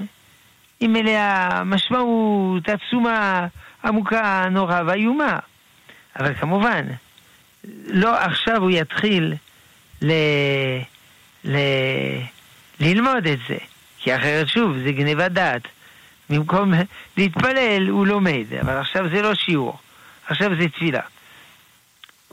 היא 0.79 0.89
מלאה 0.89 1.63
משמעות 1.63 2.69
עצומה, 2.69 3.47
עמוקה, 3.83 4.45
נורא 4.51 4.81
ואיומה. 4.85 5.39
אבל 6.19 6.33
כמובן, 6.33 6.85
לא 7.87 8.15
עכשיו 8.17 8.57
הוא 8.57 8.71
יתחיל 8.71 9.33
ל... 10.01 10.11
ל... 11.45 11.57
ללמוד 12.79 13.27
את 13.27 13.39
זה, 13.49 13.57
כי 13.97 14.15
אחרת 14.15 14.47
שוב, 14.47 14.77
זה 14.83 14.91
גניבת 14.91 15.31
דעת. 15.31 15.61
במקום 16.29 16.73
להתפלל, 17.17 17.87
הוא 17.89 18.07
לומד, 18.07 18.53
אבל 18.61 18.77
עכשיו 18.77 19.09
זה 19.09 19.21
לא 19.21 19.35
שיעור, 19.35 19.77
עכשיו 20.27 20.51
זה 20.59 20.69
תפילה. 20.69 21.01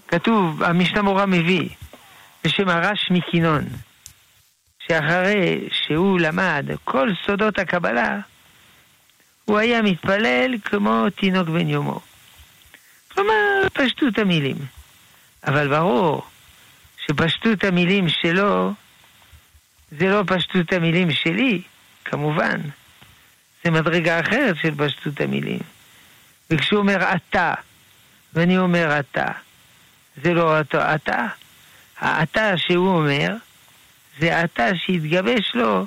כתוב, 0.08 0.62
המשנה 0.62 1.02
מורה 1.02 1.26
מביא, 1.26 1.68
בשם 2.46 2.68
הרש 2.68 3.10
מקינון, 3.10 3.64
שאחרי 4.88 5.68
שהוא 5.72 6.20
למד 6.20 6.66
כל 6.84 7.08
סודות 7.26 7.58
הקבלה, 7.58 8.18
הוא 9.44 9.58
היה 9.58 9.82
מתפלל 9.82 10.54
כמו 10.64 11.10
תינוק 11.10 11.48
בן 11.48 11.68
יומו. 11.68 12.00
כלומר, 13.08 13.68
פשטות 13.72 14.18
המילים. 14.18 14.56
אבל 15.46 15.68
ברור 15.68 16.26
שפשטות 17.06 17.64
המילים 17.64 18.08
שלו 18.08 18.72
זה 19.90 20.06
לא 20.06 20.22
פשטות 20.26 20.72
המילים 20.72 21.10
שלי, 21.10 21.62
כמובן. 22.04 22.60
זה 23.64 23.70
מדרגה 23.70 24.20
אחרת 24.20 24.56
של 24.62 24.74
פשטות 24.76 25.20
המילים. 25.20 25.60
וכשהוא 26.50 26.78
אומר 26.78 26.98
אתה, 27.16 27.54
ואני 28.34 28.58
אומר 28.58 29.00
אתה, 29.00 29.26
זה 30.22 30.34
לא 30.34 30.58
אותו 30.58 30.78
אתה. 30.94 31.26
האתה 32.00 32.58
שהוא 32.58 32.88
אומר, 32.88 33.34
זה 34.18 34.44
אתה 34.44 34.66
שהתגבש 34.74 35.54
לו 35.54 35.86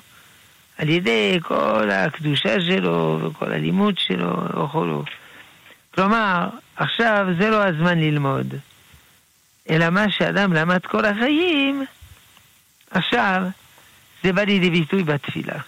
על 0.78 0.90
ידי 0.90 1.40
כל 1.42 1.90
הקדושה 1.92 2.62
שלו 2.62 3.20
וכל 3.22 3.52
הלימוד 3.52 3.98
שלו 3.98 4.64
וכולו. 4.64 5.04
כלומר, 5.96 6.50
עכשיו 6.76 7.28
זה 7.40 7.50
לא 7.50 7.64
הזמן 7.64 8.00
ללמוד, 8.00 8.54
אלא 9.70 9.90
מה 9.90 10.12
שאדם 10.12 10.54
למד 10.54 10.86
כל 10.86 11.06
החיים, 11.06 11.86
עכשיו 12.92 13.42
זה 14.24 14.34
בא 14.34 14.42
לידי 14.42 14.70
ביטוי 14.70 15.04
בתפילה. 15.04 15.60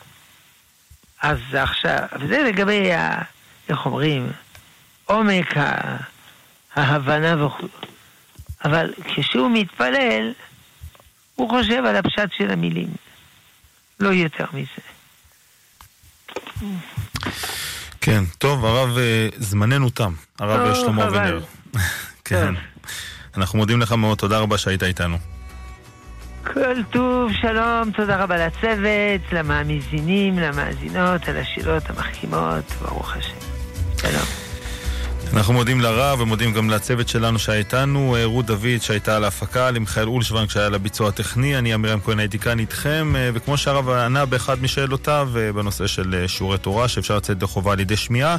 אז 1.22 1.40
עכשיו, 1.54 2.00
וזה 2.20 2.44
לגבי, 2.48 2.94
ה, 2.94 3.22
איך 3.70 3.86
אומרים, 3.86 4.32
עומק 5.06 5.54
ההבנה 6.76 7.46
וכו'. 7.46 7.91
אבל 8.66 8.94
כשהוא 9.04 9.52
מתפלל, 9.54 10.32
הוא 11.36 11.50
חושב 11.50 11.84
על 11.86 11.96
הפשט 11.96 12.30
של 12.38 12.52
המילים. 12.52 12.88
לא 14.00 14.10
יותר 14.10 14.46
מזה. 14.54 14.82
כן, 18.02 18.24
טוב, 18.38 18.66
הרב, 18.66 18.98
אה, 18.98 19.28
זמננו 19.38 19.90
תם. 19.90 20.14
הרב 20.40 20.76
שלמה 20.76 21.02
חבל. 21.02 21.18
אבינר. 21.18 21.42
כן. 22.26 22.54
אנחנו 23.38 23.60
מודים 23.60 23.82
לך 23.82 23.92
מאוד, 23.92 24.18
תודה 24.18 24.40
רבה 24.40 24.58
שהיית 24.58 24.84
איתנו. 24.84 25.18
כל 26.44 26.84
טוב, 26.92 27.32
שלום, 27.42 27.92
תודה 27.92 28.24
רבה 28.24 28.48
לצוות, 28.48 29.22
למאזינים, 29.34 30.40
למאזינות, 30.40 31.28
על 31.28 31.38
השאלות 31.38 31.90
המחכימות, 31.90 32.66
ברוך 32.82 33.16
השם. 33.16 33.36
שלום. 34.02 34.41
אנחנו 35.34 35.54
מודים 35.54 35.82
לרב 35.82 36.20
ומודים 36.20 36.54
גם 36.54 36.70
לצוות 36.70 37.08
שלנו 37.08 37.40
שהיה 37.40 37.60
איתנו, 37.60 38.16
אה, 38.16 38.26
רות 38.26 38.46
דוד 38.46 38.82
שהייתה 38.82 39.16
על 39.16 39.24
ההפקה, 39.24 39.72
למיכאל 39.72 40.08
אולשוונג 40.08 40.50
שהיה 40.50 40.66
על 40.66 40.76
הביצוע 40.76 41.10
הטכני, 41.10 41.58
אני 41.58 41.74
עמירם 41.74 42.00
כהן 42.00 42.20
הייתי 42.20 42.40
כאן 42.40 42.60
איתכם, 42.60 43.14
אה, 43.16 43.30
וכמו 43.34 43.58
שהרב 43.58 43.90
ענה 43.90 44.26
באחד 44.26 44.62
משאלותיו 44.62 45.30
אה, 45.36 45.54
בנושא 45.54 45.88
של 45.88 46.24
שיעורי 46.28 46.58
תורה 46.58 46.88
שאפשר 46.88 47.18
לצאת 47.18 47.30
ידי 47.36 47.46
חובה 47.48 47.74
על 47.74 47.80
ידי 47.80 47.96
שמיעה, 47.96 48.38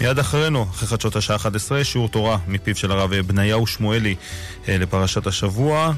מיד 0.00 0.18
אחרינו, 0.18 0.66
אחרי 0.70 0.88
חדשות 0.88 1.16
השעה 1.16 1.36
11, 1.36 1.84
שיעור 1.84 2.08
תורה 2.08 2.38
מפיו 2.48 2.76
של 2.76 2.92
הרב 2.92 3.14
בניהו 3.14 3.66
שמואלי 3.66 4.14
לפרשת 4.68 5.26
השבוע, 5.26 5.92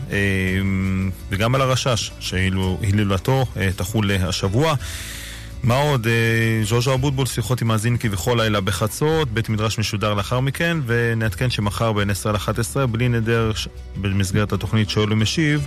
וגם 1.31 1.55
על 1.55 1.61
הרשש 1.61 2.11
שהילולתו 2.21 3.47
תחול 3.77 4.11
השבוע. 4.11 4.75
מה 5.63 5.77
עוד? 5.77 6.07
אה, 6.07 6.65
ז'וז'ו 6.65 6.95
אבוטבול, 6.95 7.27
שיחות 7.27 7.63
עם 7.63 7.69
מאזין 7.69 7.97
כביכול 7.97 8.41
לילה 8.41 8.61
בחצות, 8.61 9.31
בית 9.31 9.49
מדרש 9.49 9.79
משודר 9.79 10.15
לאחר 10.15 10.41
מכן, 10.41 10.77
ונעדכן 10.87 11.51
שמחר 11.51 11.93
בין 11.93 12.11
10 12.11 12.33
ל-11, 12.33 12.87
בלי 12.87 13.09
נדר, 13.09 13.53
במסגרת 13.97 14.53
התוכנית 14.53 14.91
שואל 14.91 15.13
ומשיב, 15.13 15.67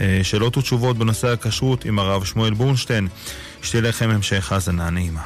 אה, 0.00 0.20
שאלות 0.22 0.56
ותשובות 0.56 0.98
בנושא 0.98 1.28
הכשרות 1.28 1.84
עם 1.84 1.98
הרב 1.98 2.24
שמואל 2.24 2.54
בורנשטיין. 2.54 3.08
שתהיה 3.62 3.82
לכם 3.82 4.10
המשך 4.10 4.52
האזנה 4.52 4.90
נעימה. 4.90 5.22